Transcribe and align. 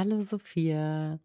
Hallo 0.00 0.22
Sophia. 0.22 1.20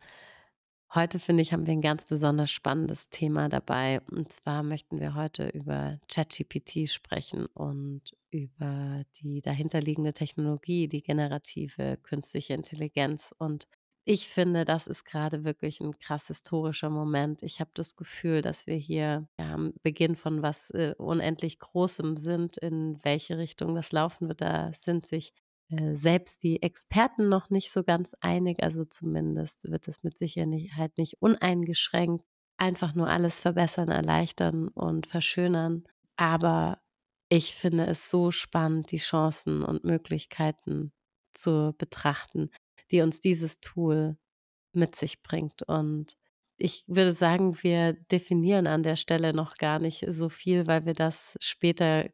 Heute 0.93 1.17
finde 1.17 1.41
ich, 1.41 1.53
haben 1.53 1.65
wir 1.65 1.71
ein 1.71 1.79
ganz 1.79 2.03
besonders 2.03 2.51
spannendes 2.51 3.07
Thema 3.07 3.47
dabei. 3.47 4.01
Und 4.11 4.33
zwar 4.33 4.63
möchten 4.63 4.99
wir 4.99 5.15
heute 5.15 5.47
über 5.47 5.97
ChatGPT 6.09 6.89
sprechen 6.89 7.45
und 7.53 8.01
über 8.31 9.05
die 9.21 9.39
dahinterliegende 9.39 10.11
Technologie, 10.11 10.89
die 10.89 11.01
generative 11.01 11.95
künstliche 12.03 12.53
Intelligenz. 12.53 13.33
Und 13.37 13.65
ich 14.03 14.27
finde, 14.27 14.65
das 14.65 14.87
ist 14.87 15.05
gerade 15.05 15.45
wirklich 15.45 15.79
ein 15.79 15.97
krass 15.97 16.27
historischer 16.27 16.89
Moment. 16.89 17.43
Ich 17.43 17.61
habe 17.61 17.71
das 17.75 17.95
Gefühl, 17.95 18.41
dass 18.41 18.67
wir 18.67 18.75
hier 18.75 19.25
ja, 19.39 19.53
am 19.53 19.73
Beginn 19.83 20.17
von 20.17 20.41
was 20.41 20.69
äh, 20.71 20.95
unendlich 20.97 21.59
Großem 21.59 22.17
sind. 22.17 22.57
In 22.57 22.99
welche 23.03 23.37
Richtung 23.37 23.73
das 23.73 23.93
laufen 23.93 24.27
wird, 24.27 24.41
da 24.41 24.73
sind 24.73 25.05
sich 25.05 25.31
äh, 25.69 25.95
selbst 25.95 26.43
die 26.43 26.61
Experten 26.61 27.29
noch 27.29 27.49
nicht 27.49 27.71
so 27.71 27.83
ganz 27.83 28.15
einig. 28.21 28.63
Also 28.63 28.85
zumindest 28.85 29.69
wird 29.69 29.87
es 29.87 30.03
mit 30.03 30.17
Sicherheit 30.17 30.97
nicht 30.97 31.21
uneingeschränkt 31.21 32.25
einfach 32.57 32.95
nur 32.95 33.09
alles 33.09 33.39
verbessern, 33.39 33.89
erleichtern 33.89 34.69
und 34.69 35.07
verschönern. 35.07 35.83
Aber 36.15 36.79
ich 37.29 37.55
finde 37.55 37.85
es 37.87 38.09
so 38.09 38.31
spannend, 38.31 38.91
die 38.91 38.97
Chancen 38.97 39.63
und 39.63 39.83
Möglichkeiten 39.83 40.93
zu 41.33 41.73
betrachten, 41.77 42.51
die 42.91 43.01
uns 43.01 43.19
dieses 43.19 43.59
Tool 43.59 44.17
mit 44.73 44.95
sich 44.95 45.21
bringt. 45.21 45.63
Und 45.63 46.15
ich 46.57 46.85
würde 46.87 47.13
sagen, 47.13 47.61
wir 47.63 47.93
definieren 47.93 48.67
an 48.67 48.83
der 48.83 48.95
Stelle 48.95 49.33
noch 49.33 49.57
gar 49.57 49.79
nicht 49.79 50.05
so 50.09 50.29
viel, 50.29 50.67
weil 50.67 50.85
wir 50.85 50.93
das 50.93 51.35
später 51.41 52.09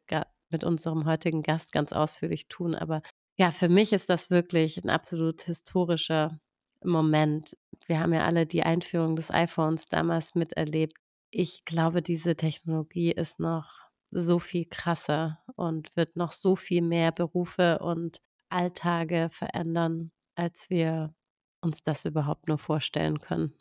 mit 0.50 0.64
unserem 0.64 1.06
heutigen 1.06 1.42
Gast 1.42 1.72
ganz 1.72 1.92
ausführlich 1.92 2.48
tun. 2.48 2.74
Aber 2.74 3.02
ja, 3.36 3.50
für 3.50 3.68
mich 3.68 3.92
ist 3.92 4.10
das 4.10 4.30
wirklich 4.30 4.82
ein 4.82 4.90
absolut 4.90 5.42
historischer 5.42 6.38
Moment. 6.84 7.56
Wir 7.86 8.00
haben 8.00 8.12
ja 8.12 8.24
alle 8.24 8.46
die 8.46 8.62
Einführung 8.62 9.16
des 9.16 9.30
iPhones 9.30 9.88
damals 9.88 10.34
miterlebt. 10.34 10.96
Ich 11.30 11.64
glaube, 11.64 12.02
diese 12.02 12.36
Technologie 12.36 13.12
ist 13.12 13.40
noch 13.40 13.88
so 14.10 14.38
viel 14.38 14.66
krasser 14.66 15.38
und 15.56 15.94
wird 15.96 16.16
noch 16.16 16.32
so 16.32 16.56
viel 16.56 16.82
mehr 16.82 17.12
Berufe 17.12 17.78
und 17.78 18.20
Alltage 18.50 19.28
verändern, 19.30 20.12
als 20.34 20.68
wir 20.68 21.14
uns 21.62 21.82
das 21.82 22.04
überhaupt 22.04 22.48
nur 22.48 22.58
vorstellen 22.58 23.20
können. 23.20 23.54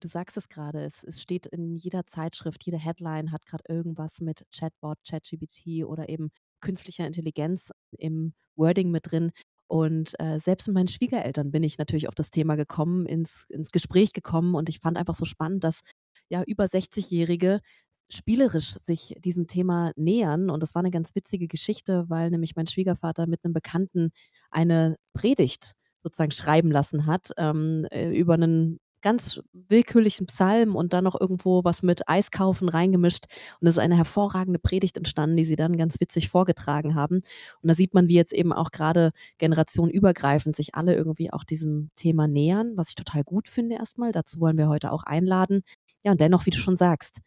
Du 0.00 0.08
sagst 0.08 0.36
es 0.36 0.50
gerade, 0.50 0.80
es, 0.80 1.04
es 1.04 1.22
steht 1.22 1.46
in 1.46 1.74
jeder 1.74 2.04
Zeitschrift, 2.04 2.66
jede 2.66 2.76
Headline 2.76 3.32
hat 3.32 3.46
gerade 3.46 3.64
irgendwas 3.68 4.20
mit 4.20 4.44
Chatbot, 4.54 4.98
ChatGPT 5.08 5.86
oder 5.86 6.10
eben 6.10 6.30
künstlicher 6.60 7.06
Intelligenz 7.06 7.72
im 7.98 8.34
Wording 8.56 8.90
mit 8.90 9.10
drin. 9.10 9.30
Und 9.68 10.14
äh, 10.20 10.38
selbst 10.38 10.68
mit 10.68 10.74
meinen 10.74 10.88
Schwiegereltern 10.88 11.50
bin 11.50 11.62
ich 11.62 11.78
natürlich 11.78 12.08
auf 12.08 12.14
das 12.14 12.30
Thema 12.30 12.54
gekommen, 12.56 13.06
ins, 13.06 13.46
ins 13.48 13.72
Gespräch 13.72 14.12
gekommen 14.12 14.54
und 14.54 14.68
ich 14.68 14.78
fand 14.78 14.96
einfach 14.96 15.14
so 15.14 15.24
spannend, 15.24 15.64
dass 15.64 15.80
ja 16.28 16.42
über 16.46 16.64
60-Jährige 16.64 17.60
spielerisch 18.08 18.74
sich 18.74 19.14
diesem 19.18 19.48
Thema 19.48 19.92
nähern. 19.96 20.50
Und 20.50 20.62
das 20.62 20.74
war 20.74 20.80
eine 20.80 20.92
ganz 20.92 21.14
witzige 21.14 21.48
Geschichte, 21.48 22.04
weil 22.08 22.30
nämlich 22.30 22.54
mein 22.54 22.68
Schwiegervater 22.68 23.26
mit 23.26 23.44
einem 23.44 23.54
Bekannten 23.54 24.10
eine 24.50 24.96
Predigt 25.12 25.72
sozusagen 26.02 26.30
schreiben 26.30 26.70
lassen 26.70 27.06
hat 27.06 27.32
ähm, 27.36 27.84
äh, 27.90 28.16
über 28.16 28.34
einen 28.34 28.78
ganz 29.06 29.40
willkürlichen 29.52 30.26
Psalm 30.26 30.74
und 30.74 30.92
dann 30.92 31.04
noch 31.04 31.20
irgendwo 31.20 31.62
was 31.62 31.84
mit 31.84 32.08
Eiskaufen 32.08 32.68
reingemischt. 32.68 33.26
Und 33.60 33.68
es 33.68 33.76
ist 33.76 33.80
eine 33.80 33.96
hervorragende 33.96 34.58
Predigt 34.58 34.96
entstanden, 34.96 35.36
die 35.36 35.44
sie 35.44 35.54
dann 35.54 35.76
ganz 35.76 36.00
witzig 36.00 36.28
vorgetragen 36.28 36.96
haben. 36.96 37.18
Und 37.62 37.70
da 37.70 37.76
sieht 37.76 37.94
man, 37.94 38.08
wie 38.08 38.16
jetzt 38.16 38.32
eben 38.32 38.52
auch 38.52 38.72
gerade 38.72 39.12
generationenübergreifend 39.38 40.56
sich 40.56 40.74
alle 40.74 40.96
irgendwie 40.96 41.32
auch 41.32 41.44
diesem 41.44 41.90
Thema 41.94 42.26
nähern, 42.26 42.72
was 42.74 42.88
ich 42.88 42.94
total 42.96 43.22
gut 43.22 43.46
finde 43.46 43.76
erstmal. 43.76 44.10
Dazu 44.10 44.40
wollen 44.40 44.58
wir 44.58 44.66
heute 44.68 44.90
auch 44.90 45.04
einladen. 45.04 45.62
Ja, 46.02 46.10
und 46.10 46.20
dennoch, 46.20 46.44
wie 46.46 46.50
du 46.50 46.58
schon 46.58 46.74
sagst, 46.74 47.20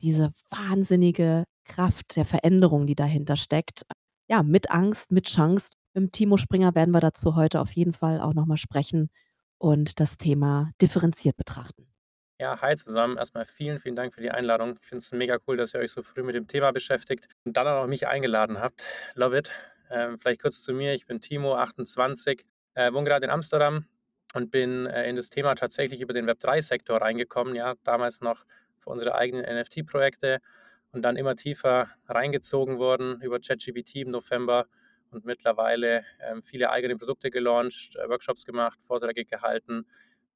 diese 0.00 0.32
wahnsinnige 0.50 1.44
Kraft 1.64 2.16
der 2.16 2.24
Veränderung, 2.24 2.84
die 2.84 2.96
dahinter 2.96 3.36
steckt. 3.36 3.86
Ja, 4.28 4.42
mit 4.42 4.72
Angst, 4.72 5.12
mit 5.12 5.26
Chance. 5.26 5.70
Mit 5.94 6.14
Timo 6.14 6.36
Springer 6.36 6.74
werden 6.74 6.90
wir 6.90 7.00
dazu 7.00 7.36
heute 7.36 7.60
auf 7.60 7.70
jeden 7.70 7.92
Fall 7.92 8.20
auch 8.20 8.34
nochmal 8.34 8.56
sprechen 8.56 9.08
und 9.62 10.00
das 10.00 10.18
Thema 10.18 10.70
differenziert 10.80 11.36
betrachten. 11.36 11.86
Ja, 12.40 12.60
hi 12.60 12.76
zusammen. 12.76 13.16
Erstmal 13.16 13.46
vielen, 13.46 13.78
vielen 13.78 13.94
Dank 13.94 14.12
für 14.12 14.20
die 14.20 14.32
Einladung. 14.32 14.76
Ich 14.82 14.88
finde 14.88 15.02
es 15.02 15.12
mega 15.12 15.38
cool, 15.46 15.56
dass 15.56 15.72
ihr 15.72 15.78
euch 15.78 15.92
so 15.92 16.02
früh 16.02 16.24
mit 16.24 16.34
dem 16.34 16.48
Thema 16.48 16.72
beschäftigt 16.72 17.28
und 17.44 17.56
dann 17.56 17.68
auch 17.68 17.86
mich 17.86 18.08
eingeladen 18.08 18.58
habt. 18.58 18.84
Love 19.14 19.38
it. 19.38 19.52
Ähm, 19.88 20.18
vielleicht 20.18 20.42
kurz 20.42 20.62
zu 20.64 20.72
mir. 20.72 20.94
Ich 20.94 21.06
bin 21.06 21.20
Timo, 21.20 21.54
28, 21.54 22.44
äh, 22.74 22.92
wohne 22.92 23.04
gerade 23.04 23.24
in 23.24 23.30
Amsterdam 23.30 23.86
und 24.34 24.50
bin 24.50 24.86
äh, 24.86 25.08
in 25.08 25.14
das 25.14 25.30
Thema 25.30 25.54
tatsächlich 25.54 26.00
über 26.00 26.12
den 26.12 26.28
Web3-Sektor 26.28 27.00
reingekommen. 27.00 27.54
Ja, 27.54 27.74
damals 27.84 28.20
noch 28.20 28.44
für 28.80 28.90
unsere 28.90 29.14
eigenen 29.14 29.44
NFT-Projekte 29.44 30.40
und 30.90 31.02
dann 31.02 31.14
immer 31.14 31.36
tiefer 31.36 31.88
reingezogen 32.08 32.78
worden 32.78 33.20
über 33.20 33.38
ChatGPT 33.38 33.96
im 33.96 34.10
November 34.10 34.66
und 35.12 35.24
mittlerweile 35.24 36.04
ähm, 36.20 36.42
viele 36.42 36.70
eigene 36.70 36.96
Produkte 36.96 37.30
gelauncht, 37.30 37.96
äh, 37.96 38.08
Workshops 38.08 38.44
gemacht, 38.44 38.78
Vorträge 38.86 39.24
gehalten, 39.24 39.86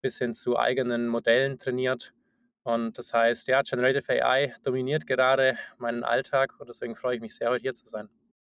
bis 0.00 0.18
hin 0.18 0.34
zu 0.34 0.58
eigenen 0.58 1.08
Modellen 1.08 1.58
trainiert. 1.58 2.12
Und 2.62 2.98
das 2.98 3.12
heißt, 3.12 3.48
ja, 3.48 3.62
Generative 3.62 4.24
AI 4.24 4.54
dominiert 4.62 5.06
gerade 5.06 5.56
meinen 5.78 6.02
Alltag 6.02 6.54
und 6.58 6.68
deswegen 6.68 6.96
freue 6.96 7.16
ich 7.16 7.20
mich 7.20 7.34
sehr, 7.34 7.50
heute 7.50 7.62
hier 7.62 7.74
zu 7.74 7.86
sein. 7.86 8.08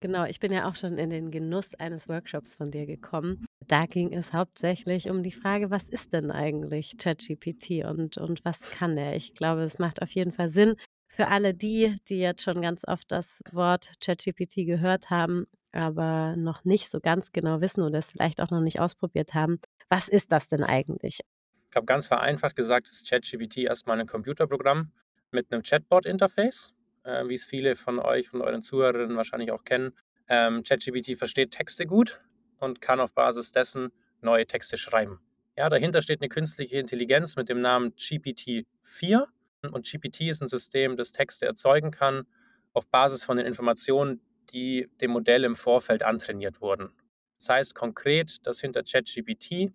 Genau, 0.01 0.23
ich 0.25 0.39
bin 0.39 0.53
ja 0.53 0.67
auch 0.67 0.75
schon 0.75 0.97
in 0.97 1.09
den 1.09 1.29
Genuss 1.29 1.75
eines 1.75 2.07
Workshops 2.07 2.55
von 2.55 2.71
dir 2.71 2.85
gekommen. 2.85 3.45
Da 3.67 3.85
ging 3.85 4.13
es 4.13 4.31
hauptsächlich 4.31 5.09
um 5.09 5.23
die 5.23 5.31
Frage, 5.31 5.71
was 5.71 5.89
ist 5.89 6.13
denn 6.13 6.31
eigentlich 6.31 6.97
ChatGPT 6.97 7.83
und, 7.85 8.17
und 8.17 8.43
was 8.45 8.61
kann 8.61 8.97
er? 8.97 9.15
Ich 9.15 9.35
glaube, 9.35 9.61
es 9.61 9.77
macht 9.77 10.01
auf 10.01 10.09
jeden 10.11 10.31
Fall 10.31 10.49
Sinn 10.49 10.75
für 11.09 11.27
alle 11.27 11.53
die, 11.53 11.95
die 12.07 12.19
jetzt 12.19 12.43
schon 12.43 12.61
ganz 12.61 12.87
oft 12.87 13.11
das 13.11 13.43
Wort 13.51 13.91
ChatGPT 13.99 14.65
gehört 14.65 15.09
haben, 15.09 15.47
aber 15.71 16.35
noch 16.35 16.65
nicht 16.65 16.89
so 16.89 16.99
ganz 16.99 17.31
genau 17.31 17.61
wissen 17.61 17.81
oder 17.81 17.99
es 17.99 18.11
vielleicht 18.11 18.41
auch 18.41 18.49
noch 18.49 18.61
nicht 18.61 18.79
ausprobiert 18.79 19.33
haben. 19.33 19.59
Was 19.89 20.07
ist 20.07 20.31
das 20.31 20.47
denn 20.47 20.63
eigentlich? 20.63 21.19
Ich 21.69 21.75
habe 21.75 21.85
ganz 21.85 22.07
vereinfacht 22.07 22.55
gesagt, 22.55 22.89
ist 22.89 23.07
ChatGPT 23.07 23.57
erstmal 23.59 23.99
ein 23.99 24.07
Computerprogramm 24.07 24.91
mit 25.31 25.51
einem 25.51 25.61
Chatbot-Interface, 25.61 26.73
äh, 27.03 27.27
wie 27.27 27.35
es 27.35 27.43
viele 27.43 27.75
von 27.75 27.99
euch 27.99 28.33
und 28.33 28.41
euren 28.41 28.63
Zuhörerinnen 28.63 29.15
wahrscheinlich 29.15 29.51
auch 29.51 29.63
kennen. 29.63 29.93
Ähm, 30.27 30.63
ChatGPT 30.63 31.17
versteht 31.17 31.51
Texte 31.51 31.85
gut 31.85 32.21
und 32.57 32.81
kann 32.81 32.99
auf 32.99 33.13
Basis 33.13 33.51
dessen 33.51 33.91
neue 34.21 34.47
Texte 34.47 34.77
schreiben. 34.77 35.19
Ja, 35.55 35.69
dahinter 35.69 36.01
steht 36.01 36.21
eine 36.21 36.29
künstliche 36.29 36.77
Intelligenz 36.77 37.35
mit 37.35 37.49
dem 37.49 37.61
Namen 37.61 37.93
GPT-4 37.95 39.25
und 39.71 39.85
GPT 39.85 40.21
ist 40.21 40.41
ein 40.41 40.47
System, 40.47 40.97
das 40.97 41.11
Texte 41.11 41.45
erzeugen 41.45 41.91
kann 41.91 42.25
auf 42.73 42.87
Basis 42.87 43.23
von 43.23 43.37
den 43.37 43.45
Informationen, 43.45 44.21
die 44.53 44.89
dem 45.01 45.11
Modell 45.11 45.43
im 45.43 45.55
Vorfeld 45.55 46.03
antrainiert 46.03 46.61
wurden. 46.61 46.91
Das 47.39 47.49
heißt 47.49 47.75
konkret, 47.75 48.45
dass 48.45 48.59
hinter 48.59 48.83
ChatGPT 48.83 49.71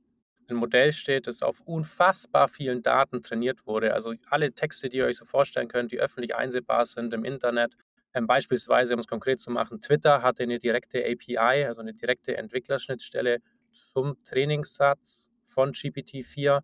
ein 0.51 0.57
Modell 0.57 0.93
steht, 0.93 1.27
das 1.27 1.43
auf 1.43 1.61
unfassbar 1.61 2.49
vielen 2.49 2.83
Daten 2.83 3.23
trainiert 3.23 3.67
wurde. 3.67 3.95
Also 3.95 4.15
alle 4.29 4.53
Texte, 4.53 4.89
die 4.89 4.99
ihr 4.99 5.07
euch 5.07 5.17
so 5.17 5.25
vorstellen 5.25 5.69
könnt, 5.69 5.93
die 5.93 6.01
öffentlich 6.01 6.34
einsehbar 6.37 6.84
sind 6.84 7.15
im 7.15 7.25
Internet. 7.25 7.75
Ähm, 8.13 8.27
beispielsweise, 8.27 8.95
um 8.95 9.01
es 9.01 9.07
konkret 9.07 9.41
zu 9.41 9.51
machen, 9.51 9.81
Twitter 9.81 10.23
hatte 10.23 10.43
eine 10.43 10.59
direkte 10.59 11.05
API, 11.05 11.65
also 11.65 11.81
eine 11.81 11.95
direkte 11.95 12.37
Entwicklerschnittstelle 12.37 13.39
zum 13.73 14.23
Trainingssatz 14.25 15.31
von 15.47 15.73
GPT-4. 15.73 16.61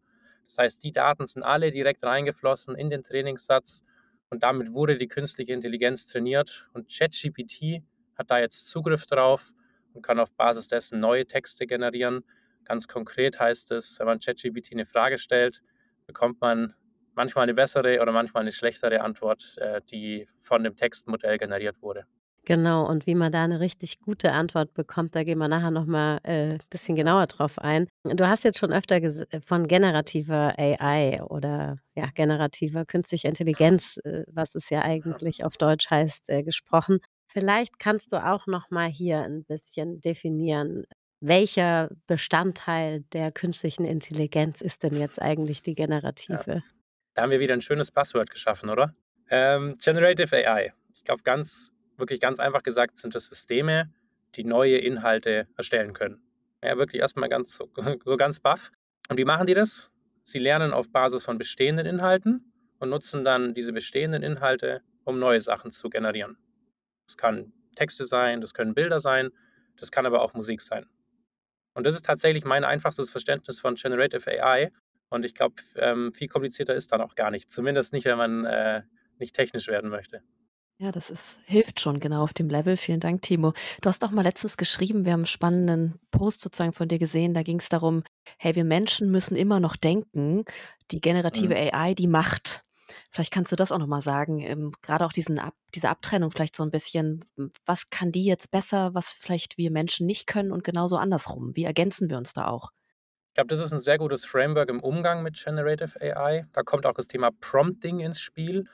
Das 0.47 0.59
heißt, 0.59 0.83
die 0.83 0.93
Daten 0.93 1.27
sind 1.27 1.43
alle 1.43 1.71
direkt 1.71 2.03
reingeflossen 2.05 2.77
in 2.77 2.91
den 2.91 3.03
Trainingssatz 3.03 3.83
und 4.31 4.43
damit 4.43 4.73
wurde 4.73 4.97
die 4.97 5.09
künstliche 5.09 5.53
Intelligenz 5.53 6.07
trainiert 6.07 6.69
und 6.73 6.89
ChatGPT 6.89 7.83
hat 8.21 8.31
da 8.31 8.39
jetzt 8.39 8.67
Zugriff 8.67 9.07
drauf 9.07 9.51
und 9.95 10.03
kann 10.03 10.21
auf 10.21 10.31
Basis 10.33 10.69
dessen 10.69 11.01
neue 11.01 11.27
Texte 11.27 11.67
generieren. 11.67 12.23
Ganz 12.65 12.87
konkret 12.87 13.41
heißt 13.41 13.73
es, 13.73 13.99
wenn 13.99 14.07
man 14.07 14.21
ChatGPT 14.21 14.73
eine 14.73 14.87
Frage 14.87 15.19
stellt, 15.19 15.63
bekommt 16.07 16.41
man 16.41 16.75
manchmal 17.15 17.45
eine 17.45 17.55
bessere 17.55 18.01
oder 18.01 18.13
manchmal 18.13 18.43
eine 18.43 18.53
schlechtere 18.53 19.01
Antwort, 19.01 19.57
äh, 19.59 19.81
die 19.91 20.29
von 20.39 20.63
dem 20.63 20.77
Textmodell 20.77 21.39
generiert 21.39 21.81
wurde. 21.81 22.05
Genau, 22.47 22.89
und 22.89 23.07
wie 23.07 23.15
man 23.15 23.33
da 23.33 23.45
eine 23.45 23.61
richtig 23.61 24.01
gute 24.01 24.33
Antwort 24.33 24.73
bekommt, 24.73 25.15
da 25.15 25.25
gehen 25.25 25.39
wir 25.39 25.49
nachher 25.49 25.71
noch 25.71 25.85
mal 25.85 26.21
ein 26.23 26.53
äh, 26.53 26.59
bisschen 26.71 26.97
genauer 26.97 27.27
drauf 27.27 27.59
ein. 27.59 27.87
Du 28.05 28.27
hast 28.27 28.45
jetzt 28.45 28.59
schon 28.59 28.73
öfter 28.73 28.99
von 29.47 29.67
generativer 29.67 30.55
AI 30.59 31.23
oder 31.23 31.79
ja, 31.95 32.07
generativer 32.15 32.85
künstlicher 32.87 33.29
Intelligenz, 33.29 33.99
äh, 34.05 34.25
was 34.29 34.55
es 34.55 34.71
ja 34.71 34.83
eigentlich 34.83 35.45
auf 35.45 35.59
Deutsch 35.59 35.91
heißt, 35.91 36.23
äh, 36.29 36.43
gesprochen. 36.43 37.01
Vielleicht 37.33 37.79
kannst 37.79 38.13
du 38.13 38.17
auch 38.17 38.47
noch 38.49 38.71
mal 38.71 38.89
hier 38.89 39.23
ein 39.23 39.45
bisschen 39.45 40.01
definieren, 40.01 40.85
welcher 41.21 41.91
Bestandteil 42.07 43.03
der 43.13 43.31
künstlichen 43.31 43.85
Intelligenz 43.85 44.61
ist 44.61 44.83
denn 44.83 44.97
jetzt 44.97 45.23
eigentlich 45.23 45.63
die 45.63 45.75
generative? 45.75 46.55
Ja. 46.55 46.63
Da 47.15 47.23
haben 47.23 47.31
wir 47.31 47.39
wieder 47.39 47.55
ein 47.55 47.61
schönes 47.61 47.93
Passwort 47.93 48.31
geschaffen, 48.31 48.69
oder? 48.69 48.95
Ähm, 49.29 49.77
Generative 49.79 50.35
AI. 50.35 50.73
Ich 50.93 51.05
glaube, 51.05 51.23
ganz, 51.23 51.73
wirklich 51.97 52.21
ganz 52.21 52.41
einfach 52.41 52.65
gesagt, 52.65 52.99
sind 52.99 53.15
das 53.15 53.27
Systeme, 53.27 53.93
die 54.35 54.45
neue 54.45 54.79
Inhalte 54.79 55.47
erstellen 55.57 55.93
können. 55.93 56.23
Ja, 56.65 56.77
wirklich 56.79 57.01
erstmal 57.01 57.29
ganz 57.29 57.55
so, 57.55 57.71
so 58.05 58.17
ganz 58.17 58.41
baff. 58.41 58.73
Und 59.09 59.19
wie 59.19 59.25
machen 59.25 59.47
die 59.47 59.55
das? 59.55 59.91
Sie 60.25 60.39
lernen 60.39 60.73
auf 60.73 60.91
Basis 60.91 61.25
von 61.25 61.39
bestehenden 61.39 61.87
Inhalten 61.87 62.53
und 62.81 62.89
nutzen 62.89 63.25
dann 63.25 63.55
diese 63.55 63.73
bestehenden 63.73 64.23
Inhalte, 64.23 64.83
um 65.05 65.19
neue 65.19 65.41
Sachen 65.41 65.71
zu 65.71 65.91
generieren. 65.91 66.37
Das 67.11 67.17
kann 67.17 67.53
Texte 67.75 68.05
sein, 68.05 68.41
das 68.41 68.55
können 68.55 68.73
Bilder 68.73 69.01
sein, 69.01 69.31
das 69.77 69.91
kann 69.91 70.07
aber 70.07 70.23
auch 70.23 70.33
Musik 70.33 70.61
sein. 70.61 70.87
Und 71.75 71.85
das 71.85 71.97
ist 71.97 72.05
tatsächlich 72.05 72.45
mein 72.45 72.63
einfachstes 72.63 73.11
Verständnis 73.11 73.59
von 73.61 73.75
Generative 73.75 74.31
AI. 74.31 74.71
Und 75.09 75.25
ich 75.25 75.35
glaube, 75.35 75.57
ähm, 75.75 76.13
viel 76.15 76.29
komplizierter 76.29 76.75
ist 76.75 76.93
dann 76.93 77.01
auch 77.01 77.17
gar 77.17 77.33
nicht. 77.33 77.51
Zumindest 77.51 77.93
nicht, 77.93 78.05
wenn 78.05 78.17
man 78.17 78.45
äh, 78.45 78.83
nicht 79.19 79.35
technisch 79.35 79.67
werden 79.67 79.91
möchte. 79.91 80.23
Ja, 80.79 80.93
das 80.93 81.11
ist 81.11 81.41
hilft 81.47 81.81
schon 81.81 81.99
genau 81.99 82.23
auf 82.23 82.33
dem 82.33 82.49
Level. 82.49 82.77
Vielen 82.77 83.01
Dank, 83.01 83.23
Timo. 83.23 83.55
Du 83.83 83.89
hast 83.89 84.05
auch 84.05 84.13
mal 84.13 84.23
letztens 84.23 84.57
geschrieben, 84.57 85.05
wir 85.05 85.13
haben 85.13 85.21
einen 85.21 85.27
spannenden 85.27 85.99
Post 86.13 86.43
sozusagen 86.43 86.73
von 86.73 86.89
dir 86.89 87.01
gesehen. 87.01 87.35
Da 87.35 87.43
ging 87.43 87.59
es 87.59 87.69
darum, 87.69 88.05
hey, 88.39 88.55
wir 88.55 88.65
Menschen 88.65 89.11
müssen 89.11 89.35
immer 89.37 89.59
noch 89.59 89.75
denken. 89.75 90.45
Die 90.93 91.01
generative 91.01 91.55
Mhm. 91.55 91.71
AI, 91.73 91.95
die 91.95 92.07
macht. 92.07 92.65
Vielleicht 93.11 93.33
kannst 93.33 93.53
du 93.53 93.57
das 93.57 93.73
auch 93.73 93.79
noch 93.79 93.87
mal 93.87 94.03
sagen, 94.03 94.41
ähm, 94.41 94.73
grade 94.83 95.05
auch 95.05 95.13
diesen 95.13 95.39
Ab 95.39 95.55
diese 95.75 95.89
Abtrennung 95.89 96.33
vielleicht 96.33 96.57
so 96.57 96.65
ein 96.65 96.73
bisschen, 96.73 97.25
was 97.65 97.91
kann 97.91 98.11
die 98.11 98.25
jetzt 98.25 98.51
besser, 98.51 98.93
was 98.93 99.13
vielleicht 99.13 99.57
wir 99.57 99.71
Menschen 99.71 100.05
nicht 100.05 100.27
können 100.27 100.51
und 100.51 100.65
genauso 100.65 100.97
andersrum? 100.97 101.55
Wie 101.55 101.63
ergänzen 101.63 102.11
wir 102.11 102.19
uns 102.19 102.33
da 102.33 102.49
auch? 102.49 102.71
Ich 103.29 103.35
glaube, 103.35 103.47
das 103.47 103.61
ist 103.61 103.73
ein 103.73 103.79
sehr 103.79 103.99
gutes 103.99 104.25
Framework 104.25 104.69
im 104.69 104.81
Umgang 104.81 105.23
mit 105.23 105.41
Generative 105.43 106.01
AI. 106.01 106.47
Da 106.53 106.65
kommt 106.65 106.87
auch 106.87 106.95
das 106.95 107.07
Thema 107.07 107.31
Prompting 107.41 108.01
ins 108.01 108.21
Spiel. 108.21 108.65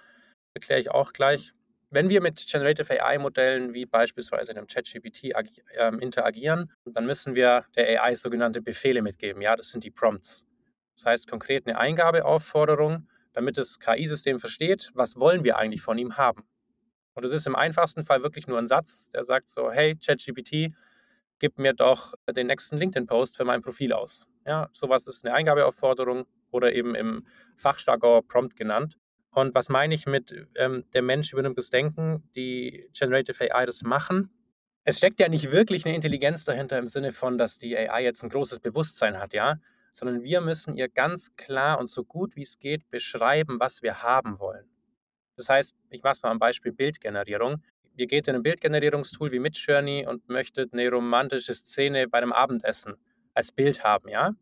Erkläre 0.54 0.80
ich 0.80 0.90
auch 0.90 1.12
gleich. 1.12 1.52
Wenn 1.90 2.08
wir 2.08 2.22
mit 2.22 2.46
Generative 2.50 3.02
AI-Modellen 3.02 3.74
wie 3.74 3.84
beispielsweise 3.84 4.52
einem 4.52 4.66
ChatGPT 4.66 5.32
ähm, 5.76 6.00
interagieren, 6.00 6.72
dann 6.86 7.04
müssen 7.04 7.34
wir 7.34 7.66
der 7.76 8.02
AI 8.02 8.14
sogenannte 8.14 8.62
Befehle 8.62 9.02
mitgeben. 9.02 9.42
Ja, 9.42 9.54
das 9.54 9.68
sind 9.68 9.84
die 9.84 9.90
Prompts. 9.90 10.46
Das 10.96 11.04
heißt 11.04 11.30
konkret 11.30 11.66
eine 11.66 11.78
Eingabeaufforderung, 11.78 13.06
damit 13.36 13.58
das 13.58 13.78
KI-System 13.78 14.40
versteht, 14.40 14.90
was 14.94 15.16
wollen 15.16 15.44
wir 15.44 15.58
eigentlich 15.58 15.82
von 15.82 15.98
ihm 15.98 16.16
haben. 16.16 16.44
Und 17.14 17.22
das 17.22 17.32
ist 17.32 17.46
im 17.46 17.54
einfachsten 17.54 18.04
Fall 18.04 18.22
wirklich 18.22 18.46
nur 18.46 18.58
ein 18.58 18.66
Satz, 18.66 19.08
der 19.10 19.24
sagt 19.24 19.50
so: 19.50 19.70
„Hey, 19.70 19.94
ChatGPT, 19.96 20.74
gib 21.38 21.58
mir 21.58 21.74
doch 21.74 22.14
den 22.34 22.48
nächsten 22.48 22.78
LinkedIn-Post 22.78 23.36
für 23.36 23.44
mein 23.44 23.62
Profil 23.62 23.92
aus.“ 23.92 24.26
Ja, 24.46 24.70
sowas 24.72 25.06
ist 25.06 25.24
eine 25.24 25.34
Eingabeaufforderung 25.34 26.26
oder 26.50 26.72
eben 26.72 26.94
im 26.94 27.26
Fachjargon 27.56 28.26
Prompt 28.26 28.56
genannt. 28.56 28.96
Und 29.30 29.54
was 29.54 29.68
meine 29.68 29.94
ich 29.94 30.06
mit, 30.06 30.34
ähm, 30.56 30.84
der 30.94 31.02
Mensch 31.02 31.32
übernimmt 31.32 31.58
das 31.58 31.68
Denken, 31.68 32.22
die 32.34 32.88
Generative 32.98 33.54
AI 33.54 33.66
das 33.66 33.82
machen? 33.82 34.30
Es 34.84 34.96
steckt 34.98 35.20
ja 35.20 35.28
nicht 35.28 35.52
wirklich 35.52 35.84
eine 35.84 35.94
Intelligenz 35.94 36.44
dahinter 36.44 36.78
im 36.78 36.88
Sinne 36.88 37.12
von, 37.12 37.36
dass 37.36 37.58
die 37.58 37.76
AI 37.76 38.02
jetzt 38.02 38.22
ein 38.22 38.30
großes 38.30 38.60
Bewusstsein 38.60 39.18
hat, 39.18 39.34
ja, 39.34 39.56
sondern 39.96 40.22
wir 40.22 40.40
müssen 40.42 40.76
ihr 40.76 40.88
ganz 40.88 41.34
klar 41.36 41.78
und 41.78 41.88
so 41.88 42.04
gut 42.04 42.36
wie 42.36 42.42
es 42.42 42.58
geht 42.58 42.88
beschreiben, 42.90 43.58
was 43.58 43.82
wir 43.82 44.02
haben 44.02 44.38
wollen. 44.38 44.68
Das 45.36 45.48
heißt, 45.48 45.74
ich 45.90 46.02
mache 46.02 46.12
es 46.14 46.22
mal 46.22 46.30
am 46.30 46.38
Beispiel 46.38 46.72
Bildgenerierung. 46.72 47.62
Ihr 47.96 48.06
geht 48.06 48.28
in 48.28 48.34
ein 48.36 48.42
Bildgenerierungstool 48.42 49.32
wie 49.32 49.38
Midjourney 49.38 50.06
und 50.06 50.28
möchtet 50.28 50.72
eine 50.74 50.90
romantische 50.90 51.54
Szene 51.54 52.08
bei 52.08 52.18
einem 52.18 52.32
Abendessen 52.32 52.94
als 53.34 53.52
Bild 53.52 53.84
haben, 53.84 54.08
ja? 54.08 54.32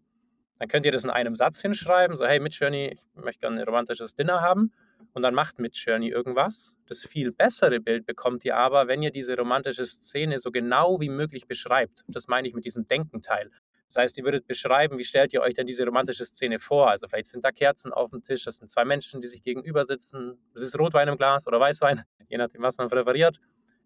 Dann 0.59 0.69
könnt 0.69 0.87
ihr 0.87 0.93
das 0.93 1.05
in 1.05 1.11
einem 1.11 1.37
Satz 1.37 1.61
hinschreiben, 1.62 2.17
so: 2.17 2.27
„Hey 2.27 2.41
Midjourney, 2.41 2.99
ich 3.17 3.25
möchte 3.25 3.41
gerne 3.41 3.61
ein 3.61 3.67
romantisches 3.67 4.15
Dinner 4.15 4.41
haben.“ 4.41 4.73
Und 5.12 5.23
dann 5.23 5.35
macht 5.35 5.59
Midjourney 5.61 6.09
irgendwas. 6.09 6.75
Das 6.87 7.05
viel 7.05 7.33
bessere 7.33 7.81
Bild 7.81 8.06
bekommt 8.06 8.45
ihr 8.45 8.56
aber, 8.56 8.89
wenn 8.89 9.03
ihr 9.03 9.12
diese 9.12 9.37
romantische 9.37 9.85
Szene 9.87 10.39
so 10.41 10.51
genau 10.51 11.01
wie 11.01 11.11
möglich 11.11 11.47
beschreibt. 11.47 12.05
Das 12.09 12.29
meine 12.29 12.49
ich 12.49 12.55
mit 12.55 12.65
diesem 12.65 12.87
Denkenteil. 12.89 13.51
Das 13.94 14.02
heißt, 14.02 14.19
ihr 14.19 14.25
würdet 14.25 14.49
beschreiben, 14.49 14.99
wie 14.99 15.05
stellt 15.05 15.32
ihr 15.32 15.41
euch 15.41 15.55
denn 15.55 15.69
diese 15.69 15.85
romantische 15.85 16.25
Szene 16.25 16.58
vor? 16.58 16.91
Also 16.91 17.06
vielleicht 17.06 17.31
sind 17.31 17.44
da 17.44 17.52
Kerzen 17.52 17.93
auf 17.93 18.11
dem 18.11 18.23
Tisch, 18.23 18.44
das 18.44 18.56
sind 18.56 18.69
zwei 18.69 18.85
Menschen, 18.85 19.20
die 19.20 19.29
sich 19.29 19.41
gegenüber 19.41 19.85
sitzen. 19.85 20.37
Es 20.52 20.62
ist 20.62 20.76
Rotwein 20.76 21.06
im 21.06 21.17
Glas 21.17 21.46
oder 21.46 21.61
Weißwein, 21.61 22.02
je 22.29 22.37
nachdem, 22.37 22.62
was 22.62 22.76
man 22.76 22.88
präferiert. 22.88 23.41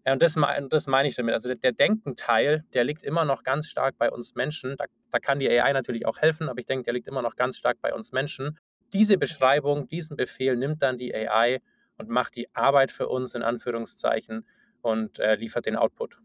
Ja, 0.07 0.13
und 0.13 0.23
das, 0.23 0.35
das 0.69 0.87
meine 0.87 1.07
ich 1.07 1.15
damit. 1.15 1.35
Also 1.35 1.53
der 1.53 1.73
Denkenteil, 1.73 2.63
der 2.73 2.85
liegt 2.85 3.03
immer 3.03 3.23
noch 3.23 3.43
ganz 3.43 3.67
stark 3.67 3.99
bei 3.99 4.09
uns 4.09 4.33
Menschen. 4.33 4.77
Da, 4.77 4.85
da 5.11 5.19
kann 5.19 5.37
die 5.37 5.47
AI 5.47 5.73
natürlich 5.73 6.07
auch 6.07 6.17
helfen, 6.17 6.49
aber 6.49 6.59
ich 6.59 6.65
denke, 6.65 6.85
der 6.85 6.93
liegt 6.93 7.07
immer 7.07 7.21
noch 7.21 7.35
ganz 7.35 7.57
stark 7.57 7.77
bei 7.79 7.93
uns 7.93 8.11
Menschen. 8.11 8.57
Diese 8.93 9.19
Beschreibung, 9.19 9.87
diesen 9.89 10.17
Befehl 10.17 10.55
nimmt 10.55 10.81
dann 10.81 10.97
die 10.97 11.13
AI 11.13 11.61
und 11.97 12.09
macht 12.09 12.35
die 12.35 12.47
Arbeit 12.55 12.91
für 12.91 13.09
uns 13.09 13.35
in 13.35 13.43
Anführungszeichen 13.43 14.47
und 14.81 15.19
äh, 15.19 15.35
liefert 15.35 15.67
den 15.67 15.75
Output. 15.75 16.17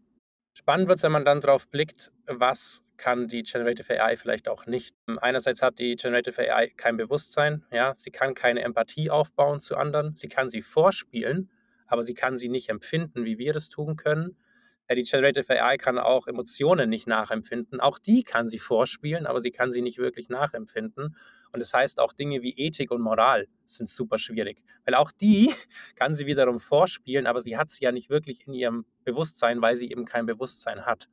Spannend 0.57 0.87
wird 0.87 0.97
es, 0.97 1.03
wenn 1.03 1.11
man 1.11 1.25
dann 1.25 1.41
drauf 1.41 1.67
blickt, 1.67 2.13
was 2.27 2.81
kann 2.95 3.27
die 3.27 3.43
Generative 3.43 4.01
AI 4.01 4.15
vielleicht 4.15 4.47
auch 4.47 4.65
nicht. 4.65 4.95
Einerseits 5.19 5.61
hat 5.61 5.79
die 5.79 5.97
Generative 5.97 6.49
AI 6.49 6.69
kein 6.69 6.95
Bewusstsein, 6.95 7.65
ja, 7.73 7.93
sie 7.97 8.09
kann 8.09 8.33
keine 8.35 8.61
Empathie 8.61 9.09
aufbauen 9.09 9.59
zu 9.59 9.75
anderen, 9.75 10.15
sie 10.15 10.29
kann 10.29 10.49
sie 10.49 10.61
vorspielen, 10.61 11.49
aber 11.87 12.03
sie 12.03 12.13
kann 12.13 12.37
sie 12.37 12.47
nicht 12.47 12.69
empfinden, 12.69 13.25
wie 13.25 13.37
wir 13.37 13.51
das 13.51 13.67
tun 13.67 13.97
können. 13.97 14.37
Äh, 14.87 14.95
die 14.95 15.03
Generative 15.03 15.61
AI 15.61 15.77
kann 15.77 15.97
auch 15.97 16.27
Emotionen 16.27 16.89
nicht 16.89 17.07
nachempfinden. 17.07 17.79
Auch 17.79 17.99
die 17.99 18.23
kann 18.23 18.47
sie 18.47 18.59
vorspielen, 18.59 19.25
aber 19.25 19.41
sie 19.41 19.51
kann 19.51 19.71
sie 19.71 19.81
nicht 19.81 19.97
wirklich 19.97 20.29
nachempfinden. 20.29 21.15
Und 21.51 21.59
das 21.59 21.73
heißt, 21.73 21.99
auch 21.99 22.13
Dinge 22.13 22.41
wie 22.41 22.53
Ethik 22.57 22.91
und 22.91 23.01
Moral 23.01 23.47
sind 23.65 23.89
super 23.89 24.17
schwierig, 24.17 24.61
weil 24.85 24.95
auch 24.95 25.11
die 25.11 25.53
kann 25.95 26.13
sie 26.13 26.25
wiederum 26.25 26.59
vorspielen, 26.59 27.27
aber 27.27 27.41
sie 27.41 27.57
hat 27.57 27.69
sie 27.69 27.85
ja 27.85 27.91
nicht 27.91 28.09
wirklich 28.09 28.45
in 28.45 28.53
ihrem 28.53 28.85
Bewusstsein, 29.03 29.61
weil 29.61 29.77
sie 29.77 29.89
eben 29.89 30.05
kein 30.05 30.25
Bewusstsein 30.25 30.85
hat. 30.85 31.07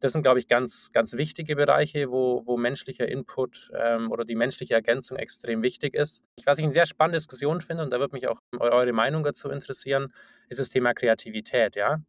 Das 0.00 0.12
sind, 0.12 0.22
glaube 0.22 0.38
ich, 0.38 0.46
ganz, 0.48 0.92
ganz 0.92 1.14
wichtige 1.14 1.56
Bereiche, 1.56 2.10
wo, 2.10 2.42
wo 2.46 2.56
menschlicher 2.56 3.08
Input 3.08 3.70
ähm, 3.74 4.12
oder 4.12 4.24
die 4.24 4.34
menschliche 4.34 4.74
Ergänzung 4.74 5.16
extrem 5.16 5.62
wichtig 5.62 5.94
ist. 5.94 6.22
Was 6.44 6.58
ich 6.58 6.64
eine 6.64 6.74
sehr 6.74 6.86
spannende 6.86 7.16
Diskussion 7.16 7.60
finde, 7.60 7.82
und 7.82 7.92
da 7.92 7.98
würde 7.98 8.14
mich 8.14 8.28
auch 8.28 8.40
eure 8.58 8.92
Meinung 8.92 9.24
dazu 9.24 9.48
interessieren, 9.48 10.12
ist 10.48 10.60
das 10.60 10.68
Thema 10.68 10.92
Kreativität, 10.94 11.74
ja. 11.74 12.02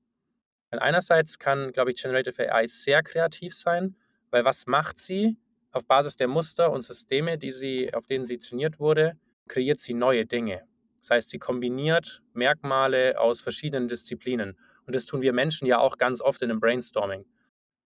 Einerseits 0.71 1.39
kann, 1.39 1.71
glaube 1.71 1.91
ich, 1.91 2.01
Generative 2.01 2.53
AI 2.53 2.67
sehr 2.67 3.01
kreativ 3.01 3.55
sein, 3.55 3.95
weil 4.29 4.45
was 4.45 4.67
macht 4.67 4.99
sie? 4.99 5.37
Auf 5.71 5.85
Basis 5.85 6.15
der 6.15 6.27
Muster 6.27 6.71
und 6.71 6.81
Systeme, 6.81 7.37
die 7.37 7.51
sie, 7.51 7.93
auf 7.93 8.05
denen 8.05 8.25
sie 8.25 8.37
trainiert 8.37 8.79
wurde, 8.79 9.17
kreiert 9.47 9.79
sie 9.79 9.93
neue 9.93 10.25
Dinge. 10.25 10.63
Das 10.99 11.11
heißt, 11.11 11.29
sie 11.29 11.39
kombiniert 11.39 12.21
Merkmale 12.33 13.19
aus 13.19 13.41
verschiedenen 13.41 13.87
Disziplinen. 13.87 14.57
Und 14.85 14.95
das 14.95 15.05
tun 15.05 15.21
wir 15.21 15.33
Menschen 15.33 15.65
ja 15.67 15.79
auch 15.79 15.97
ganz 15.97 16.21
oft 16.21 16.41
in 16.41 16.51
einem 16.51 16.59
Brainstorming. 16.59 17.25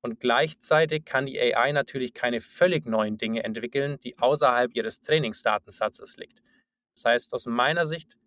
Und 0.01 0.19
gleichzeitig 0.19 1.05
kann 1.05 1.25
die 1.25 1.39
AI 1.39 1.71
natürlich 1.71 2.13
keine 2.13 2.41
völlig 2.41 2.85
neuen 2.85 3.17
Dinge 3.17 3.43
entwickeln, 3.43 3.99
die 4.03 4.17
außerhalb 4.17 4.75
ihres 4.75 4.99
Trainingsdatensatzes 5.01 6.17
liegt. 6.17 6.41
Das 6.95 7.05
heißt, 7.05 7.33
aus 7.33 7.45
meiner 7.45 7.85
Sicht, 7.85 8.17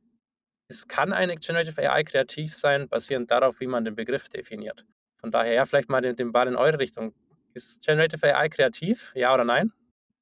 es 0.69 0.89
kann 0.89 1.13
eine 1.13 1.37
Generative 1.37 1.91
AI 1.91 2.05
kreativ 2.05 2.55
sein, 2.55 2.89
basierend 2.89 3.31
darauf, 3.31 3.61
wie 3.61 3.67
man 3.67 3.85
den 3.85 3.95
Begriff 3.95 4.29
definiert. 4.29 4.85
Von 5.19 5.31
daher, 5.31 5.53
ja, 5.53 5.65
vielleicht 5.65 5.89
mal 5.89 6.01
den, 6.01 6.17
den 6.17 6.33
Ball 6.33 6.49
in 6.49 6.57
eure 6.57 6.79
Richtung. 6.79 7.15
Ist 7.55 7.85
Generative 7.85 8.35
AI 8.35 8.49
kreativ? 8.49 9.13
Ja 9.15 9.33
oder 9.33 9.45
nein? 9.45 9.73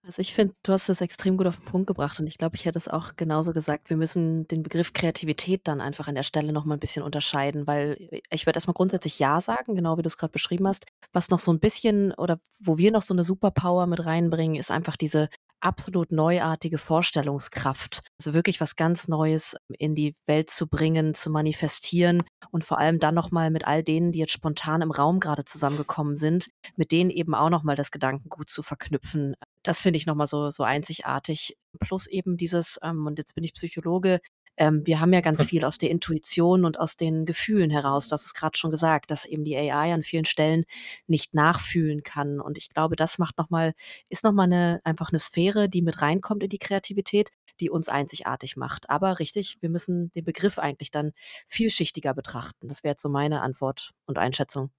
Also, 0.07 0.21
ich 0.21 0.35
finde, 0.35 0.55
du 0.63 0.73
hast 0.73 0.91
das 0.91 1.01
extrem 1.01 1.39
gut 1.39 1.47
auf 1.47 1.57
den 1.57 1.65
Punkt 1.65 1.87
gebracht 1.87 2.21
und 2.21 2.27
ich 2.27 2.37
glaube, 2.37 2.57
ich 2.57 2.67
hätte 2.67 2.77
es 2.77 2.89
auch 2.89 3.17
genauso 3.17 3.55
gesagt. 3.55 3.89
Wir 3.89 3.97
müssen 3.97 4.47
den 4.49 4.63
Begriff 4.63 4.93
Kreativität 4.93 5.63
dann 5.65 5.81
einfach 5.81 6.09
an 6.09 6.15
der 6.15 6.23
Stelle 6.25 6.53
noch 6.53 6.67
mal 6.67 6.75
'n 6.77 6.81
bisschen 6.81 7.03
unterscheiden, 7.03 7.67
weil 7.67 7.97
ich 8.31 8.45
würde 8.45 8.59
erst 8.59 8.67
mal 8.67 8.75
grundsätzlich 8.75 9.19
ja 9.19 9.41
sagen, 9.41 9.75
genau 9.75 9.97
wie 9.97 10.03
du 10.03 10.09
es 10.09 10.19
gerade 10.19 10.33
beschrieben 10.33 10.69
hast. 10.69 10.85
Was 11.15 11.31
noch 11.31 11.39
so 11.39 11.51
ein 11.53 11.59
bisschen 11.59 12.13
oder 12.13 12.39
wo 12.61 12.77
wir 12.77 12.93
noch 12.93 13.01
so 13.01 13.15
eine 13.15 13.25
Superpower 13.25 13.87
mit 13.87 14.05
reinbringen, 14.05 14.57
ist 14.57 14.71
einfach 14.71 14.97
diese 14.99 15.31
absolut 15.65 16.13
neuartige 16.13 16.79
Vorstellungskraft. 16.79 18.01
Also, 18.19 18.35
wirklich 18.35 18.61
was 18.61 18.77
ganz 18.77 19.09
Neues 19.09 19.57
in 19.79 19.95
die 19.95 20.15
Welt 20.27 20.51
zu 20.51 20.67
bringen, 20.69 21.15
zu 21.15 21.31
manifestieren 21.31 22.23
und 22.51 22.65
vor 22.65 22.79
allem 22.79 22.99
dann 22.99 23.15
noch 23.15 23.31
mal 23.31 23.51
mit 23.51 23.67
all 23.67 23.83
denen, 23.83 24.13
die 24.13 24.21
jetzt 24.21 24.33
spontan 24.33 24.83
im 24.83 24.91
Raum 24.91 25.21
gerade 25.21 25.45
zusammengekommen 25.45 26.17
sind, 26.17 26.51
mit 26.77 26.93
denen 26.93 27.11
eben 27.11 27.35
auch 27.35 27.51
noch 27.51 27.63
mal 27.63 27.77
das 27.77 27.91
Gedankengut 27.91 28.51
zu 28.51 28.63
verknüpfen. 28.63 29.35
Das 29.63 29.81
finde 29.81 29.97
ich 29.97 30.07
noch 30.07 30.15
mal 30.15 30.27
so 30.27 30.51
so 30.51 30.63
einzigartig. 30.63 31.57
Plus 31.81 32.07
eben 32.07 32.37
dieses, 32.37 32.79
ähm 32.83 33.07
und 33.07 33.19
jetzt 33.19 33.35
bin 33.35 33.45
ich 33.45 33.55
Psychologe, 33.55 34.21
ähm, 34.57 34.83
wir 34.87 35.01
haben 35.01 35.13
ja 35.13 35.21
ganz 35.21 35.45
viel 35.47 35.65
aus 35.65 35.79
der 35.79 35.91
Intuition 35.91 36.65
und 36.65 36.79
aus 36.81 36.97
den 36.97 37.25
Gefühlen 37.27 37.71
heraus. 37.71 38.09
Du 38.09 38.13
hast 38.15 38.27
es 38.27 38.35
grad 38.35 38.57
schon 38.59 38.71
gesagt, 38.71 39.11
dass 39.11 39.25
eben 39.25 39.45
die 39.45 39.57
AI 39.57 39.93
an 39.95 40.03
vielen 40.03 40.25
Stellen 40.25 40.65
nicht 41.07 41.35
nachfühlen 41.35 42.03
kann. 42.03 42.41
Und 42.41 42.59
ich 42.59 42.69
glaube, 42.71 42.97
das 42.97 43.19
macht 43.19 43.39
noch 43.39 43.51
mal 43.51 43.73
ist 44.09 44.25
noch 44.25 44.33
mal 44.33 44.47
'ne 44.49 44.81
einfach 44.85 45.11
eine 45.11 45.19
Sphäre, 45.21 45.69
die 45.69 45.83
mit 45.83 46.01
reinkommt 46.03 46.43
in 46.43 46.49
die 46.51 46.59
Kreativität, 46.59 47.31
die 47.61 47.71
uns 47.71 47.89
einzigartig 47.89 48.57
macht. 48.57 48.91
Aber 48.91 49.19
richtig, 49.19 49.57
wir 49.61 49.71
müssen 49.71 50.11
den 50.13 50.25
Begriff 50.25 50.59
eigentlich 50.59 50.91
dann 50.91 51.13
vielschichtiger 51.49 52.15
betrachten. 52.15 52.69
Das 52.69 52.85
wäre 52.85 52.93
jetzt 52.93 53.03
so 53.03 53.09
meine 53.09 53.43
Antwort 53.43 53.93
und 54.07 54.19
Einschätzung. 54.19 54.71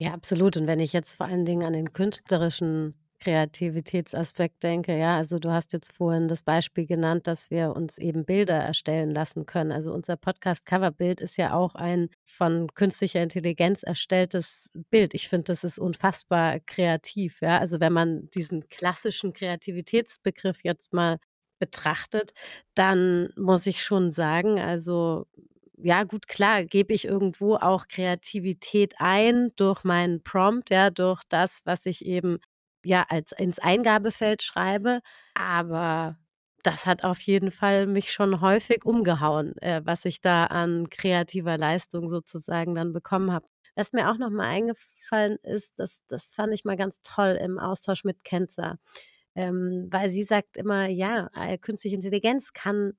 Ja, 0.00 0.12
absolut. 0.12 0.56
Und 0.56 0.66
wenn 0.66 0.80
ich 0.80 0.92
jetzt 0.92 1.14
vor 1.14 1.26
allen 1.26 1.44
Dingen 1.44 1.62
an 1.64 1.72
den 1.72 1.92
künstlerischen 1.92 2.94
Kreativitätsaspekt 3.24 4.62
denke, 4.62 4.98
ja, 4.98 5.16
also 5.16 5.38
du 5.38 5.50
hast 5.50 5.72
jetzt 5.72 5.92
vorhin 5.94 6.28
das 6.28 6.42
Beispiel 6.42 6.86
genannt, 6.86 7.26
dass 7.26 7.50
wir 7.50 7.74
uns 7.74 7.96
eben 7.96 8.26
Bilder 8.26 8.56
erstellen 8.56 9.10
lassen 9.10 9.46
können. 9.46 9.72
Also 9.72 9.94
unser 9.94 10.16
Podcast-Coverbild 10.16 11.22
ist 11.22 11.38
ja 11.38 11.54
auch 11.54 11.74
ein 11.74 12.10
von 12.26 12.68
künstlicher 12.74 13.22
Intelligenz 13.22 13.82
erstelltes 13.82 14.68
Bild. 14.90 15.14
Ich 15.14 15.28
finde, 15.28 15.44
das 15.44 15.64
ist 15.64 15.78
unfassbar 15.78 16.60
kreativ, 16.60 17.40
ja. 17.40 17.58
Also 17.58 17.80
wenn 17.80 17.94
man 17.94 18.28
diesen 18.34 18.68
klassischen 18.68 19.32
Kreativitätsbegriff 19.32 20.58
jetzt 20.62 20.92
mal 20.92 21.18
betrachtet, 21.58 22.32
dann 22.74 23.30
muss 23.36 23.66
ich 23.66 23.82
schon 23.82 24.10
sagen, 24.10 24.60
also 24.60 25.26
ja 25.78 26.04
gut, 26.04 26.28
klar, 26.28 26.64
gebe 26.64 26.92
ich 26.94 27.06
irgendwo 27.06 27.56
auch 27.56 27.88
Kreativität 27.88 28.94
ein 28.98 29.50
durch 29.56 29.82
meinen 29.84 30.22
Prompt, 30.22 30.70
ja, 30.70 30.90
durch 30.90 31.22
das, 31.28 31.62
was 31.64 31.86
ich 31.86 32.04
eben 32.04 32.38
ja 32.84 33.04
als 33.08 33.32
ins 33.32 33.58
Eingabefeld 33.58 34.42
schreibe. 34.42 35.00
Aber 35.34 36.18
das 36.62 36.86
hat 36.86 37.04
auf 37.04 37.20
jeden 37.20 37.50
Fall 37.50 37.86
mich 37.86 38.12
schon 38.12 38.40
häufig 38.40 38.84
umgehauen, 38.84 39.56
äh, 39.58 39.82
was 39.84 40.04
ich 40.04 40.20
da 40.20 40.46
an 40.46 40.88
kreativer 40.90 41.58
Leistung 41.58 42.08
sozusagen 42.08 42.74
dann 42.74 42.92
bekommen 42.92 43.32
habe. 43.32 43.46
Was 43.76 43.92
mir 43.92 44.10
auch 44.10 44.18
noch 44.18 44.30
mal 44.30 44.46
eingefallen 44.48 45.36
ist, 45.42 45.78
das 45.78 46.02
das 46.08 46.32
fand 46.32 46.54
ich 46.54 46.64
mal 46.64 46.76
ganz 46.76 47.00
toll 47.02 47.38
im 47.42 47.58
Austausch 47.58 48.04
mit 48.04 48.24
Kenza, 48.24 48.76
ähm, 49.34 49.88
weil 49.90 50.10
sie 50.10 50.22
sagt 50.24 50.56
immer, 50.56 50.86
ja, 50.88 51.28
äh, 51.36 51.58
künstliche 51.58 51.96
Intelligenz 51.96 52.52
kann 52.52 52.92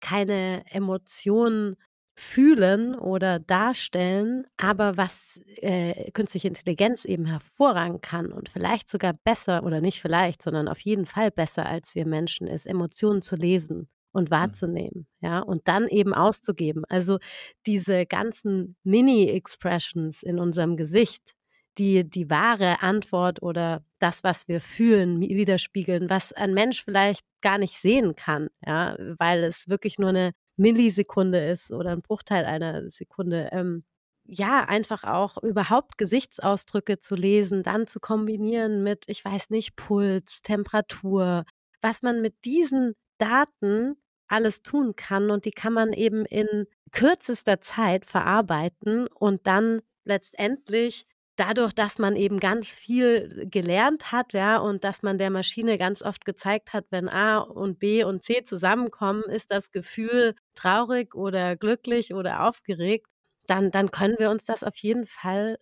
keine 0.00 0.64
Emotionen 0.70 1.76
fühlen 2.20 2.96
oder 2.96 3.38
darstellen, 3.38 4.44
aber 4.56 4.96
was 4.96 5.40
äh, 5.58 6.10
künstliche 6.10 6.48
Intelligenz 6.48 7.04
eben 7.04 7.26
hervorragend 7.26 8.02
kann 8.02 8.32
und 8.32 8.48
vielleicht 8.48 8.88
sogar 8.88 9.12
besser 9.12 9.62
oder 9.62 9.80
nicht 9.80 10.00
vielleicht, 10.00 10.42
sondern 10.42 10.66
auf 10.66 10.80
jeden 10.80 11.06
Fall 11.06 11.30
besser 11.30 11.64
als 11.64 11.94
wir 11.94 12.06
Menschen 12.08 12.48
ist, 12.48 12.66
Emotionen 12.66 13.22
zu 13.22 13.36
lesen 13.36 13.88
und 14.10 14.30
mhm. 14.30 14.34
wahrzunehmen, 14.34 15.06
ja, 15.20 15.38
und 15.38 15.68
dann 15.68 15.86
eben 15.86 16.12
auszugeben. 16.12 16.82
Also 16.88 17.18
diese 17.66 18.04
ganzen 18.04 18.74
Mini-Expressions 18.82 20.24
in 20.24 20.40
unserem 20.40 20.76
Gesicht, 20.76 21.36
die 21.78 22.02
die 22.02 22.28
wahre 22.28 22.82
Antwort 22.82 23.42
oder 23.42 23.84
das, 24.00 24.24
was 24.24 24.48
wir 24.48 24.60
fühlen, 24.60 25.20
widerspiegeln, 25.20 26.10
was 26.10 26.32
ein 26.32 26.52
Mensch 26.52 26.82
vielleicht 26.82 27.24
gar 27.42 27.58
nicht 27.58 27.78
sehen 27.78 28.16
kann, 28.16 28.48
ja, 28.66 28.96
weil 29.18 29.44
es 29.44 29.68
wirklich 29.68 30.00
nur 30.00 30.08
eine 30.08 30.32
Millisekunde 30.58 31.48
ist 31.50 31.70
oder 31.72 31.90
ein 31.92 32.02
Bruchteil 32.02 32.44
einer 32.44 32.88
Sekunde. 32.90 33.48
Ähm, 33.52 33.84
ja, 34.24 34.64
einfach 34.64 35.04
auch 35.04 35.38
überhaupt 35.42 35.96
Gesichtsausdrücke 35.98 36.98
zu 36.98 37.14
lesen, 37.16 37.62
dann 37.62 37.86
zu 37.86 37.98
kombinieren 38.00 38.82
mit, 38.82 39.04
ich 39.08 39.24
weiß 39.24 39.50
nicht, 39.50 39.76
Puls, 39.76 40.42
Temperatur, 40.42 41.44
was 41.80 42.02
man 42.02 42.20
mit 42.20 42.44
diesen 42.44 42.94
Daten 43.18 43.96
alles 44.28 44.62
tun 44.62 44.94
kann 44.96 45.30
und 45.30 45.46
die 45.46 45.50
kann 45.52 45.72
man 45.72 45.92
eben 45.94 46.26
in 46.26 46.66
kürzester 46.92 47.60
Zeit 47.60 48.04
verarbeiten 48.04 49.06
und 49.06 49.46
dann 49.46 49.80
letztendlich 50.04 51.06
dadurch, 51.38 51.72
dass 51.72 51.98
man 51.98 52.16
eben 52.16 52.40
ganz 52.40 52.74
viel 52.74 53.46
gelernt 53.50 54.12
hat, 54.12 54.32
ja, 54.32 54.58
und 54.58 54.84
dass 54.84 55.02
man 55.02 55.18
der 55.18 55.30
Maschine 55.30 55.78
ganz 55.78 56.02
oft 56.02 56.24
gezeigt 56.24 56.72
hat, 56.72 56.86
wenn 56.90 57.08
A 57.08 57.38
und 57.38 57.78
B 57.78 58.04
und 58.04 58.22
C 58.22 58.42
zusammenkommen, 58.44 59.22
ist 59.24 59.50
das 59.50 59.70
Gefühl 59.70 60.34
traurig 60.54 61.14
oder 61.14 61.56
glücklich 61.56 62.14
oder 62.14 62.46
aufgeregt, 62.46 63.06
dann, 63.46 63.70
dann 63.70 63.90
können 63.90 64.16
wir 64.18 64.30
uns 64.30 64.44
das 64.44 64.64
auf 64.64 64.76
jeden 64.78 65.06
Fall 65.06 65.58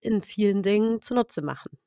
in 0.00 0.22
vielen 0.22 0.62
Dingen 0.62 1.02
zunutze 1.02 1.42
machen. 1.42 1.78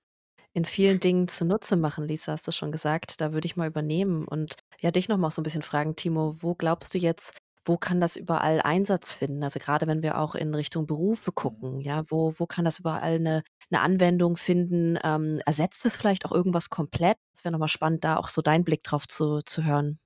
In 0.53 0.65
vielen 0.65 1.00
Dingen 1.00 1.27
zunutze 1.27 1.75
machen, 1.75 2.07
Lisa, 2.07 2.31
hast 2.33 2.47
du 2.47 2.51
schon 2.51 2.71
gesagt. 2.71 3.21
Da 3.21 3.33
würde 3.33 3.47
ich 3.47 3.55
mal 3.55 3.67
übernehmen 3.67 4.27
und 4.27 4.55
ja, 4.81 4.91
dich 4.91 5.09
noch 5.09 5.17
mal 5.17 5.31
so 5.31 5.41
ein 5.41 5.43
bisschen 5.43 5.63
fragen, 5.63 5.95
Timo, 5.95 6.35
wo 6.43 6.53
glaubst 6.53 6.93
du 6.93 7.00
jetzt, 7.00 7.35
wo 7.65 7.77
kann 7.77 8.01
das 8.01 8.15
überall 8.15 8.62
Einsatz 8.62 9.13
finden? 9.13 9.43
Also 9.43 9.60
gerade 9.60 9.88
wenn 9.88 10.03
wir 10.03 10.17
auch 10.17 10.36
in 10.36 10.53
Richtung 10.53 10.86
Berufe 10.86 11.32
mhm. 11.32 11.36
gucken, 11.36 11.79
ja, 11.82 12.03
wo, 12.10 12.34
wo 12.38 12.46
kann 12.46 12.65
das 12.65 12.79
überall 12.79 13.15
eine, 13.15 13.43
eine 13.72 13.82
Anwendung 13.82 14.38
finden? 14.38 14.98
Ähm, 15.03 15.41
ersetzt 15.46 15.86
es 15.86 15.96
vielleicht 15.96 16.25
auch 16.25 16.32
irgendwas 16.32 16.70
komplett? 16.70 17.17
Es 17.34 17.43
wäre 17.43 17.51
nochmal 17.51 17.70
spannend, 17.70 18.03
da 18.03 18.17
auch 18.17 18.27
so 18.27 18.41
deinen 18.41 18.63
Blick 18.63 18.84
drauf 18.84 19.08
zu, 19.08 19.39
zu 19.46 19.63
hören. 19.63 20.00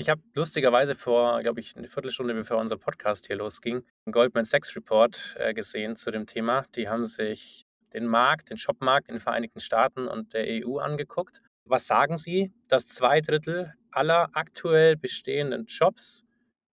Ich 0.00 0.08
habe 0.08 0.22
lustigerweise 0.34 0.94
vor, 0.94 1.42
glaube 1.42 1.58
ich, 1.58 1.76
eine 1.76 1.88
Viertelstunde 1.88 2.32
bevor 2.32 2.58
unser 2.58 2.76
Podcast 2.76 3.26
hier 3.26 3.36
losging, 3.36 3.82
einen 4.06 4.12
Goldman 4.12 4.44
Sachs 4.44 4.76
Report 4.76 5.34
äh, 5.38 5.52
gesehen 5.52 5.96
zu 5.96 6.12
dem 6.12 6.24
Thema. 6.24 6.64
Die 6.76 6.88
haben 6.88 7.04
sich 7.04 7.66
den 7.92 8.06
Markt, 8.06 8.50
den 8.50 8.58
Shopmarkt 8.58 9.08
in 9.08 9.16
den 9.16 9.20
Vereinigten 9.20 9.60
Staaten 9.60 10.06
und 10.06 10.34
der 10.34 10.44
EU 10.46 10.78
angeguckt. 10.78 11.42
Was 11.64 11.86
sagen 11.86 12.16
sie? 12.16 12.52
Dass 12.68 12.86
zwei 12.86 13.20
Drittel 13.20 13.74
aller 13.90 14.28
aktuell 14.34 14.96
bestehenden 14.96 15.66
Jobs 15.66 16.24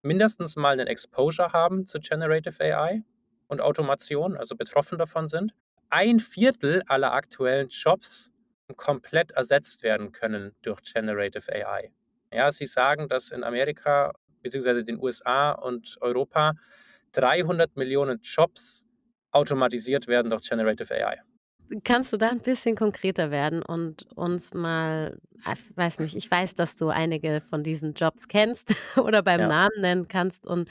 mindestens 0.06 0.56
mal 0.56 0.74
einen 0.74 0.88
Exposure 0.88 1.52
haben 1.52 1.86
zu 1.86 2.00
Generative 2.00 2.64
AI 2.64 3.04
und 3.48 3.60
Automation, 3.60 4.38
also 4.38 4.56
betroffen 4.56 4.98
davon 4.98 5.28
sind. 5.28 5.54
Ein 5.90 6.20
Viertel 6.20 6.84
aller 6.88 7.12
aktuellen 7.14 7.70
Jobs 7.70 8.32
komplett 8.78 9.32
ersetzt 9.32 9.84
werden 9.84 10.12
können 10.12 10.56
durch 10.62 10.82
Generative 10.82 11.52
AI. 11.52 11.92
Ja, 12.32 12.52
sie 12.52 12.66
sagen, 12.66 13.08
dass 13.08 13.32
in 13.32 13.44
Amerika 13.44 14.14
bzw. 14.42 14.84
den 14.84 15.00
USA 15.02 15.52
und 15.52 15.98
Europa 16.02 16.54
300 17.14 17.76
Millionen 17.76 18.20
Jobs 18.22 18.86
automatisiert 19.32 20.08
werden 20.08 20.30
durch 20.30 20.48
Generative 20.48 20.94
AI. 20.94 21.22
Kannst 21.84 22.14
du 22.14 22.18
da 22.18 22.30
ein 22.30 22.42
bisschen 22.42 22.76
konkreter 22.76 23.32
werden 23.32 23.64
und 23.64 24.04
uns 24.16 24.54
mal, 24.54 25.20
ich 25.34 25.46
ah, 25.46 25.56
weiß 25.76 26.00
nicht, 26.00 26.16
ich 26.16 26.30
weiß, 26.30 26.54
dass 26.54 26.76
du 26.76 26.90
einige 26.90 27.42
von 27.50 27.64
diesen 27.64 27.94
Jobs 27.96 28.28
kennst 28.28 28.68
oder 28.98 29.24
beim 29.24 29.42
Ja. 29.42 29.48
Namen 29.48 29.72
nennen 29.82 30.08
kannst 30.08 30.46
und 30.46 30.70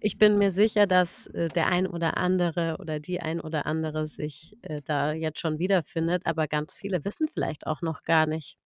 ich 0.00 0.18
bin 0.18 0.38
mir 0.38 0.50
sicher, 0.50 0.86
dass, 0.86 1.26
äh, 1.28 1.48
der 1.50 1.68
ein 1.68 1.86
oder 1.86 2.16
andere 2.18 2.76
oder 2.80 3.00
die 3.00 3.20
ein 3.20 3.40
oder 3.40 3.66
andere 3.66 4.08
sich, 4.08 4.56
äh, 4.62 4.82
da 4.82 5.12
jetzt 5.12 5.40
schon 5.40 5.58
wiederfindet, 5.58 6.26
aber 6.26 6.46
ganz 6.48 6.74
viele 6.74 7.04
wissen 7.04 7.28
vielleicht 7.28 7.66
auch 7.66 7.82
noch 7.82 8.02
gar 8.02 8.26
nicht, 8.26 8.56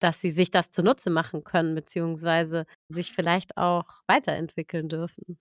dass 0.00 0.20
sie 0.20 0.30
sich 0.32 0.50
das 0.50 0.70
zunutze 0.70 1.10
machen 1.10 1.44
können, 1.44 1.74
beziehungsweise 1.74 2.66
sich 2.88 3.12
vielleicht 3.12 3.56
auch 3.58 3.86
weiterentwickeln 4.08 4.88
dürfen. 4.88 5.38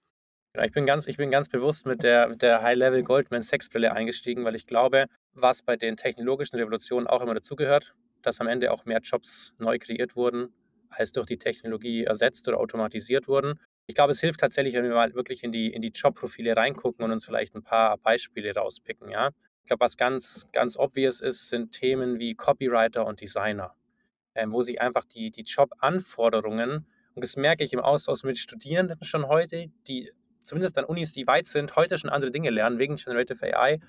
Ja, 0.53 0.65
ich 0.65 0.73
bin 0.73 0.85
ganz, 0.85 1.07
ich 1.07 1.15
bin 1.15 1.31
ganz 1.31 1.47
bewusst 1.47 1.85
mit 1.85 2.03
der, 2.03 2.27
mit 2.27 2.41
der 2.41 2.61
High-Level 2.61 3.03
Goldman 3.03 3.41
Sachs 3.41 3.69
Brille 3.69 3.93
eingestiegen, 3.93 4.43
weil 4.43 4.55
ich 4.55 4.67
glaube, 4.67 5.05
was 5.33 5.61
bei 5.61 5.77
den 5.77 5.95
technologischen 5.95 6.57
Revolutionen 6.57 7.07
auch 7.07 7.21
immer 7.21 7.33
dazugehört, 7.33 7.95
dass 8.21 8.41
am 8.41 8.47
Ende 8.47 8.73
auch 8.73 8.83
mehr 8.83 8.99
Jobs 8.99 9.53
neu 9.59 9.79
kreiert 9.79 10.17
wurden, 10.17 10.53
als 10.89 11.13
durch 11.13 11.25
die 11.25 11.37
Technologie 11.37 12.03
ersetzt 12.03 12.49
oder 12.49 12.57
automatisiert 12.57 13.29
wurden. 13.29 13.61
Ich 13.87 13.95
glaube, 13.95 14.11
es 14.11 14.19
hilft 14.19 14.41
tatsächlich, 14.41 14.73
wenn 14.73 14.83
wir 14.83 14.93
mal 14.93 15.13
wirklich 15.13 15.41
in 15.43 15.53
die, 15.53 15.71
in 15.71 15.81
die 15.81 15.93
Jobprofile 15.95 16.57
reingucken 16.57 17.05
und 17.05 17.11
uns 17.11 17.25
vielleicht 17.25 17.55
ein 17.55 17.63
paar 17.63 17.97
Beispiele 17.97 18.53
rauspicken. 18.53 19.09
Ja? 19.09 19.29
Ich 19.63 19.67
glaube, 19.67 19.85
was 19.85 19.95
ganz, 19.95 20.47
ganz 20.51 20.75
obvious 20.75 21.21
ist, 21.21 21.47
sind 21.47 21.71
Themen 21.71 22.19
wie 22.19 22.35
Copywriter 22.35 23.05
und 23.05 23.21
Designer, 23.21 23.73
ähm, 24.35 24.51
wo 24.51 24.61
sich 24.63 24.81
einfach 24.81 25.05
die, 25.05 25.31
die 25.31 25.43
Jobanforderungen, 25.43 26.87
und 27.15 27.23
das 27.23 27.37
merke 27.37 27.63
ich 27.63 27.71
im 27.71 27.79
Austausch 27.79 28.23
mit 28.23 28.37
Studierenden 28.37 29.01
schon 29.03 29.27
heute, 29.27 29.67
die 29.87 30.11
zumindest 30.43 30.77
an 30.77 30.85
Unis, 30.85 31.11
die 31.11 31.27
weit 31.27 31.47
sind, 31.47 31.75
heute 31.75 31.97
schon 31.97 32.09
andere 32.09 32.31
Dinge 32.31 32.49
lernen 32.49 32.79
wegen 32.79 32.95
Generative 32.95 33.57
AI, 33.57 33.79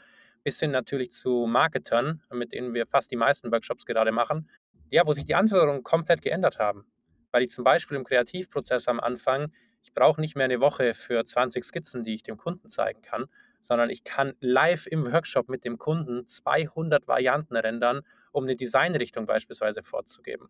bis 0.45 0.59
hin 0.61 0.71
natürlich 0.71 1.13
zu 1.13 1.47
Marketern, 1.47 2.23
mit 2.33 2.53
denen 2.53 2.75
wir 2.75 2.87
fast 2.87 3.11
die 3.11 3.17
meisten 3.17 3.53
Workshops 3.53 3.87
gerade 3.87 4.13
machen, 4.13 4.49
ja, 4.91 5.07
wo 5.07 5.13
sich 5.13 5.25
die 5.25 5.35
Anforderungen 5.35 5.83
komplett 5.83 6.23
geändert 6.23 6.59
haben. 6.59 6.87
Weil 7.31 7.43
ich 7.43 7.51
zum 7.51 7.65
Beispiel 7.65 7.97
im 7.97 8.05
Kreativprozess 8.05 8.89
am 8.89 9.01
Anfang, 9.01 9.53
ich 9.83 9.95
brauche 9.95 10.21
nicht 10.21 10.37
mehr 10.37 10.45
eine 10.45 10.61
Woche 10.61 10.95
für 10.95 11.25
20 11.25 11.65
Skizzen, 11.65 12.03
die 12.03 12.15
ich 12.15 12.23
dem 12.23 12.37
Kunden 12.37 12.69
zeigen 12.69 13.03
kann, 13.03 13.27
sondern 13.61 13.91
ich 13.91 14.05
kann 14.05 14.35
live 14.41 14.87
im 14.87 15.11
Workshop 15.11 15.49
mit 15.49 15.65
dem 15.65 15.79
Kunden 15.79 16.27
200 16.27 17.07
Varianten 17.09 17.57
rendern, 17.57 18.03
um 18.33 18.45
eine 18.45 18.57
Designrichtung 18.57 19.27
beispielsweise 19.27 19.83
vorzugeben. 19.83 20.49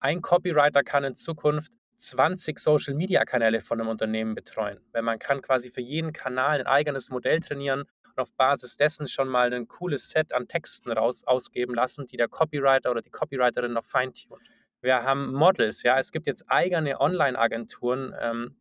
Ein 0.00 0.22
Copywriter 0.22 0.82
kann 0.82 1.04
in 1.04 1.16
Zukunft 1.16 1.72
20 1.98 2.58
Social-Media-Kanäle 2.58 3.60
von 3.60 3.80
einem 3.80 3.90
Unternehmen 3.90 4.34
betreuen. 4.34 4.80
Weil 4.92 5.02
man 5.02 5.18
kann 5.18 5.42
quasi 5.42 5.70
für 5.70 5.80
jeden 5.80 6.12
Kanal 6.12 6.60
ein 6.60 6.66
eigenes 6.66 7.10
Modell 7.10 7.40
trainieren 7.40 7.80
und 7.80 8.18
auf 8.18 8.32
Basis 8.32 8.76
dessen 8.76 9.08
schon 9.08 9.28
mal 9.28 9.52
ein 9.52 9.68
cooles 9.68 10.10
Set 10.10 10.32
an 10.32 10.48
Texten 10.48 10.90
raus 10.92 11.24
ausgeben 11.24 11.74
lassen, 11.74 12.06
die 12.06 12.16
der 12.16 12.28
Copywriter 12.28 12.90
oder 12.90 13.02
die 13.02 13.10
Copywriterin 13.10 13.72
noch 13.72 13.84
feintunt. 13.84 14.48
Wir 14.80 15.02
haben 15.02 15.32
Models, 15.32 15.82
ja, 15.82 15.98
es 15.98 16.12
gibt 16.12 16.26
jetzt 16.26 16.44
eigene 16.48 17.00
Online-Agenturen, 17.00 18.14
ähm, 18.20 18.56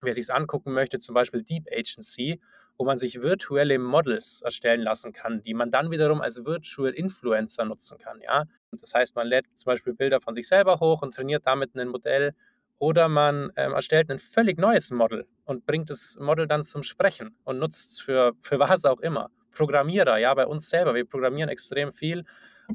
wer 0.00 0.14
sich 0.14 0.32
angucken 0.32 0.72
möchte, 0.72 0.98
zum 0.98 1.14
Beispiel 1.14 1.42
Deep 1.42 1.66
Agency, 1.70 2.40
wo 2.78 2.84
man 2.84 2.98
sich 2.98 3.20
virtuelle 3.20 3.78
Models 3.78 4.40
erstellen 4.42 4.80
lassen 4.80 5.12
kann, 5.12 5.42
die 5.42 5.52
man 5.54 5.70
dann 5.70 5.90
wiederum 5.90 6.20
als 6.20 6.44
Virtual 6.44 6.90
Influencer 6.92 7.64
nutzen 7.64 7.98
kann, 7.98 8.20
ja. 8.20 8.44
Das 8.70 8.94
heißt, 8.94 9.16
man 9.16 9.26
lädt 9.26 9.46
zum 9.56 9.70
Beispiel 9.70 9.94
Bilder 9.94 10.20
von 10.20 10.34
sich 10.34 10.46
selber 10.46 10.78
hoch 10.80 11.02
und 11.02 11.14
trainiert 11.14 11.46
damit 11.46 11.74
ein 11.74 11.88
Modell 11.88 12.34
oder 12.78 13.08
man 13.08 13.52
ähm, 13.56 13.72
erstellt 13.72 14.10
ein 14.10 14.18
völlig 14.18 14.58
neues 14.58 14.90
Model 14.90 15.26
und 15.44 15.66
bringt 15.66 15.90
das 15.90 16.16
Model 16.20 16.46
dann 16.46 16.64
zum 16.64 16.82
Sprechen 16.82 17.36
und 17.44 17.58
nutzt 17.58 17.92
es 17.92 18.00
für, 18.00 18.34
für 18.40 18.58
was 18.58 18.84
auch 18.84 19.00
immer. 19.00 19.30
Programmierer, 19.52 20.18
ja, 20.18 20.32
bei 20.34 20.46
uns 20.46 20.68
selber, 20.70 20.94
wir 20.94 21.04
programmieren 21.04 21.48
extrem 21.48 21.92
viel 21.92 22.24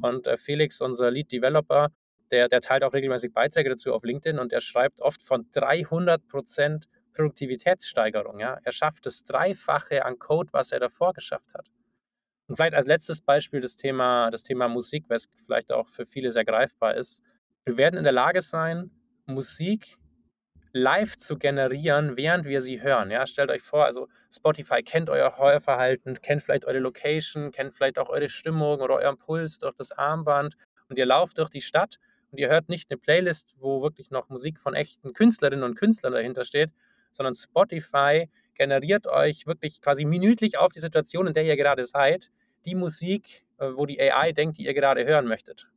Und 0.02 0.26
äh, 0.26 0.36
Felix, 0.36 0.80
unser 0.80 1.10
Lead 1.10 1.32
Developer, 1.32 1.90
der, 2.30 2.48
der 2.48 2.60
teilt 2.60 2.82
auch 2.82 2.92
regelmäßig 2.92 3.32
Beiträge 3.32 3.70
dazu 3.70 3.94
auf 3.94 4.02
LinkedIn 4.02 4.38
und 4.38 4.52
er 4.52 4.60
schreibt 4.60 5.00
oft 5.00 5.22
von 5.22 5.46
300 5.52 6.26
Prozent 6.28 6.88
Produktivitätssteigerung. 7.14 8.40
Ja? 8.40 8.58
Er 8.62 8.72
schafft 8.72 9.06
das 9.06 9.22
Dreifache 9.22 10.04
an 10.04 10.18
Code, 10.18 10.52
was 10.52 10.72
er 10.72 10.80
davor 10.80 11.12
geschafft 11.12 11.54
hat. 11.54 11.70
Und 12.48 12.56
vielleicht 12.56 12.74
als 12.74 12.86
letztes 12.86 13.20
Beispiel 13.20 13.60
das 13.60 13.76
Thema, 13.76 14.30
das 14.30 14.42
Thema 14.42 14.68
Musik, 14.68 15.04
was 15.08 15.28
vielleicht 15.46 15.72
auch 15.72 15.88
für 15.88 16.04
viele 16.04 16.30
sehr 16.32 16.44
greifbar 16.44 16.94
ist. 16.94 17.22
Wir 17.64 17.78
werden 17.78 17.96
in 17.96 18.04
der 18.04 18.12
Lage 18.12 18.42
sein, 18.42 18.90
Musik 19.26 19.96
live 20.72 21.16
zu 21.16 21.38
generieren, 21.38 22.16
während 22.16 22.44
wir 22.44 22.60
sie 22.60 22.82
hören. 22.82 23.10
Ja, 23.10 23.26
stellt 23.26 23.50
euch 23.50 23.62
vor, 23.62 23.84
also 23.84 24.08
Spotify 24.30 24.82
kennt 24.82 25.08
euer 25.08 25.38
Heuerverhalten, 25.38 26.20
kennt 26.20 26.42
vielleicht 26.42 26.66
eure 26.66 26.80
Location, 26.80 27.52
kennt 27.52 27.72
vielleicht 27.72 27.98
auch 27.98 28.10
eure 28.10 28.28
Stimmung 28.28 28.80
oder 28.80 28.96
euren 28.96 29.16
Puls 29.16 29.58
durch 29.58 29.74
das 29.76 29.92
Armband 29.92 30.56
und 30.88 30.98
ihr 30.98 31.06
lauft 31.06 31.38
durch 31.38 31.48
die 31.48 31.60
Stadt 31.60 31.98
und 32.32 32.38
ihr 32.38 32.48
hört 32.48 32.68
nicht 32.68 32.90
eine 32.90 32.98
Playlist, 32.98 33.54
wo 33.58 33.82
wirklich 33.82 34.10
noch 34.10 34.28
Musik 34.28 34.58
von 34.58 34.74
echten 34.74 35.12
Künstlerinnen 35.12 35.64
und 35.64 35.76
Künstlern 35.76 36.12
dahinter 36.12 36.44
steht, 36.44 36.70
sondern 37.12 37.34
Spotify 37.34 38.28
generiert 38.54 39.06
euch 39.06 39.46
wirklich 39.46 39.80
quasi 39.80 40.04
minütlich 40.04 40.58
auf 40.58 40.72
die 40.72 40.80
Situation, 40.80 41.28
in 41.28 41.34
der 41.34 41.44
ihr 41.44 41.56
gerade 41.56 41.84
seid, 41.84 42.30
die 42.66 42.74
Musik, 42.74 43.46
äh, 43.58 43.68
wo 43.74 43.86
die 43.86 44.00
AI 44.00 44.32
denkt, 44.32 44.58
die 44.58 44.66
ihr 44.66 44.74
gerade 44.74 45.04
hören 45.06 45.26
möchtet. 45.26 45.68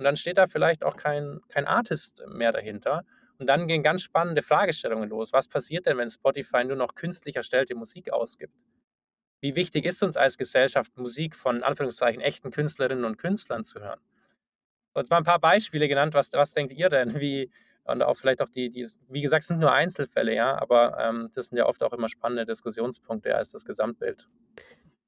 Und 0.00 0.04
dann 0.04 0.16
steht 0.16 0.38
da 0.38 0.46
vielleicht 0.46 0.82
auch 0.82 0.96
kein, 0.96 1.40
kein 1.50 1.66
Artist 1.66 2.24
mehr 2.26 2.52
dahinter. 2.52 3.04
Und 3.36 3.50
dann 3.50 3.68
gehen 3.68 3.82
ganz 3.82 4.00
spannende 4.00 4.40
Fragestellungen 4.40 5.10
los. 5.10 5.34
Was 5.34 5.46
passiert 5.46 5.84
denn, 5.84 5.98
wenn 5.98 6.08
Spotify 6.08 6.64
nur 6.64 6.78
noch 6.78 6.94
künstlich 6.94 7.36
erstellte 7.36 7.74
Musik 7.74 8.10
ausgibt? 8.10 8.54
Wie 9.42 9.54
wichtig 9.56 9.84
ist 9.84 10.02
uns 10.02 10.16
als 10.16 10.38
Gesellschaft, 10.38 10.96
Musik 10.96 11.36
von 11.36 11.62
Anführungszeichen 11.62 12.22
echten 12.22 12.50
Künstlerinnen 12.50 13.04
und 13.04 13.18
Künstlern 13.18 13.62
zu 13.62 13.80
hören? 13.80 14.00
Jetzt 14.96 15.10
mal 15.10 15.18
ein 15.18 15.24
paar 15.24 15.38
Beispiele 15.38 15.86
genannt. 15.86 16.14
Was, 16.14 16.32
was 16.32 16.54
denkt 16.54 16.72
ihr 16.72 16.88
denn? 16.88 17.20
Wie, 17.20 17.50
und 17.84 18.02
auch 18.02 18.16
vielleicht 18.16 18.40
auch 18.40 18.48
die, 18.48 18.70
die, 18.70 18.88
wie 19.10 19.20
gesagt, 19.20 19.44
sind 19.44 19.58
nur 19.58 19.72
Einzelfälle, 19.74 20.34
ja, 20.34 20.58
aber 20.58 20.96
ähm, 20.98 21.28
das 21.34 21.48
sind 21.48 21.58
ja 21.58 21.66
oft 21.66 21.82
auch 21.82 21.92
immer 21.92 22.08
spannende 22.08 22.46
Diskussionspunkte 22.46 23.34
als 23.34 23.50
das 23.50 23.66
Gesamtbild. 23.66 24.26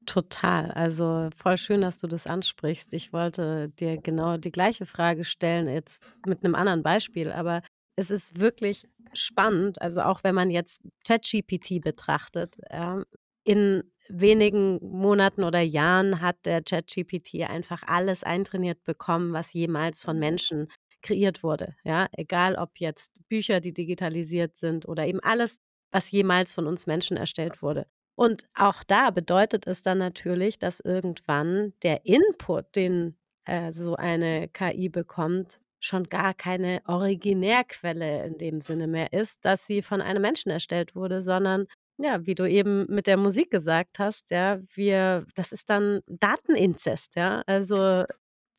Total. 0.07 0.71
Also 0.73 1.29
voll 1.37 1.57
schön, 1.57 1.81
dass 1.81 1.99
du 2.01 2.07
das 2.09 2.27
ansprichst. 2.27 2.93
Ich 2.93 3.13
wollte 3.13 3.69
dir 3.69 3.99
genau 3.99 4.37
die 4.37 4.51
gleiche 4.51 4.85
Frage 4.87 5.25
stellen, 5.25 5.69
jetzt 5.69 6.03
mit 6.27 6.45
einem 6.45 6.55
anderen 6.57 6.83
Beispiel, 6.83 7.31
aber 7.31 7.63
es 7.95 8.11
ist 8.11 8.39
wirklich 8.41 8.89
spannend, 9.13 9.81
also 9.81 10.01
auch 10.01 10.25
wenn 10.25 10.35
man 10.35 10.51
jetzt 10.51 10.81
ChatGPT 11.07 11.81
betrachtet, 11.83 12.59
ja, 12.73 13.03
in 13.45 13.83
wenigen 14.09 14.79
Monaten 14.83 15.45
oder 15.45 15.61
Jahren 15.61 16.21
hat 16.21 16.37
der 16.47 16.63
ChatGPT 16.63 17.43
einfach 17.49 17.83
alles 17.87 18.25
eintrainiert 18.25 18.83
bekommen, 18.85 19.33
was 19.33 19.53
jemals 19.53 20.01
von 20.03 20.19
Menschen 20.19 20.69
kreiert 21.03 21.43
wurde. 21.43 21.75
Ja, 21.85 22.09
egal 22.13 22.57
ob 22.57 22.79
jetzt 22.81 23.13
Bücher, 23.29 23.61
die 23.61 23.73
digitalisiert 23.73 24.57
sind 24.57 24.89
oder 24.89 25.07
eben 25.07 25.21
alles, 25.21 25.59
was 25.93 26.11
jemals 26.11 26.55
von 26.55 26.67
uns 26.67 26.87
Menschen 26.87 27.17
erstellt 27.17 27.63
wurde. 27.63 27.87
Und 28.15 28.47
auch 28.55 28.83
da 28.85 29.11
bedeutet 29.11 29.67
es 29.67 29.83
dann 29.83 29.99
natürlich, 29.99 30.59
dass 30.59 30.81
irgendwann 30.81 31.73
der 31.83 32.05
Input, 32.05 32.77
den 32.77 33.17
äh, 33.47 33.73
so 33.73 33.97
eine 33.97 34.49
KI 34.49 34.89
bekommt, 34.89 35.61
schon 35.81 36.05
gar 36.05 36.33
keine 36.35 36.81
Originärquelle 36.87 38.25
in 38.25 38.39
dem 38.39 38.61
Sinne 38.61 38.87
mehr 38.87 39.13
ist, 39.13 39.45
dass 39.45 39.67
sie 39.67 39.83
von 39.83 40.01
einem 40.01 40.23
Menschen 40.23 40.51
erstellt 40.51 40.95
wurde, 40.95 41.23
sondern 41.23 41.67
ja, 41.99 42.25
wie 42.27 42.35
du 42.35 42.49
eben 42.49 42.87
mit 42.89 43.07
der 43.07 43.17
Musik 43.17 43.51
gesagt 43.51 43.99
hast, 43.99 44.31
ja, 44.31 44.61
wir, 44.75 45.27
das 45.35 45.53
ist 45.53 45.69
dann 45.71 46.01
Dateninzest, 46.07 47.17
ja, 47.17 47.43
also 47.47 48.05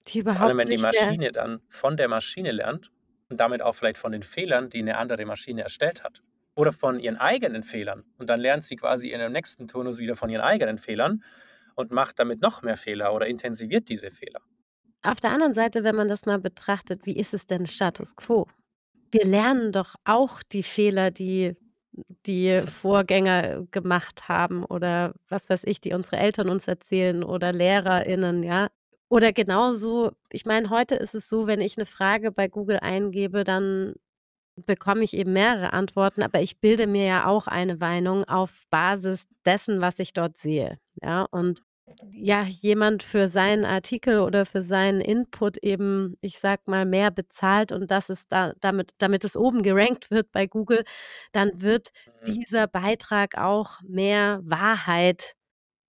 die 0.07 0.21
Vor 0.21 0.31
allem, 0.33 0.41
überhaupt 0.41 0.57
wenn 0.57 0.69
die 0.69 0.77
Maschine 0.77 1.31
dann 1.31 1.61
von 1.69 1.97
der 1.97 2.07
Maschine 2.07 2.51
lernt 2.51 2.91
und 3.29 3.39
damit 3.39 3.61
auch 3.61 3.73
vielleicht 3.73 3.97
von 3.97 4.11
den 4.11 4.23
Fehlern, 4.23 4.69
die 4.69 4.79
eine 4.79 4.97
andere 4.97 5.25
Maschine 5.25 5.63
erstellt 5.63 6.03
hat. 6.03 6.21
Oder 6.55 6.71
von 6.71 6.99
ihren 6.99 7.17
eigenen 7.17 7.63
Fehlern. 7.63 8.03
Und 8.17 8.29
dann 8.29 8.39
lernt 8.39 8.63
sie 8.63 8.75
quasi 8.75 9.09
in 9.09 9.19
dem 9.19 9.31
nächsten 9.31 9.67
Turnus 9.67 9.97
wieder 9.97 10.15
von 10.15 10.29
ihren 10.29 10.41
eigenen 10.41 10.77
Fehlern 10.77 11.23
und 11.75 11.91
macht 11.91 12.19
damit 12.19 12.41
noch 12.41 12.61
mehr 12.61 12.77
Fehler 12.77 13.13
oder 13.13 13.27
intensiviert 13.27 13.89
diese 13.89 14.11
Fehler. 14.11 14.41
Auf 15.01 15.19
der 15.19 15.31
anderen 15.31 15.53
Seite, 15.53 15.83
wenn 15.83 15.95
man 15.95 16.07
das 16.07 16.25
mal 16.25 16.39
betrachtet, 16.39 17.05
wie 17.05 17.17
ist 17.17 17.33
es 17.33 17.45
denn 17.45 17.65
Status 17.65 18.15
quo? 18.15 18.47
Wir 19.11 19.25
lernen 19.25 19.71
doch 19.71 19.95
auch 20.05 20.41
die 20.43 20.63
Fehler, 20.63 21.11
die 21.11 21.55
die 22.25 22.61
Vorgänger 22.67 23.65
gemacht 23.71 24.27
haben 24.27 24.65
oder 24.65 25.13
was 25.29 25.49
weiß 25.49 25.63
ich, 25.65 25.81
die 25.81 25.93
unsere 25.93 26.17
Eltern 26.17 26.49
uns 26.49 26.67
erzählen 26.67 27.23
oder 27.23 27.53
LehrerInnen, 27.53 28.43
ja. 28.43 28.69
Oder 29.09 29.31
genauso, 29.33 30.11
ich 30.31 30.45
meine, 30.45 30.69
heute 30.71 30.95
ist 30.95 31.13
es 31.13 31.29
so, 31.29 31.45
wenn 31.45 31.61
ich 31.61 31.77
eine 31.77 31.85
Frage 31.85 32.31
bei 32.31 32.47
Google 32.47 32.79
eingebe, 32.79 33.43
dann 33.43 33.93
bekomme 34.55 35.03
ich 35.03 35.15
eben 35.15 35.33
mehrere 35.33 35.73
Antworten, 35.73 36.23
aber 36.23 36.41
ich 36.41 36.59
bilde 36.59 36.87
mir 36.87 37.05
ja 37.05 37.25
auch 37.27 37.47
eine 37.47 37.75
Meinung 37.77 38.23
auf 38.25 38.63
Basis 38.69 39.25
dessen, 39.45 39.81
was 39.81 39.99
ich 39.99 40.13
dort 40.13 40.37
sehe, 40.37 40.79
ja. 41.01 41.23
Und 41.31 41.61
ja, 42.15 42.43
jemand 42.43 43.03
für 43.03 43.27
seinen 43.27 43.65
Artikel 43.65 44.19
oder 44.21 44.45
für 44.45 44.61
seinen 44.63 45.01
Input 45.01 45.57
eben, 45.57 46.15
ich 46.21 46.39
sag 46.39 46.67
mal, 46.67 46.85
mehr 46.85 47.11
bezahlt 47.11 47.71
und 47.71 47.91
das 47.91 48.09
ist 48.09 48.27
da 48.31 48.53
damit 48.61 48.91
damit 48.99 49.23
es 49.25 49.35
oben 49.37 49.61
gerankt 49.63 50.11
wird 50.11 50.31
bei 50.31 50.47
Google, 50.47 50.83
dann 51.33 51.51
wird 51.61 51.89
Mhm. 52.07 52.25
dieser 52.27 52.67
Beitrag 52.67 53.37
auch 53.37 53.79
mehr 53.81 54.39
Wahrheit 54.43 55.35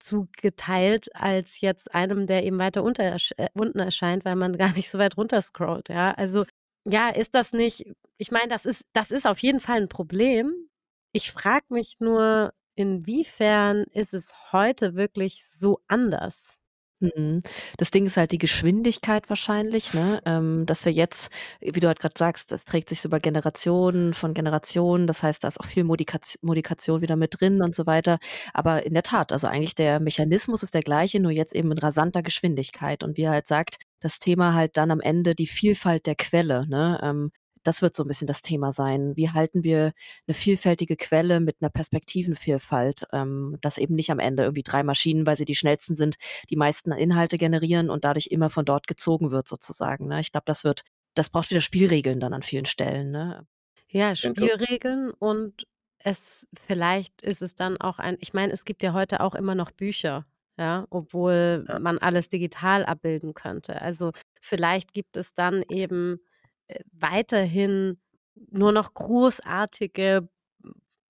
zugeteilt 0.00 1.09
als 1.14 1.61
jetzt 1.61 1.94
einem, 1.94 2.27
der 2.27 2.44
eben 2.44 2.59
weiter 2.59 2.83
unter 2.83 3.16
äh, 3.37 3.48
unten 3.55 3.79
erscheint, 3.81 4.24
weil 4.24 4.37
man 4.37 4.57
gar 4.59 4.72
nicht 4.74 4.90
so 4.90 4.98
weit 4.98 5.16
runter 5.16 5.42
scrollt, 5.42 5.88
ja? 5.88 6.12
Also, 6.12 6.44
ja, 6.85 7.09
ist 7.11 7.35
das 7.35 7.53
nicht 7.53 7.85
ich 8.18 8.31
meine, 8.31 8.49
das 8.49 8.64
ist 8.66 8.85
das 8.92 9.11
ist 9.11 9.27
auf 9.27 9.38
jeden 9.40 9.61
Fall 9.61 9.79
'n 9.83 9.88
Problem. 9.88 10.53
Ich 11.12 11.33
frage 11.33 11.66
mich 11.70 11.97
nur, 12.01 12.53
inwiefern 12.77 13.85
ist 13.92 14.14
es 14.14 14.31
heute 14.53 14.94
wirklich 14.94 15.44
so 15.47 15.81
anders? 15.88 16.42
Mhm. 17.01 17.42
Das 17.77 17.90
Ding 17.90 18.07
ist 18.07 18.16
halt 18.16 18.31
die 18.31 18.38
Geschwindigkeit 18.38 19.29
wahrscheinlich, 19.29 19.92
ne? 19.94 20.20
Ähm, 20.27 20.64
dass 20.64 20.85
wir 20.85 20.92
jetzt, 20.92 21.29
wie 21.61 21.81
du 21.81 21.88
halt 21.88 21.99
grad 21.99 22.16
sagst, 22.16 22.53
das 22.53 22.64
trägt 22.64 22.88
sich 22.88 23.01
so 23.01 23.09
über 23.09 23.18
Generationen 23.18 24.14
von 24.14 24.33
Generationen. 24.33 25.07
Das 25.09 25.23
heißt, 25.23 25.42
da 25.44 25.49
ist 25.49 25.59
auch 25.61 25.64
viel 25.66 25.85
Modikation 25.85 27.01
wieder 27.03 27.16
mit 27.16 27.40
drin 27.40 27.62
und 27.62 27.75
so 27.75 27.87
weiter. 27.87 28.18
Aber 28.53 28.87
in 28.87 28.94
der 28.94 29.03
Tat, 29.03 29.33
also 29.33 29.49
eigentlich 29.49 29.75
der 29.75 29.99
Mechanismus 30.01 30.62
ist 30.62 30.73
der 30.75 30.83
gleiche, 30.83 31.18
nur 31.20 31.33
jetzt 31.33 31.55
eben 31.55 31.73
in 31.73 31.79
rasanter 31.79 32.23
Geschwindigkeit. 32.23 33.03
Und 33.03 33.16
wie 33.16 33.23
er 33.23 33.33
halt 33.33 33.49
sagt, 33.49 33.77
das 34.05 34.19
Thema 34.19 34.55
halt 34.55 34.77
dann 34.77 34.90
am 34.90 35.01
Ende 35.01 35.35
die 35.35 35.47
Vielfalt 35.47 36.07
der 36.07 36.14
Quelle, 36.14 36.67
ne? 36.69 37.01
Ähm, 37.03 37.33
das 37.62 37.81
wird 37.81 37.97
so 37.97 38.05
ein 38.05 38.09
bisschen 38.09 38.27
das 38.27 38.43
Thema 38.43 38.73
sein. 38.73 39.17
Wie 39.17 39.31
halten 39.31 39.64
wir 39.64 39.93
eine 40.27 40.35
vielfältige 40.35 40.97
Quelle 40.97 41.40
mit 41.40 41.57
einer 41.61 41.71
Perspektivenvielfalt, 41.71 43.07
ähm, 43.12 43.57
dass 43.62 43.79
eben 43.79 43.95
nicht 43.95 44.11
am 44.11 44.19
Ende 44.19 44.43
irgendwie 44.43 44.62
drei 44.62 44.83
Maschinen, 44.83 45.27
weil 45.27 45.38
sie 45.38 45.47
die 45.47 45.55
schnellsten 45.55 45.95
sind, 45.95 46.17
die 46.51 46.57
meisten 46.57 46.93
Inhalte 46.93 47.38
generieren 47.38 47.88
und 47.88 48.05
dadurch 48.05 48.27
immer 48.27 48.51
von 48.51 48.67
dort 48.67 48.87
gezogen 48.87 49.31
wird 49.31 49.49
sozusagen, 49.49 50.07
ne? 50.07 50.21
Ich 50.21 50.33
glaube, 50.33 50.45
das 50.47 50.64
wird 50.64 50.83
das 51.14 51.31
braucht 51.31 51.51
wieder 51.51 51.62
Spielregeln 51.62 52.21
dann 52.21 52.35
an 52.35 52.43
vielen 52.43 52.67
Stellen, 52.67 53.11
ne? 53.11 53.47
Ja, 53.88 54.14
Spielregeln 54.14 55.11
und 55.12 55.67
es 56.01 56.47
vielleicht 56.67 57.23
ist 57.23 57.40
es 57.40 57.55
dann 57.55 57.81
auch 57.81 57.99
ein 57.99 58.19
ich 58.21 58.35
meine, 58.35 58.53
es 58.53 58.67
gibt 58.67 58.83
ja 58.83 58.93
heute 58.93 59.21
auch 59.21 59.35
immer 59.35 59.55
noch 59.55 59.71
Bücher, 59.71 60.27
ja, 60.59 60.87
obwohl 60.90 61.64
ja. 61.69 61.79
man 61.79 61.99
alles 61.99 62.29
digital 62.29 62.85
abbilden 62.85 63.35
könnte. 63.35 63.81
Also, 63.81 64.12
vielleicht 64.40 64.93
gibt 64.93 65.17
es 65.17 65.35
dann 65.35 65.62
eben, 65.69 66.19
äh, 66.69 66.81
weiterhin 66.93 68.01
nur 68.51 68.73
noch 68.73 68.95
großartige 68.95 70.29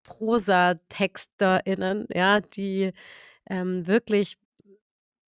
Prosatexterinnen, 0.04 2.06
ja, 2.12 2.40
die, 2.40 2.92
ähm, 3.48 3.86
wirklich 3.86 4.36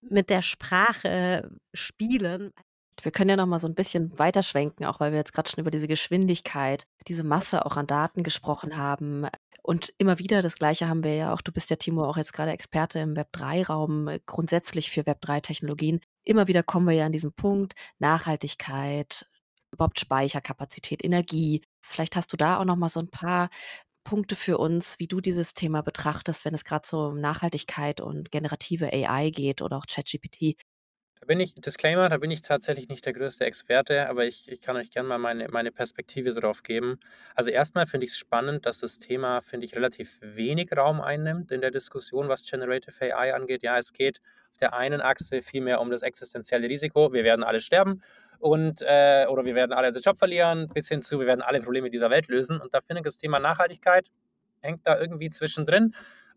mit 0.00 0.31
der 0.31 0.42
Sprache 0.42 1.50
spielen. 1.74 2.52
Wir 3.02 3.12
können 3.12 3.30
ja 3.30 3.37
noch 3.37 3.46
mal 3.46 3.61
so 3.61 3.66
'n 3.66 3.74
bisschen 3.74 4.18
weiterschwenken, 4.18 4.87
auch 4.87 5.00
weil 5.00 5.12
wir 5.12 5.18
jetzt 5.18 5.32
grad 5.32 5.48
schon 5.48 5.61
über 5.61 5.70
diese 5.70 5.88
Geschwindigkeit, 5.88 6.87
diese 7.09 7.24
Masse 7.24 7.66
auch 7.66 7.76
an 7.76 7.87
Daten 7.87 8.22
gesprochen 8.22 8.76
haben. 8.76 9.26
Und 9.62 9.92
immer 9.98 10.18
wieder 10.18 10.42
das 10.42 10.54
Gleiche 10.54 10.88
haben 10.88 11.02
wir 11.04 11.14
ja 11.14 11.32
auch 11.35 11.40
du 11.42 11.52
bist 11.52 11.70
ja, 11.70 11.76
Timo, 11.76 12.04
auch 12.04 12.16
jetzt 12.16 12.32
grade 12.32 12.52
Experte 12.52 12.98
im 13.00 13.14
Web3-Raum, 13.16 14.09
äh, 14.09 14.20
grundsätzlich 14.26 14.90
für 14.90 15.04
Web3-Technologien. 15.06 16.00
Immer 16.24 16.46
wieder 16.48 16.62
kommen 16.62 16.87
wir 16.87 16.94
ja 16.94 17.06
an 17.06 17.12
diesen 17.12 17.32
Punkt, 17.32 17.74
Nachhaltigkeit, 17.98 19.26
überhaupt 19.72 20.00
Speicherkapazität, 20.00 21.04
Energie. 21.04 21.62
Vielleicht 21.82 22.16
hast 22.16 22.32
du 22.32 22.37
da 22.37 22.59
auch 22.59 22.64
noch 22.64 22.76
mal 22.76 22.88
so 22.88 23.00
'n 23.00 23.11
paar 23.11 23.50
Punkte 24.04 24.37
für 24.37 24.59
uns, 24.59 24.98
wie 25.00 25.09
du 25.09 25.20
dieses 25.20 25.54
Thema 25.54 25.82
betrachtest, 25.82 26.44
wenn 26.44 26.54
es 26.54 26.64
grad 26.64 26.87
so 26.87 27.09
um 27.09 27.20
Nachhaltigkeit 27.20 28.00
und 28.00 28.30
generative 28.32 28.92
AI 28.92 29.30
geht 29.30 29.62
oder 29.62 29.78
auch 29.78 29.87
ChatGPT. 29.87 30.56
Da 31.20 31.26
bin 31.26 31.40
ich 31.40 31.55
Disclaimer, 31.55 32.09
da 32.09 32.18
bin 32.18 32.31
ich 32.31 32.42
tatsächlich 32.42 32.88
nicht 32.88 33.07
der 33.07 33.12
größte 33.14 33.44
Experte, 33.44 34.09
aber 34.09 34.26
ich 34.26 34.50
ich 34.50 34.61
kann 34.61 34.76
euch 34.76 34.90
gerne 34.90 35.09
mal 35.09 35.18
meine 35.18 35.48
meine 35.48 35.72
Perspektive 35.72 36.33
darauf 36.33 36.62
geben. 36.62 36.98
Also, 37.35 37.50
erstmal 37.50 37.87
finde 37.87 38.07
ich's 38.07 38.18
spannend, 38.18 38.66
dass 38.66 38.79
das 38.81 38.98
Thema, 38.98 39.40
finde 39.40 39.66
ich, 39.66 39.74
relativ 39.74 40.18
wenig 40.20 40.70
Raum 40.76 41.00
einnimmt 41.00 41.52
in 41.52 41.61
der 41.62 41.70
Diskussion, 41.70 42.29
was 42.29 42.44
Generative 42.48 42.92
AI 43.16 43.35
angeht. 43.35 43.62
Ja, 43.62 43.79
es 43.79 43.92
geht 43.92 44.20
Auf 44.50 44.59
der 44.59 44.74
einen 44.74 45.00
Achse 45.00 45.42
vielmehr 45.42 45.81
um 45.81 45.90
das 45.90 46.02
existenzielle 46.02 46.68
Risiko, 46.68 47.12
wir 47.12 47.24
werden 47.24 47.44
alle 47.44 47.61
sterben 47.61 48.02
und 48.38 48.83
äh, 48.83 49.26
oder 49.29 49.44
wir 49.44 49.55
werden 49.55 49.72
alle 49.72 49.88
unseren 49.88 50.02
Job 50.02 50.18
verlieren, 50.18 50.68
bis 50.74 50.88
hin 50.88 51.02
zu, 51.02 51.18
wir 51.18 51.26
werden 51.26 51.42
alle 51.42 51.61
Probleme 51.61 51.90
dieser 51.90 52.11
Welt 52.11 52.29
lösen. 52.29 52.61
Und 52.61 52.74
da 52.74 52.81
finde 52.83 53.00
ich 53.00 53.05
das 53.05 53.18
Thema 53.18 53.38
Nachhaltigkeit 53.40 54.11
hängt 54.66 54.87
da 54.87 54.98
irgendwie 54.98 55.31
zwischendrin. 55.31 55.94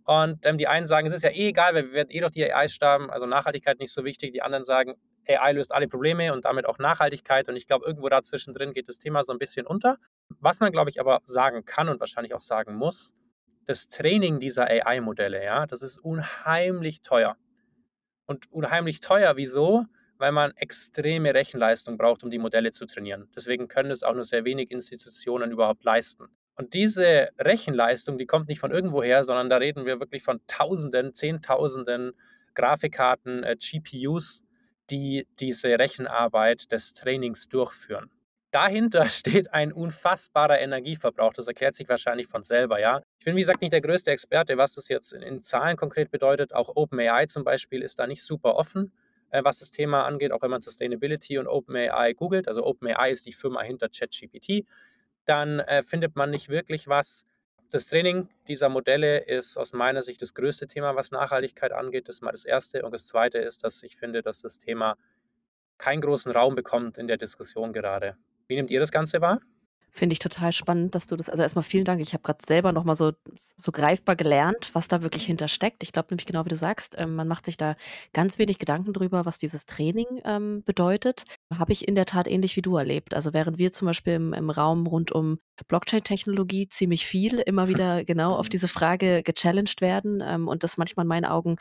Und 0.10 0.44
ähm, 0.48 0.58
die 0.58 0.68
einen 0.68 0.88
sagen, 0.88 1.06
es 1.06 1.14
ist 1.14 1.22
ja 1.22 1.30
eh 1.30 1.50
egal, 1.50 1.76
wir 1.76 1.92
werden 1.92 2.10
eh 2.10 2.20
doch 2.20 2.32
die 2.32 2.44
AI 2.44 2.68
sterben, 2.68 3.12
also 3.12 3.28
Nachhaltigkeit 3.28 3.78
nicht 3.78 3.94
so 3.94 4.04
wichtig. 4.06 4.34
Die 4.34 4.42
anderen 4.42 4.66
sagen, 4.66 4.96
AI 5.28 5.52
löst 5.52 5.72
alle 5.72 5.88
Probleme 5.88 6.34
und 6.34 6.46
damit 6.46 6.66
auch 6.66 6.80
Nachhaltigkeit. 6.80 7.48
Und 7.48 7.56
ich 7.56 7.68
glaube, 7.68 7.86
irgendwo 7.86 8.10
dazwischen 8.10 8.56
drin 8.56 8.74
geht 8.74 8.90
das 8.90 8.98
Thema 8.98 9.24
so 9.24 9.32
ein 9.34 9.38
bisschen 9.38 9.68
unter. 9.68 10.00
Was 10.40 10.62
man, 10.62 10.72
glaube 10.72 10.90
ich, 10.90 11.00
aber 11.00 11.22
sagen 11.26 11.64
kann 11.64 11.90
und 11.90 12.00
wahrscheinlich 12.00 12.34
auch 12.34 12.42
sagen 12.42 12.74
muss, 12.74 13.14
das 13.66 13.88
Training 13.88 14.40
dieser 14.40 14.66
AI-Modelle, 14.66 15.44
ja, 15.44 15.68
das 15.68 15.84
ist 15.84 16.00
unheimlich 16.00 17.02
teuer. 17.02 17.38
Und 18.26 18.52
unheimlich 18.52 19.02
teuer, 19.02 19.38
wieso? 19.38 19.86
Weil 20.18 20.32
man 20.32 20.54
extreme 20.56 21.36
Rechenleistung 21.36 22.00
braucht, 22.00 22.24
um 22.24 22.32
die 22.32 22.40
Modelle 22.40 22.72
zu 22.72 22.88
trainieren. 22.88 23.30
Deswegen 23.36 23.68
können 23.68 23.92
es 23.92 24.02
auch 24.02 24.16
nur 24.16 24.24
sehr 24.24 24.44
wenig 24.44 24.72
Institutionen 24.72 25.52
überhaupt 25.52 25.84
leisten. 25.84 26.30
Und 26.60 26.74
diese 26.74 27.30
Rechenleistung, 27.40 28.18
die 28.18 28.26
kommt 28.26 28.50
nicht 28.50 28.60
von 28.60 28.72
irgendwoher, 28.72 29.24
sondern 29.24 29.50
da 29.50 29.56
reden 29.56 29.86
wir 29.86 30.02
wirklich 30.02 30.24
von 30.24 30.42
Tausenden, 30.46 31.16
Zehntausenden 31.16 32.12
Grafikkarten, 32.54 33.44
äh, 33.44 33.56
GPUs, 33.56 34.44
die 34.90 35.26
diese 35.40 35.80
Rechenarbeit 35.80 36.70
des 36.74 36.92
Trainings 36.92 37.48
durchführen. 37.48 38.12
Dahinter 38.52 39.08
steht 39.10 39.54
ein 39.54 39.72
unfassbarer 39.72 40.60
Energieverbrauch. 40.60 41.32
Das 41.32 41.48
erklärt 41.48 41.76
sich 41.76 41.88
wahrscheinlich 41.88 42.28
von 42.28 42.44
selber, 42.44 42.78
ja. 42.78 43.04
Ich 43.20 43.24
bin, 43.24 43.38
wie 43.38 43.42
gesagt, 43.42 43.62
nicht 43.62 43.72
der 43.72 43.80
größte 43.80 44.12
Experte, 44.12 44.58
was 44.58 44.74
das 44.74 44.90
jetzt 44.90 45.14
in, 45.14 45.22
in 45.22 45.42
Zahlen 45.42 45.78
konkret 45.78 46.12
bedeutet. 46.12 46.54
Auch 46.54 46.76
OpenAI 46.76 47.28
zum 47.28 47.46
Beispiel 47.46 47.82
ist 47.82 48.00
da 48.00 48.06
nicht 48.06 48.22
super 48.22 48.56
offen, 48.56 48.92
äh, 49.30 49.42
was 49.46 49.60
das 49.60 49.72
Thema 49.72 50.04
angeht, 50.04 50.34
auch 50.34 50.42
wenn 50.42 50.52
man 50.52 50.60
Sustainability 50.60 51.38
und 51.38 51.48
OpenAI 51.48 52.12
googelt. 52.12 52.50
Also 52.50 52.66
OpenAI 52.66 53.12
ist 53.12 53.26
die 53.26 53.32
Firma 53.32 53.62
hinter 53.62 53.88
ChatGPT. 53.88 54.66
Dann 55.30 55.60
äh, 55.60 55.84
findet 55.84 56.16
man 56.16 56.32
nicht 56.32 56.50
wirklich 56.50 56.88
was. 56.88 57.24
Das 57.70 57.86
Training 57.86 58.30
dieser 58.48 58.68
Modelle 58.68 59.20
ist 59.20 59.58
aus 59.58 59.74
meiner 59.74 60.02
Sicht 60.02 60.24
das 60.24 60.34
größte 60.34 60.66
Thema, 60.66 60.96
was 60.96 61.12
Nachhaltigkeit 61.12 61.72
angeht. 61.72 62.08
Das 62.08 62.16
ist 62.16 62.22
mal 62.24 62.32
das 62.32 62.46
Erste. 62.46 62.84
Und 62.84 62.96
das 62.96 63.06
Zweite 63.06 63.38
ist, 63.38 63.64
dass 63.64 63.84
ich 63.84 63.96
finde, 63.96 64.24
dass 64.24 64.42
das 64.42 64.58
Thema 64.58 64.96
keinen 65.78 66.02
großen 66.02 66.32
Raum 66.32 66.56
bekommt 66.56 66.98
in 66.98 67.06
der 67.06 67.18
Diskussion 67.18 67.74
gerade. 67.74 68.18
Wie 68.48 68.56
nehmt 68.56 68.72
ihr 68.72 68.80
das 68.80 68.92
Ganze 68.92 69.22
wahr? 69.22 69.40
Finde 69.92 70.14
ich 70.14 70.20
total 70.20 70.52
spannend, 70.52 70.96
dass 70.96 71.06
du 71.06 71.16
das 71.16 71.30
also 71.30 71.44
erstmal 71.44 71.64
vielen 71.64 71.86
Dank. 71.86 72.02
Ich 72.02 72.14
habe 72.14 72.24
gerade 72.24 72.44
selber 72.46 72.72
noch 72.72 72.84
mal 72.84 72.96
so 72.96 73.12
so 73.58 73.72
greifbar 73.72 74.16
gelernt, 74.16 74.72
was 74.74 74.88
da 74.88 75.04
wirklich 75.04 75.26
hintersteckt. 75.26 75.84
Ich 75.84 75.92
glaube 75.92 76.08
nämlich 76.10 76.26
genau 76.26 76.46
wie 76.46 76.50
du 76.50 76.56
sagst, 76.56 76.96
ähm, 76.98 77.16
man 77.16 77.28
macht 77.28 77.46
sich 77.46 77.58
da 77.58 77.76
ganz 78.14 78.40
wenig 78.40 78.58
Gedanken 78.58 78.94
drüber, 78.94 79.26
was 79.26 79.38
dieses 79.38 79.66
Training, 79.66 80.08
ähm, 80.26 80.64
bedeutet. 80.64 81.26
Habe 81.58 81.74
ich 81.74 81.88
in 81.88 81.96
der 81.96 82.06
Tat 82.06 82.28
ähnlich 82.28 82.56
wie 82.56 82.62
du 82.62 82.78
erlebt. 82.78 83.16
Also, 83.16 83.34
während 83.34 83.58
wir 83.58 83.72
zum 83.72 83.88
Beispiel 83.88 84.14
im 84.14 84.34
im 84.34 84.50
Raum 84.52 84.86
rund 84.86 85.12
um 85.12 85.40
Blockchain-Technologie 85.68 86.70
ziemlich 86.70 87.06
viel 87.06 87.40
immer 87.40 87.68
wieder 87.70 88.06
genau 88.06 88.36
auf 88.36 88.50
diese 88.50 88.68
Frage 88.68 89.24
gechallenged 89.24 89.82
werden, 89.82 90.22
ähm, 90.26 90.48
und 90.48 90.64
das 90.64 90.78
manchmal 90.78 91.06
in 91.06 91.10
meinen 91.10 91.26
Augen 91.26 91.58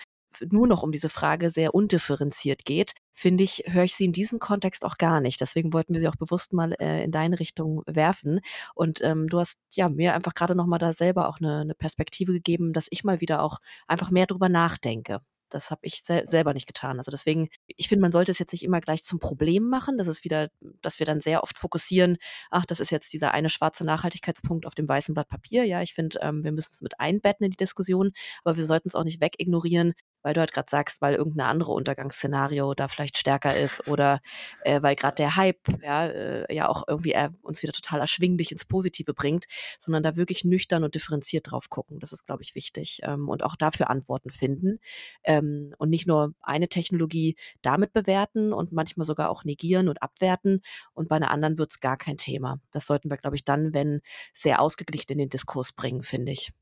nur 0.51 0.66
noch 0.66 0.83
um 0.83 0.92
diese 0.92 1.09
Frage 1.09 1.51
sehr 1.51 1.74
undifferenziert 1.74 2.64
geht, 2.64 2.94
finde 3.12 3.44
ich, 3.44 3.64
höre 3.66 3.85
ich 3.85 3.94
sie 3.94 4.05
in 4.05 4.12
diesem 4.12 4.38
Kontext 4.38 4.85
auch 4.85 4.98
gar 4.98 5.20
nicht. 5.20 5.40
Deswegen 5.40 5.72
wollten 5.72 5.94
wir 5.94 6.01
sie 6.01 6.09
auch 6.09 6.16
bewusst 6.16 6.53
mal 6.53 6.74
äh, 6.79 7.03
in 7.05 7.11
deine 7.11 7.40
Richtung 7.40 7.83
werfen. 7.87 8.40
Und 8.74 9.01
ähm, 9.03 9.29
du 9.29 9.38
hast 9.40 9.59
ja 9.74 9.88
mir 9.88 10.14
einfach 10.14 10.35
gerade 10.35 10.55
noch 10.55 10.66
mal 10.66 10.79
da 10.79 10.92
selber 10.92 11.29
auch 11.29 11.38
eine, 11.40 11.61
eine 11.61 11.74
Perspektive 11.74 12.33
gegeben, 12.33 12.72
dass 12.72 12.88
ich 12.90 13.05
mal 13.05 13.20
wieder 13.20 13.42
auch 13.42 13.59
einfach 13.87 14.11
mehr 14.11 14.27
drüber 14.27 14.48
nachdenke. 14.48 15.20
Das 15.50 15.70
habe 15.70 15.80
ich 15.82 16.02
sel 16.02 16.28
selber 16.28 16.54
nicht 16.54 16.66
getan. 16.66 16.98
Also 16.98 17.11
deswegen, 17.11 17.48
ich 17.66 17.88
finde, 17.88 18.02
man 18.02 18.12
sollte 18.12 18.30
es 18.30 18.38
jetzt 18.38 18.52
nicht 18.52 18.64
immer 18.64 18.80
gleich 18.80 19.04
zum 19.04 19.18
Problem 19.18 19.68
machen. 19.68 19.98
Das 19.98 20.08
ist 20.08 20.24
wieder, 20.24 20.48
dass 20.82 20.98
wir 20.98 21.06
dann 21.06 21.20
sehr 21.20 21.42
oft 21.42 21.58
fokussieren, 21.58 22.16
ach, 22.50 22.66
das 22.66 22.80
ist 22.80 22.90
jetzt 22.90 23.12
dieser 23.12 23.32
eine 23.32 23.48
schwarze 23.48 23.84
Nachhaltigkeitspunkt 23.84 24.66
auf 24.66 24.74
dem 24.74 24.88
weißen 24.88 25.14
Blatt 25.14 25.28
Papier. 25.28 25.64
Ja, 25.64 25.82
ich 25.82 25.94
finde, 25.94 26.18
ähm, 26.22 26.44
wir 26.44 26.52
müssen 26.52 26.70
es 26.72 26.80
mit 26.80 27.00
einbetten 27.00 27.44
in 27.44 27.50
die 27.50 27.56
Diskussion, 27.56 28.12
aber 28.44 28.56
wir 28.56 28.66
sollten 28.66 28.88
es 28.88 28.94
auch 28.94 29.04
nicht 29.04 29.20
wegignorieren, 29.20 29.94
weil 30.28 30.34
du 30.34 30.40
halt 30.40 30.52
gerade 30.52 30.68
sagst, 30.68 31.00
weil 31.00 31.14
irgendein 31.14 31.46
andere 31.46 31.72
Untergangsszenario 31.72 32.74
da 32.74 32.88
vielleicht 32.88 33.16
stärker 33.16 33.56
ist 33.56 33.88
oder 33.88 34.20
äh, 34.62 34.82
weil 34.82 34.94
gerade 34.94 35.14
der 35.14 35.36
Hype 35.36 35.66
ja, 35.82 36.06
äh, 36.06 36.54
ja 36.54 36.68
auch 36.68 36.84
irgendwie 36.86 37.12
äh, 37.12 37.30
uns 37.40 37.62
wieder 37.62 37.72
total 37.72 38.00
erschwinglich 38.00 38.52
ins 38.52 38.66
Positive 38.66 39.14
bringt, 39.14 39.46
sondern 39.78 40.02
da 40.02 40.16
wirklich 40.16 40.44
nüchtern 40.44 40.84
und 40.84 40.94
differenziert 40.94 41.50
drauf 41.50 41.70
gucken. 41.70 41.98
Das 41.98 42.12
ist, 42.12 42.26
glaube 42.26 42.42
ich, 42.42 42.54
wichtig. 42.54 43.00
Ähm, 43.04 43.30
und 43.30 43.42
auch 43.42 43.56
dafür 43.56 43.88
Antworten 43.88 44.28
finden. 44.28 44.80
Ähm, 45.24 45.74
und 45.78 45.88
nicht 45.88 46.06
nur 46.06 46.34
eine 46.42 46.68
Technologie 46.68 47.36
damit 47.62 47.94
bewerten 47.94 48.52
und 48.52 48.70
manchmal 48.70 49.06
sogar 49.06 49.30
auch 49.30 49.44
negieren 49.44 49.88
und 49.88 50.02
abwerten. 50.02 50.60
Und 50.92 51.08
bei 51.08 51.16
einer 51.16 51.30
anderen 51.30 51.56
wird 51.56 51.70
es 51.70 51.80
gar 51.80 51.96
kein 51.96 52.18
Thema. 52.18 52.60
Das 52.70 52.86
sollten 52.86 53.08
wir, 53.08 53.16
glaube 53.16 53.36
ich, 53.36 53.46
dann, 53.46 53.72
wenn 53.72 54.02
sehr 54.34 54.60
ausgeglichen 54.60 55.12
in 55.12 55.18
den 55.18 55.30
Diskurs 55.30 55.72
bringen, 55.72 56.02
finde 56.02 56.32
ich. 56.32 56.52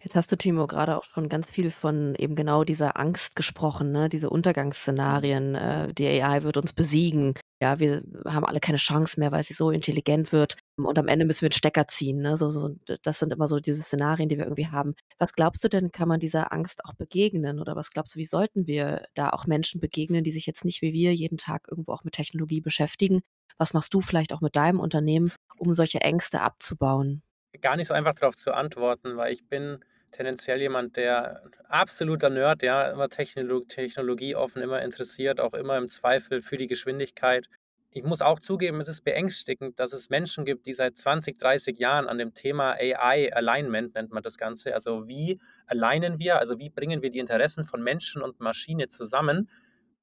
Jetzt 0.00 0.14
hast 0.14 0.30
du, 0.32 0.36
Timo, 0.36 0.66
gerade 0.66 0.96
auch 0.96 1.04
schon 1.04 1.28
ganz 1.28 1.50
viel 1.50 1.70
von 1.70 2.14
eben 2.16 2.34
genau 2.34 2.64
dieser 2.64 2.98
Angst 2.98 3.36
gesprochen, 3.36 3.92
ne? 3.92 4.08
diese 4.08 4.30
Untergangsszenarien. 4.30 5.54
Äh, 5.54 5.94
die 5.94 6.06
AI 6.06 6.42
wird 6.42 6.56
uns 6.56 6.72
besiegen. 6.72 7.34
Ja, 7.60 7.78
wir 7.78 8.02
haben 8.26 8.44
alle 8.44 8.60
keine 8.60 8.78
Chance 8.78 9.20
mehr, 9.20 9.30
weil 9.30 9.44
sie 9.44 9.54
so 9.54 9.70
intelligent 9.70 10.32
wird. 10.32 10.56
Und 10.76 10.98
am 10.98 11.08
Ende 11.08 11.24
müssen 11.24 11.42
wir 11.42 11.50
den 11.50 11.54
Stecker 11.54 11.86
ziehen. 11.86 12.18
Ne? 12.20 12.36
So, 12.36 12.50
so, 12.50 12.70
das 13.02 13.18
sind 13.18 13.32
immer 13.32 13.46
so 13.46 13.60
diese 13.60 13.82
Szenarien, 13.82 14.28
die 14.28 14.36
wir 14.36 14.44
irgendwie 14.44 14.68
haben. 14.68 14.94
Was 15.18 15.32
glaubst 15.32 15.62
du 15.62 15.68
denn, 15.68 15.92
kann 15.92 16.08
man 16.08 16.18
dieser 16.18 16.52
Angst 16.52 16.84
auch 16.84 16.94
begegnen? 16.94 17.60
Oder 17.60 17.76
was 17.76 17.90
glaubst 17.90 18.14
du, 18.14 18.18
wie 18.18 18.24
sollten 18.24 18.66
wir 18.66 19.06
da 19.14 19.30
auch 19.30 19.46
Menschen 19.46 19.80
begegnen, 19.80 20.24
die 20.24 20.32
sich 20.32 20.46
jetzt 20.46 20.64
nicht 20.64 20.82
wie 20.82 20.92
wir 20.92 21.14
jeden 21.14 21.38
Tag 21.38 21.66
irgendwo 21.70 21.92
auch 21.92 22.04
mit 22.04 22.14
Technologie 22.14 22.60
beschäftigen? 22.60 23.20
Was 23.58 23.74
machst 23.74 23.94
du 23.94 24.00
vielleicht 24.00 24.32
auch 24.32 24.40
mit 24.40 24.56
deinem 24.56 24.80
Unternehmen, 24.80 25.30
um 25.56 25.72
solche 25.74 26.00
Ängste 26.00 26.40
abzubauen? 26.40 27.22
Gar 27.60 27.76
nicht 27.76 27.88
so 27.88 27.94
einfach 27.94 28.14
darauf 28.14 28.36
zu 28.36 28.52
antworten, 28.52 29.16
weil 29.16 29.32
ich 29.32 29.44
bin 29.46 29.84
tendenziell 30.10 30.60
jemand, 30.60 30.96
der 30.96 31.42
absoluter 31.68 32.30
Nerd, 32.30 32.62
ja, 32.62 32.90
immer 32.90 33.08
Technolog 33.08 33.68
Technologie 33.68 34.34
offen, 34.36 34.62
immer 34.62 34.82
interessiert, 34.82 35.40
auch 35.40 35.54
immer 35.54 35.76
im 35.78 35.88
Zweifel 35.88 36.42
für 36.42 36.56
die 36.56 36.66
Geschwindigkeit. 36.66 37.48
Ich 37.90 38.04
muss 38.04 38.22
auch 38.22 38.38
zugeben, 38.38 38.80
es 38.80 38.88
ist 38.88 39.02
beängstigend, 39.04 39.78
dass 39.78 39.92
es 39.92 40.08
Menschen 40.08 40.44
gibt, 40.44 40.64
die 40.66 40.72
seit 40.72 40.96
20, 40.96 41.36
30 41.36 41.78
Jahren 41.78 42.08
an 42.08 42.18
dem 42.18 42.32
Thema 42.32 42.72
AI 42.72 43.34
Alignment 43.34 43.94
nennt 43.94 44.12
man 44.12 44.22
das 44.22 44.38
Ganze, 44.38 44.74
also 44.74 45.08
wie 45.08 45.38
alignen 45.66 46.18
wir, 46.18 46.38
also 46.38 46.58
wie 46.58 46.70
bringen 46.70 47.02
wir 47.02 47.10
die 47.10 47.18
Interessen 47.18 47.64
von 47.64 47.82
Menschen 47.82 48.22
und 48.22 48.40
Maschine 48.40 48.88
zusammen, 48.88 49.50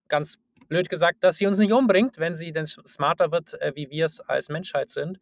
ganz 0.07 0.37
blöd 0.67 0.89
gesagt, 0.89 1.23
dass 1.23 1.37
sie 1.37 1.47
uns 1.47 1.57
nicht 1.57 1.71
umbringt, 1.71 2.19
wenn 2.19 2.35
sie 2.35 2.51
denn 2.51 2.67
smarter 2.67 3.31
wird, 3.31 3.59
äh, 3.59 3.73
wie 3.75 3.89
wir 3.89 4.05
es 4.05 4.19
als 4.19 4.49
Menschheit 4.49 4.91
sind 4.91 5.19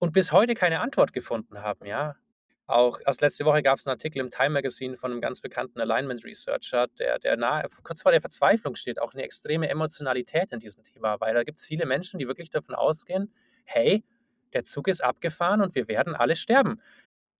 und 0.00 0.12
bis 0.12 0.32
heute 0.32 0.54
keine 0.54 0.80
Antwort 0.80 1.12
gefunden 1.12 1.62
haben, 1.62 1.86
ja. 1.86 2.16
Auch 2.66 3.00
erst 3.04 3.20
letzte 3.20 3.44
Woche 3.44 3.62
gab 3.62 3.78
es 3.78 3.86
einen 3.86 3.94
Artikel 3.94 4.20
im 4.20 4.30
Time 4.30 4.50
Magazine 4.50 4.96
von 4.96 5.10
einem 5.10 5.20
ganz 5.20 5.40
bekannten 5.40 5.80
Alignment 5.80 6.24
Researcher, 6.24 6.86
der, 6.98 7.18
der 7.18 7.36
nahe, 7.36 7.68
kurz 7.82 8.02
vor 8.02 8.12
der 8.12 8.20
Verzweiflung 8.20 8.76
steht, 8.76 9.00
auch 9.00 9.12
eine 9.12 9.24
extreme 9.24 9.68
Emotionalität 9.68 10.52
in 10.52 10.60
diesem 10.60 10.82
Thema, 10.84 11.20
weil 11.20 11.34
da 11.34 11.42
gibt 11.42 11.58
es 11.58 11.64
viele 11.64 11.84
Menschen, 11.84 12.18
die 12.18 12.28
wirklich 12.28 12.50
davon 12.50 12.74
ausgehen, 12.74 13.32
hey, 13.64 14.04
der 14.52 14.64
Zug 14.64 14.88
ist 14.88 15.02
abgefahren 15.02 15.60
und 15.60 15.74
wir 15.74 15.88
werden 15.88 16.14
alle 16.14 16.36
sterben. 16.36 16.80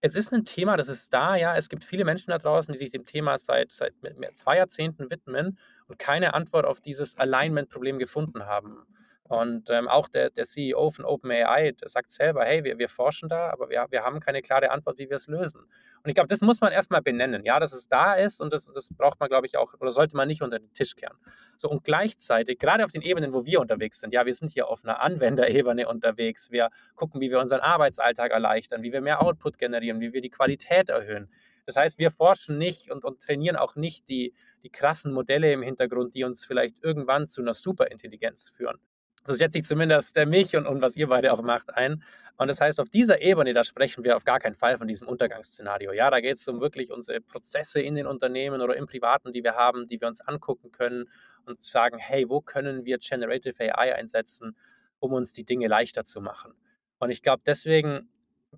Es 0.02 0.14
ist 0.14 0.32
ein 0.32 0.44
Thema, 0.44 0.76
das 0.76 0.88
ist 0.88 1.12
da, 1.14 1.36
ja. 1.36 1.56
Es 1.56 1.68
gibt 1.68 1.84
viele 1.84 2.04
Menschen 2.04 2.30
da 2.30 2.38
draußen, 2.38 2.72
die 2.72 2.78
sich 2.78 2.90
dem 2.90 3.04
Thema 3.04 3.38
seit, 3.38 3.72
seit 3.72 3.94
zwei 4.34 4.56
Jahrzehnten 4.56 5.10
widmen 5.10 5.58
und 5.86 5.98
keine 5.98 6.34
Antwort 6.34 6.66
auf 6.66 6.80
dieses 6.80 7.16
Alignment-Problem 7.16 7.98
gefunden 7.98 8.46
haben. 8.46 8.86
Und 9.30 9.70
ähm, 9.70 9.86
auch 9.86 10.08
der, 10.08 10.30
der 10.30 10.44
CEO 10.44 10.90
von 10.90 11.04
OpenAI 11.04 11.72
sagt 11.84 12.10
selber, 12.10 12.44
hey, 12.44 12.64
wir, 12.64 12.78
wir 12.78 12.88
forschen 12.88 13.28
da, 13.28 13.50
aber 13.50 13.70
wir, 13.70 13.86
wir 13.88 14.02
haben 14.02 14.18
keine 14.18 14.42
klare 14.42 14.72
Antwort, 14.72 14.98
wie 14.98 15.08
wir 15.08 15.18
es 15.18 15.28
lösen. 15.28 15.60
Und 15.60 16.08
ich 16.08 16.14
glaube, 16.14 16.26
das 16.26 16.40
muss 16.40 16.60
man 16.60 16.72
erstmal 16.72 17.00
benennen, 17.00 17.44
ja, 17.44 17.60
dass 17.60 17.72
es 17.72 17.86
da 17.86 18.14
ist 18.14 18.40
und 18.40 18.52
das, 18.52 18.66
das 18.74 18.88
braucht 18.92 19.20
man, 19.20 19.28
glaube 19.28 19.46
ich, 19.46 19.56
auch, 19.56 19.72
oder 19.78 19.92
sollte 19.92 20.16
man 20.16 20.26
nicht 20.26 20.42
unter 20.42 20.58
den 20.58 20.72
Tisch 20.72 20.96
kehren. 20.96 21.16
So, 21.56 21.70
und 21.70 21.84
gleichzeitig, 21.84 22.58
gerade 22.58 22.84
auf 22.84 22.90
den 22.90 23.02
Ebenen, 23.02 23.32
wo 23.32 23.44
wir 23.44 23.60
unterwegs 23.60 24.00
sind, 24.00 24.12
ja, 24.12 24.26
wir 24.26 24.34
sind 24.34 24.50
hier 24.50 24.66
auf 24.66 24.82
einer 24.82 25.00
Anwenderebene 25.00 25.86
unterwegs, 25.86 26.50
wir 26.50 26.70
gucken, 26.96 27.20
wie 27.20 27.30
wir 27.30 27.38
unseren 27.38 27.60
Arbeitsalltag 27.60 28.32
erleichtern, 28.32 28.82
wie 28.82 28.92
wir 28.92 29.00
mehr 29.00 29.22
Output 29.22 29.58
generieren, 29.58 30.00
wie 30.00 30.12
wir 30.12 30.22
die 30.22 30.30
Qualität 30.30 30.88
erhöhen. 30.88 31.30
Das 31.66 31.76
heißt, 31.76 32.00
wir 32.00 32.10
forschen 32.10 32.58
nicht 32.58 32.90
und, 32.90 33.04
und 33.04 33.22
trainieren 33.22 33.54
auch 33.54 33.76
nicht 33.76 34.08
die, 34.08 34.34
die 34.64 34.70
krassen 34.70 35.12
Modelle 35.12 35.52
im 35.52 35.62
Hintergrund, 35.62 36.16
die 36.16 36.24
uns 36.24 36.44
vielleicht 36.44 36.82
irgendwann 36.82 37.28
zu 37.28 37.42
einer 37.42 37.54
Superintelligenz 37.54 38.48
führen. 38.48 38.80
So 39.24 39.34
schätze 39.34 39.58
ich 39.58 39.64
zumindest 39.64 40.16
der 40.16 40.26
mich 40.26 40.56
und, 40.56 40.66
und 40.66 40.80
was 40.80 40.96
ihr 40.96 41.08
beide 41.08 41.32
auch 41.32 41.42
macht 41.42 41.74
ein. 41.76 42.02
Und 42.38 42.48
das 42.48 42.58
heißt, 42.58 42.80
auf 42.80 42.88
dieser 42.88 43.20
Ebene, 43.20 43.52
da 43.52 43.64
sprechen 43.64 44.02
wir 44.02 44.16
auf 44.16 44.24
gar 44.24 44.40
keinen 44.40 44.54
Fall 44.54 44.78
von 44.78 44.88
diesem 44.88 45.06
Untergangsszenario. 45.06 45.92
Ja, 45.92 46.10
da 46.10 46.20
geht 46.20 46.38
es 46.38 46.48
um 46.48 46.60
wirklich 46.62 46.90
unsere 46.90 47.20
Prozesse 47.20 47.80
in 47.80 47.94
den 47.94 48.06
Unternehmen 48.06 48.62
oder 48.62 48.76
im 48.76 48.86
Privaten, 48.86 49.32
die 49.32 49.44
wir 49.44 49.56
haben, 49.56 49.86
die 49.86 50.00
wir 50.00 50.08
uns 50.08 50.22
angucken 50.22 50.72
können 50.72 51.10
und 51.44 51.62
sagen, 51.62 51.98
hey, 51.98 52.30
wo 52.30 52.40
können 52.40 52.86
wir 52.86 52.98
Generative 52.98 53.60
AI 53.60 53.94
einsetzen, 53.94 54.56
um 55.00 55.12
uns 55.12 55.34
die 55.34 55.44
Dinge 55.44 55.68
leichter 55.68 56.04
zu 56.04 56.22
machen? 56.22 56.54
Und 56.98 57.10
ich 57.10 57.20
glaube, 57.20 57.42
deswegen 57.44 58.08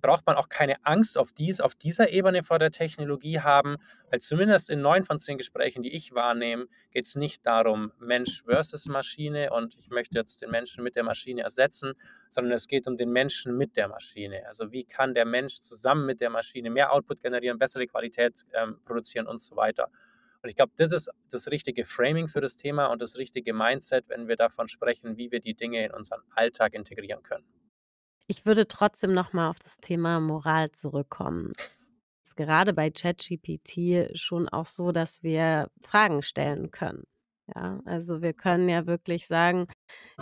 braucht 0.01 0.25
man 0.25 0.35
auch 0.35 0.49
keine 0.49 0.83
Angst 0.85 1.17
auf, 1.17 1.31
dies, 1.31 1.61
auf 1.61 1.75
dieser 1.75 2.09
Ebene 2.09 2.43
vor 2.43 2.59
der 2.59 2.71
Technologie 2.71 3.39
haben, 3.39 3.77
weil 4.09 4.19
zumindest 4.19 4.69
in 4.69 4.81
neun 4.81 5.03
von 5.03 5.19
zehn 5.19 5.37
Gesprächen, 5.37 5.83
die 5.83 5.93
ich 5.93 6.13
wahrnehme, 6.13 6.67
geht 6.91 7.05
es 7.05 7.15
nicht 7.15 7.45
darum, 7.45 7.91
Mensch 7.99 8.43
versus 8.43 8.87
Maschine 8.87 9.51
und 9.51 9.75
ich 9.77 9.89
möchte 9.89 10.17
jetzt 10.17 10.41
den 10.41 10.51
Menschen 10.51 10.83
mit 10.83 10.95
der 10.95 11.03
Maschine 11.03 11.43
ersetzen, 11.43 11.93
sondern 12.29 12.53
es 12.53 12.67
geht 12.67 12.87
um 12.87 12.97
den 12.97 13.11
Menschen 13.11 13.55
mit 13.57 13.77
der 13.77 13.87
Maschine. 13.87 14.45
Also 14.47 14.71
wie 14.71 14.83
kann 14.83 15.13
der 15.13 15.25
Mensch 15.25 15.61
zusammen 15.61 16.05
mit 16.05 16.21
der 16.21 16.29
Maschine 16.29 16.69
mehr 16.69 16.91
Output 16.91 17.21
generieren, 17.21 17.59
bessere 17.59 17.87
Qualität 17.87 18.45
ähm, 18.53 18.79
produzieren 18.85 19.27
und 19.27 19.41
so 19.41 19.55
weiter. 19.55 19.89
Und 20.41 20.49
ich 20.49 20.55
glaube, 20.57 20.73
das 20.75 20.91
ist 20.91 21.09
das 21.29 21.49
richtige 21.49 21.85
Framing 21.85 22.27
für 22.27 22.41
das 22.41 22.57
Thema 22.57 22.87
und 22.87 23.01
das 23.01 23.15
richtige 23.15 23.53
Mindset, 23.53 24.09
wenn 24.09 24.27
wir 24.27 24.35
davon 24.35 24.67
sprechen, 24.67 25.17
wie 25.17 25.31
wir 25.31 25.39
die 25.39 25.53
Dinge 25.53 25.85
in 25.85 25.93
unseren 25.93 26.21
Alltag 26.35 26.73
integrieren 26.73 27.23
können. 27.23 27.45
Ich 28.27 28.45
würde 28.45 28.67
trotzdem 28.67 29.13
noch 29.13 29.33
mal 29.33 29.49
auf 29.49 29.59
das 29.59 29.77
Thema 29.77 30.19
Moral 30.19 30.71
zurückkommen. 30.71 31.53
Gerade 32.35 32.73
bei 32.73 32.89
ChatGPT 32.89 34.17
schon 34.17 34.49
auch 34.49 34.65
so, 34.65 34.91
dass 34.91 35.23
wir 35.23 35.69
Fragen 35.81 36.23
stellen 36.23 36.71
können. 36.71 37.03
Ja, 37.55 37.81
also 37.85 38.21
wir 38.21 38.33
können 38.33 38.69
ja 38.69 38.87
wirklich 38.87 39.27
sagen, 39.27 39.67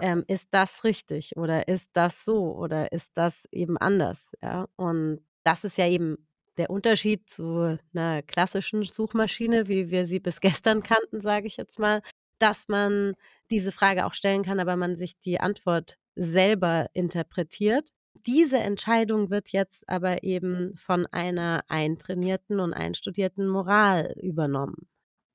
ähm, 0.01 0.23
ist 0.27 0.49
das 0.51 0.83
richtig 0.83 1.37
oder 1.37 1.67
ist 1.67 1.91
das 1.93 2.25
so 2.25 2.55
oder 2.55 2.91
ist 2.91 3.11
das 3.17 3.35
eben 3.51 3.77
anders? 3.77 4.29
Ja, 4.41 4.67
und 4.75 5.21
das 5.43 5.63
ist 5.63 5.77
ja 5.77 5.87
eben 5.87 6.27
der 6.57 6.69
Unterschied 6.71 7.29
zu 7.29 7.77
einer 7.93 8.23
klassischen 8.23 8.83
Suchmaschine, 8.83 9.67
wie 9.67 9.91
wir 9.91 10.07
sie 10.07 10.19
bis 10.19 10.41
gestern 10.41 10.83
kannten, 10.83 11.21
sage 11.21 11.47
ich 11.47 11.57
jetzt 11.57 11.79
mal, 11.79 12.01
dass 12.39 12.67
man 12.67 13.13
diese 13.51 13.71
Frage 13.71 14.05
auch 14.05 14.13
stellen 14.13 14.43
kann, 14.43 14.59
aber 14.59 14.75
man 14.75 14.95
sich 14.95 15.19
die 15.19 15.39
Antwort 15.39 15.97
selber 16.15 16.87
interpretiert. 16.93 17.89
Diese 18.25 18.59
Entscheidung 18.59 19.29
wird 19.29 19.49
jetzt 19.49 19.87
aber 19.89 20.23
eben 20.23 20.75
von 20.75 21.07
einer 21.07 21.63
eintrainierten 21.67 22.59
und 22.59 22.73
einstudierten 22.73 23.47
Moral 23.47 24.13
übernommen. 24.21 24.87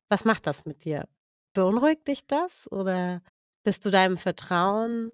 Was 0.08 0.24
macht 0.24 0.46
das 0.46 0.64
mit 0.66 0.84
dir? 0.84 1.08
Beunruhigt 1.52 2.06
dich 2.06 2.26
das 2.26 2.70
oder 2.70 3.22
bist 3.64 3.84
du 3.84 3.90
deinem 3.90 4.16
Vertrauen 4.16 5.10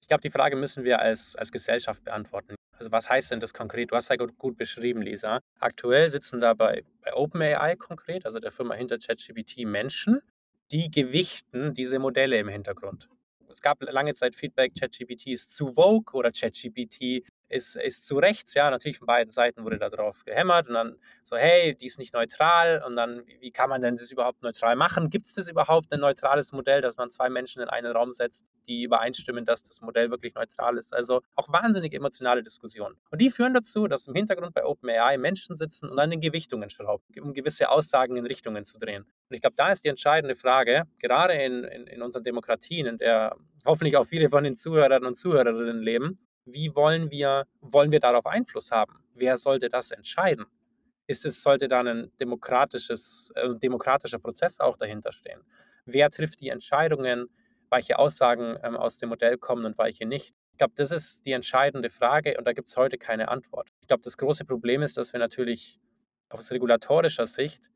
Ich 0.00 0.06
glaube, 0.06 0.22
die 0.22 0.30
Frage 0.30 0.56
müssen 0.56 0.84
wir 0.84 1.00
als, 1.00 1.36
als 1.36 1.52
Gesellschaft 1.52 2.02
beantworten. 2.04 2.54
Also 2.78 2.90
was 2.90 3.08
heißt 3.08 3.30
denn 3.30 3.40
das 3.40 3.52
konkret? 3.52 3.92
Du 3.92 3.96
hast 3.96 4.08
ja 4.08 4.16
gut, 4.16 4.36
gut 4.38 4.56
beschrieben, 4.56 5.02
Lisa. 5.02 5.40
Aktuell 5.60 6.08
sitzen 6.08 6.40
da 6.40 6.54
bei, 6.54 6.82
bei 7.02 7.12
OpenAI 7.14 7.76
konkret, 7.76 8.24
also 8.26 8.40
der 8.40 8.52
Firma 8.52 8.74
hinter 8.74 8.98
ChatGPT, 8.98 9.66
Menschen, 9.66 10.20
die 10.70 10.90
gewichten 10.90 11.74
diese 11.74 11.98
Modelle 11.98 12.38
im 12.38 12.48
Hintergrund. 12.48 13.08
Es 13.52 13.60
gab 13.60 13.82
lange 13.82 14.14
Zeit 14.14 14.34
Feedback, 14.34 14.72
ChatGPT 14.78 15.28
ist 15.28 15.54
zu 15.54 15.72
vogue 15.74 16.14
oder 16.14 16.32
ChatGPT 16.32 17.22
ist, 17.52 17.76
ist 17.76 18.06
zu 18.06 18.16
rechts. 18.18 18.54
Ja, 18.54 18.70
natürlich 18.70 18.98
von 18.98 19.06
beiden 19.06 19.30
Seiten 19.30 19.64
wurde 19.64 19.78
da 19.78 19.90
drauf 19.90 20.24
gehämmert 20.24 20.68
und 20.68 20.74
dann 20.74 20.96
so, 21.22 21.36
hey, 21.36 21.74
die 21.74 21.86
ist 21.86 21.98
nicht 21.98 22.14
neutral 22.14 22.82
und 22.86 22.96
dann, 22.96 23.22
wie 23.40 23.50
kann 23.50 23.68
man 23.68 23.82
denn 23.82 23.96
das 23.96 24.10
überhaupt 24.10 24.42
neutral 24.42 24.76
machen? 24.76 25.10
Gibt 25.10 25.26
es 25.26 25.34
das 25.34 25.48
überhaupt 25.48 25.92
ein 25.92 26.00
neutrales 26.00 26.52
Modell, 26.52 26.80
dass 26.80 26.96
man 26.96 27.10
zwei 27.10 27.28
Menschen 27.28 27.62
in 27.62 27.68
einen 27.68 27.92
Raum 27.92 28.12
setzt, 28.12 28.46
die 28.66 28.84
übereinstimmen, 28.84 29.44
dass 29.44 29.62
das 29.62 29.80
Modell 29.80 30.10
wirklich 30.10 30.34
neutral 30.34 30.78
ist? 30.78 30.94
Also 30.94 31.20
auch 31.34 31.52
wahnsinnig 31.52 31.94
emotionale 31.94 32.42
Diskussionen. 32.42 32.96
Und 33.10 33.20
die 33.20 33.30
führen 33.30 33.54
dazu, 33.54 33.86
dass 33.86 34.06
im 34.06 34.14
Hintergrund 34.14 34.54
bei 34.54 34.64
OpenAI 34.64 35.18
Menschen 35.18 35.56
sitzen 35.56 35.88
und 35.88 35.98
an 35.98 36.10
den 36.10 36.20
Gewichtungen 36.20 36.70
schrauben, 36.70 37.04
um 37.20 37.34
gewisse 37.34 37.68
Aussagen 37.68 38.16
in 38.16 38.26
Richtungen 38.26 38.64
zu 38.64 38.78
drehen. 38.78 39.02
Und 39.02 39.34
ich 39.34 39.40
glaube, 39.40 39.56
da 39.56 39.72
ist 39.72 39.84
die 39.84 39.88
entscheidende 39.88 40.36
Frage, 40.36 40.84
gerade 40.98 41.34
in, 41.34 41.64
in, 41.64 41.86
in 41.86 42.02
unseren 42.02 42.22
Demokratien, 42.22 42.86
in 42.86 42.98
der 42.98 43.36
hoffentlich 43.64 43.96
auch 43.96 44.04
viele 44.04 44.30
von 44.30 44.44
den 44.44 44.56
Zuhörern 44.56 45.04
und 45.04 45.16
Zuhörerinnen 45.16 45.80
leben, 45.80 46.18
wie 46.44 46.74
wollen 46.74 47.10
wir, 47.10 47.46
wollen 47.60 47.92
wir 47.92 48.00
darauf 48.00 48.26
Einfluss 48.26 48.70
haben? 48.70 49.02
Wer 49.14 49.38
sollte 49.38 49.70
das 49.70 49.90
entscheiden? 49.90 50.46
Ist 51.06 51.24
es, 51.26 51.42
sollte 51.42 51.68
da 51.68 51.80
ein 51.80 52.10
demokratisches, 52.20 53.32
äh, 53.34 53.54
demokratischer 53.56 54.18
Prozess 54.18 54.60
auch 54.60 54.76
dahinter 54.76 55.12
stehen? 55.12 55.40
Wer 55.84 56.10
trifft 56.10 56.40
die 56.40 56.48
Entscheidungen, 56.48 57.28
welche 57.70 57.98
Aussagen 57.98 58.56
ähm, 58.62 58.76
aus 58.76 58.98
dem 58.98 59.08
Modell 59.08 59.36
kommen 59.38 59.64
und 59.64 59.78
welche 59.78 60.06
nicht? 60.06 60.34
Ich 60.52 60.58
glaube, 60.58 60.74
das 60.76 60.90
ist 60.90 61.24
die 61.26 61.32
entscheidende 61.32 61.90
Frage 61.90 62.36
und 62.38 62.46
da 62.46 62.52
gibt 62.52 62.68
es 62.68 62.76
heute 62.76 62.98
keine 62.98 63.28
Antwort. 63.28 63.68
Ich 63.80 63.88
glaube, 63.88 64.02
das 64.02 64.16
große 64.16 64.44
Problem 64.44 64.82
ist, 64.82 64.96
dass 64.96 65.12
wir 65.12 65.20
natürlich 65.20 65.80
aus 66.28 66.50
regulatorischer 66.50 67.26
Sicht 67.26 67.70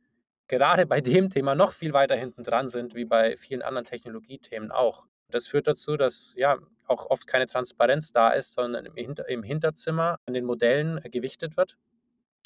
gerade 0.48 0.86
bei 0.86 1.00
dem 1.00 1.30
Thema 1.30 1.54
noch 1.54 1.72
viel 1.72 1.92
weiter 1.92 2.14
hinten 2.14 2.44
dran 2.44 2.68
sind, 2.68 2.94
wie 2.94 3.04
bei 3.04 3.36
vielen 3.36 3.62
anderen 3.62 3.86
Technologiethemen 3.86 4.70
auch. 4.70 5.06
Das 5.30 5.46
führt 5.46 5.66
dazu, 5.66 5.96
dass 5.96 6.34
ja 6.36 6.58
auch 6.86 7.10
oft 7.10 7.26
keine 7.26 7.46
Transparenz 7.46 8.12
da 8.12 8.30
ist, 8.30 8.52
sondern 8.52 8.86
im, 8.86 8.94
Hinter 8.94 9.28
im 9.28 9.42
Hinterzimmer 9.42 10.18
an 10.26 10.34
den 10.34 10.44
Modellen 10.44 10.98
äh, 11.04 11.10
gewichtet 11.10 11.56
wird 11.56 11.76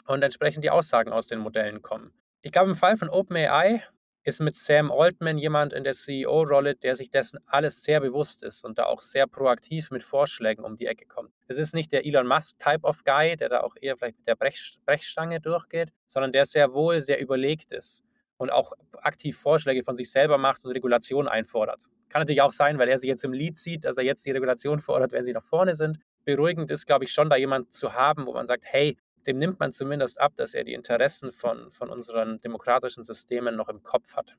und 0.07 0.23
entsprechend 0.23 0.65
die 0.65 0.71
Aussagen 0.71 1.13
aus 1.13 1.27
den 1.27 1.41
Modellen 1.41 1.83
kommen. 1.83 2.13
Ich 2.43 2.53
glaube, 2.53 2.71
im 2.71 2.77
Fall 2.77 2.97
von 2.97 3.11
OpenAI 3.11 3.83
ist 4.23 4.41
mit 4.41 4.57
Sam 4.57 4.91
Altman 4.91 5.39
jemand 5.39 5.73
in 5.73 5.85
der 5.85 5.95
CEO-Rolle, 5.95 6.75
der 6.75 6.95
sich 6.95 7.11
dessen 7.11 7.39
alles 7.47 7.83
sehr 7.83 8.01
bewusst 8.01 8.43
ist 8.43 8.65
und 8.65 8.79
da 8.79 8.85
auch 8.85 9.01
sehr 9.01 9.27
proaktiv 9.27 9.91
mit 9.91 10.03
Vorschlägen 10.03 10.65
um 10.65 10.77
die 10.77 10.87
Ecke 10.87 11.07
kommt. 11.07 11.33
Es 11.47 11.57
ist 11.57 11.75
nicht 11.75 11.91
der 11.93 12.05
Elon 12.05 12.27
Musk-Type 12.27 12.83
of 12.83 13.03
Guy, 13.05 13.37
der 13.37 13.49
da 13.49 13.61
auch 13.61 13.75
eher 13.81 13.97
vielleicht 13.97 14.19
mit 14.19 14.27
der 14.27 14.37
Brech 14.37 14.79
Brechstange 14.85 15.41
durchgeht, 15.41 15.93
sondern 16.07 16.33
der 16.33 16.45
sehr 16.45 16.73
wohl 16.75 17.01
sehr 17.01 17.21
überlegt 17.21 17.73
ist 17.73 18.03
und 18.37 18.51
auch 18.51 18.73
aktiv 18.99 19.39
Vorschläge 19.39 19.85
von 19.85 19.97
sich 19.97 20.11
selber 20.11 20.37
macht 20.37 20.65
und 20.65 20.73
Regulation 20.73 21.27
einfordert. 21.27 21.83
Kann 22.11 22.21
natürlich 22.21 22.43
auch 22.43 22.53
sein, 22.53 22.79
weil 22.79 22.89
er 22.89 22.99
sich 22.99 23.09
jetzt 23.09 23.25
im 23.25 23.33
Lied 23.33 23.59
sieht, 23.59 23.85
dass 23.85 23.97
er 23.97 24.05
jetzt 24.05 24.27
die 24.27 24.33
Regulation 24.33 24.81
fordert, 24.81 25.13
wenn 25.13 25.25
sie 25.25 25.33
nach 25.33 25.45
vorne 25.45 25.77
sind. 25.77 25.99
Beruhigend 26.25 26.71
ist, 26.71 26.87
glaube 26.87 27.05
ich, 27.05 27.13
schon 27.13 27.31
da 27.31 27.37
jemand 27.37 27.73
zu 27.73 27.95
haben, 27.95 28.27
wo 28.27 28.33
man 28.33 28.47
sagt, 28.47 28.65
hey, 28.67 28.97
dem 29.27 29.39
nimmt 29.39 29.61
man 29.61 29.73
zumindest 29.73 30.21
ab, 30.21 30.33
dass 30.37 30.55
er 30.55 30.65
die 30.65 30.75
Interessen 30.75 31.33
von, 31.33 31.71
von 31.71 31.89
unseren 31.89 32.41
demokratischen 32.41 33.05
Systemen 33.05 33.57
noch 33.57 33.69
im 33.69 33.83
Kopf 33.83 34.17
hat. 34.17 34.37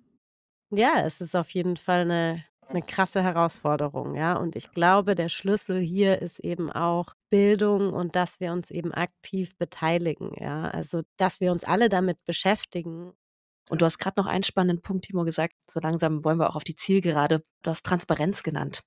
Ja, 0.69 1.03
es 1.05 1.21
ist 1.21 1.35
auf 1.35 1.49
jeden 1.51 1.77
Fall 1.77 2.01
eine, 2.01 2.43
eine 2.67 2.81
krasse 2.81 3.21
Herausforderung, 3.21 4.15
ja. 4.15 4.35
Und 4.37 4.55
ich 4.55 4.71
glaube, 4.71 5.15
der 5.15 5.29
Schlüssel 5.29 5.79
hier 5.79 6.21
ist 6.21 6.39
eben 6.39 6.71
auch 6.71 7.13
Bildung 7.29 7.93
und 7.93 8.15
dass 8.15 8.39
wir 8.39 8.51
uns 8.51 8.71
eben 8.71 8.93
aktiv 8.93 9.55
beteiligen, 9.57 10.33
ja. 10.39 10.69
Also, 10.69 11.01
dass 11.17 11.41
wir 11.41 11.51
uns 11.51 11.63
alle 11.63 11.89
damit 11.89 12.17
beschäftigen 12.25 13.13
Und 13.71 13.81
du 13.81 13.85
hast 13.85 13.99
gerade 13.99 14.19
noch 14.19 14.27
einen 14.27 14.43
spannenden 14.43 14.81
Punkt, 14.81 15.05
Timo, 15.05 15.23
gesagt, 15.23 15.55
so 15.65 15.79
langsam 15.79 16.25
wollen 16.25 16.37
wir 16.37 16.49
auch 16.49 16.57
auf 16.57 16.65
die 16.65 16.75
Zielgerade. 16.75 17.41
Du 17.63 17.69
hast 17.69 17.85
Transparenz 17.85 18.43
genannt. 18.43 18.81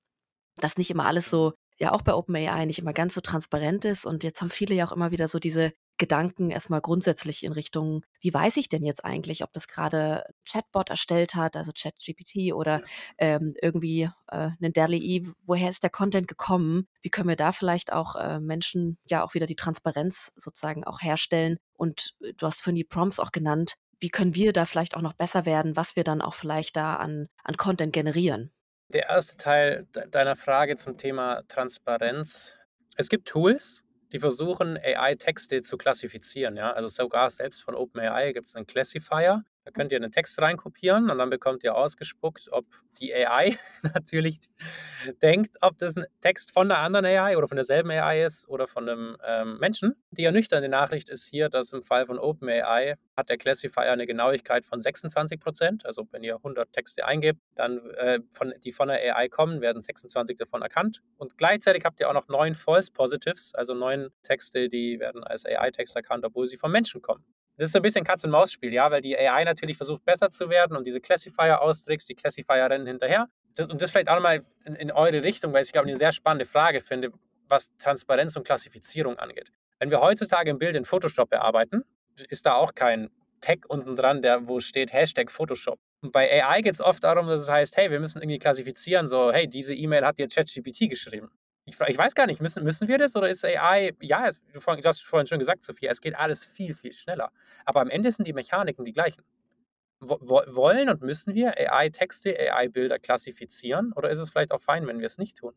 Dass 0.57 0.77
nicht 0.77 0.91
immer 0.91 1.07
alles 1.07 1.27
so, 1.27 1.53
ja 1.79 1.91
auch 1.91 2.03
bei 2.03 2.13
OpenAI 2.13 2.65
nicht 2.65 2.77
immer 2.77 2.93
ganz 2.93 3.15
so 3.15 3.21
transparent 3.21 3.83
ist. 3.83 4.05
Und 4.05 4.23
jetzt 4.23 4.41
haben 4.41 4.51
viele 4.51 4.75
ja 4.75 4.87
auch 4.87 4.91
immer 4.91 5.09
wieder 5.09 5.27
so 5.27 5.39
diese 5.39 5.73
Gedanken 5.97 6.51
erstmal 6.51 6.81
grundsätzlich 6.81 7.43
in 7.43 7.51
Richtung, 7.51 8.03
wie 8.19 8.31
weiß 8.31 8.57
ich 8.57 8.69
denn 8.69 8.83
jetzt 8.83 9.03
eigentlich, 9.03 9.43
ob 9.43 9.51
das 9.53 9.67
gerade 9.67 10.23
Chatbot 10.47 10.91
erstellt 10.91 11.33
hat, 11.33 11.55
also 11.55 11.71
ChatGPT 11.71 12.53
oder 12.53 12.83
ähm, 13.17 13.55
irgendwie 13.63 14.09
äh, 14.27 14.49
einen 14.61 14.73
DALI, 14.73 15.27
woher 15.47 15.71
ist 15.71 15.81
der 15.81 15.89
Content 15.89 16.27
gekommen? 16.27 16.87
Wie 17.01 17.09
können 17.09 17.29
wir 17.29 17.35
da 17.35 17.53
vielleicht 17.53 17.91
auch 17.91 18.15
äh, 18.17 18.39
Menschen 18.39 18.99
ja 19.09 19.23
auch 19.23 19.33
wieder 19.33 19.47
die 19.47 19.55
Transparenz 19.55 20.31
sozusagen 20.35 20.83
auch 20.83 21.01
herstellen? 21.01 21.57
Und 21.73 22.13
äh, 22.21 22.33
du 22.33 22.45
hast 22.45 22.61
vorhin 22.61 22.75
die 22.75 22.83
Prompts 22.83 23.19
auch 23.19 23.31
genannt. 23.31 23.77
Wie 24.05 24.09
können 24.09 24.35
wir 24.35 24.53
da 24.53 24.67
vielleicht 24.67 24.95
auch 24.95 25.01
noch 25.01 25.13
besser 25.13 25.47
werden, 25.47 25.75
was 25.75 25.95
wir 25.95 26.03
dann 26.03 26.21
auch 26.21 26.35
vielleicht 26.35 26.77
da 26.77 26.97
an, 26.97 27.27
an 27.43 27.57
Content 27.57 27.91
generieren? 27.91 28.51
Der 28.89 29.09
erste 29.09 29.35
Teil 29.35 29.87
deiner 30.11 30.35
Frage 30.35 30.75
zum 30.75 30.95
Thema 30.95 31.41
Transparenz. 31.47 32.53
Es 32.97 33.09
gibt 33.09 33.27
Tools, 33.27 33.83
die 34.11 34.19
versuchen, 34.19 34.77
AI-Texte 34.77 35.63
zu 35.63 35.75
klassifizieren. 35.77 36.55
Ja? 36.55 36.73
Also 36.73 36.87
sogar 36.87 37.31
selbst 37.31 37.63
von 37.63 37.73
OpenAI 37.73 38.31
gibt 38.33 38.47
es 38.47 38.53
einen 38.53 38.67
Classifier. 38.67 39.43
Da 39.65 39.71
könnt 39.71 39.91
ihr 39.91 39.97
einen 39.97 40.11
Text 40.11 40.39
reinkopieren 40.39 41.09
und 41.09 41.17
dann 41.17 41.31
bekommt 41.31 41.63
ihr 41.63 41.75
ausgespuckt, 41.75 42.49
ob 42.51 42.65
die 42.99 43.13
AI 43.13 43.57
natürlich 43.95 44.39
denkt, 45.23 45.57
ob 45.61 45.79
das 45.79 45.97
ein 45.97 46.05
Text 46.21 46.51
von 46.51 46.71
einer 46.71 46.81
anderen 46.81 47.05
AI 47.05 47.35
oder 47.35 47.47
von 47.47 47.55
derselben 47.55 47.89
AI 47.89 48.25
ist 48.25 48.47
oder 48.47 48.67
von 48.67 48.87
einem 48.87 49.17
ähm, 49.25 49.57
Menschen. 49.57 49.95
Die 50.11 50.23
ernüchternde 50.23 50.69
Nachricht 50.69 51.09
ist 51.09 51.27
hier, 51.27 51.49
dass 51.49 51.73
im 51.73 51.81
Fall 51.81 52.05
von 52.05 52.19
OpenAI 52.19 52.95
hat 53.17 53.29
der 53.29 53.37
Classifier 53.37 53.91
eine 53.91 54.05
Genauigkeit 54.05 54.65
von 54.65 54.81
26 54.81 55.39
Prozent. 55.39 55.85
Also 55.85 56.07
wenn 56.11 56.23
ihr 56.23 56.35
100 56.35 56.71
Texte 56.71 57.03
eingebt, 57.03 57.39
dann 57.55 57.89
äh, 57.95 58.19
von, 58.33 58.53
die 58.63 58.71
von 58.71 58.87
der 58.87 59.17
AI 59.17 59.29
kommen, 59.29 59.61
werden 59.61 59.81
26 59.81 60.37
davon 60.37 60.61
erkannt. 60.61 61.01
Und 61.17 61.39
gleichzeitig 61.39 61.85
habt 61.85 61.99
ihr 61.99 62.07
auch 62.07 62.13
noch 62.13 62.27
neun 62.27 62.53
False 62.53 62.91
Positives, 62.91 63.55
also 63.55 63.73
neun 63.73 64.09
Texte, 64.21 64.69
die 64.69 64.99
werden 64.99 65.23
als 65.23 65.43
AI-Text 65.43 65.95
erkannt, 65.95 66.23
obwohl 66.23 66.47
sie 66.47 66.57
vom 66.57 66.71
Menschen 66.71 67.01
kommen. 67.01 67.23
Das 67.57 67.69
ist 67.69 67.75
ein 67.75 67.81
bisschen 67.81 68.03
Katz-und-Maus-Spiel, 68.03 68.73
ja, 68.73 68.91
weil 68.91 69.01
die 69.01 69.17
AI 69.17 69.43
natürlich 69.45 69.77
versucht, 69.77 70.03
besser 70.03 70.29
zu 70.29 70.49
werden 70.49 70.75
und 70.75 70.85
diese 70.85 70.99
Classifier 70.99 71.61
austrickst, 71.61 72.09
die 72.09 72.15
Classifier 72.15 72.69
rennen 72.69 72.85
hinterher. 72.85 73.27
Und 73.57 73.81
das 73.81 73.91
vielleicht 73.91 74.09
auch 74.09 74.15
nochmal 74.15 74.43
in, 74.65 74.75
in 74.75 74.91
eure 74.91 75.23
Richtung, 75.23 75.53
weil 75.53 75.63
ich 75.63 75.71
glaube, 75.71 75.87
eine 75.87 75.95
sehr 75.95 76.11
spannende 76.11 76.45
Frage 76.45 76.81
finde, 76.81 77.11
was 77.47 77.69
Transparenz 77.77 78.35
und 78.35 78.45
Klassifizierung 78.45 79.17
angeht. 79.17 79.51
Wenn 79.79 79.89
wir 79.89 80.01
heutzutage 80.01 80.49
ein 80.49 80.59
Bild 80.59 80.75
in 80.75 80.83
Photoshop 80.83 81.29
bearbeiten, 81.29 81.83
ist 82.29 82.45
da 82.45 82.55
auch 82.55 82.75
kein 82.75 83.09
Tag 83.41 83.65
unten 83.67 83.95
dran, 83.95 84.21
der, 84.21 84.47
wo 84.47 84.59
steht 84.59 84.91
Hashtag 84.91 85.31
Photoshop. 85.31 85.79
Und 86.01 86.11
bei 86.11 86.43
AI 86.43 86.61
geht 86.61 86.73
es 86.73 86.81
oft 86.81 87.03
darum, 87.03 87.27
dass 87.27 87.41
es 87.41 87.49
heißt, 87.49 87.77
hey, 87.77 87.91
wir 87.91 87.99
müssen 87.99 88.21
irgendwie 88.21 88.39
klassifizieren, 88.39 89.07
so, 89.07 89.31
hey, 89.31 89.47
diese 89.47 89.73
E-Mail 89.73 90.05
hat 90.05 90.19
dir 90.19 90.27
ChatGPT 90.27 90.89
geschrieben. 90.89 91.29
Ich, 91.67 91.79
ich, 91.79 91.97
weiß 91.97 92.13
gar 92.13 92.27
nicht, 92.27 92.41
müssen, 92.41 92.63
müssen 92.63 92.87
wir 92.87 92.99
das 92.99 93.15
oder 93.15 93.27
ist 93.27 93.43
AI, 93.43 93.93
ja, 93.99 94.31
du, 94.31 94.59
du 94.59 94.83
hast 94.83 95.03
vorhin 95.03 95.25
schon 95.25 95.39
gesagt, 95.39 95.63
Sophia, 95.63 95.89
es 95.91 95.99
geht 95.99 96.15
alles 96.15 96.43
viel, 96.43 96.75
viel 96.75 96.93
schneller. 96.93 97.31
Aber 97.65 97.81
am 97.81 97.89
Ende 97.89 98.11
sind 98.11 98.27
die 98.27 98.33
Mechaniken 98.33 98.85
die 98.85 98.93
gleichen. 98.93 99.23
Wo, 99.99 100.19
wollen 100.21 100.89
und 100.89 101.01
müssen 101.01 101.33
wir 101.33 101.57
AI-Texte, 101.57 102.37
AI-Bilder 102.37 102.99
klassifizieren 102.99 103.93
oder 103.93 104.11
ist 104.11 104.19
es 104.19 104.29
vielleicht 104.29 104.51
auch 104.51 104.61
fein, 104.61 104.85
wenn 104.85 104.99
wir 104.99 105.07
es 105.07 105.17
nicht 105.17 105.37
tun? 105.37 105.53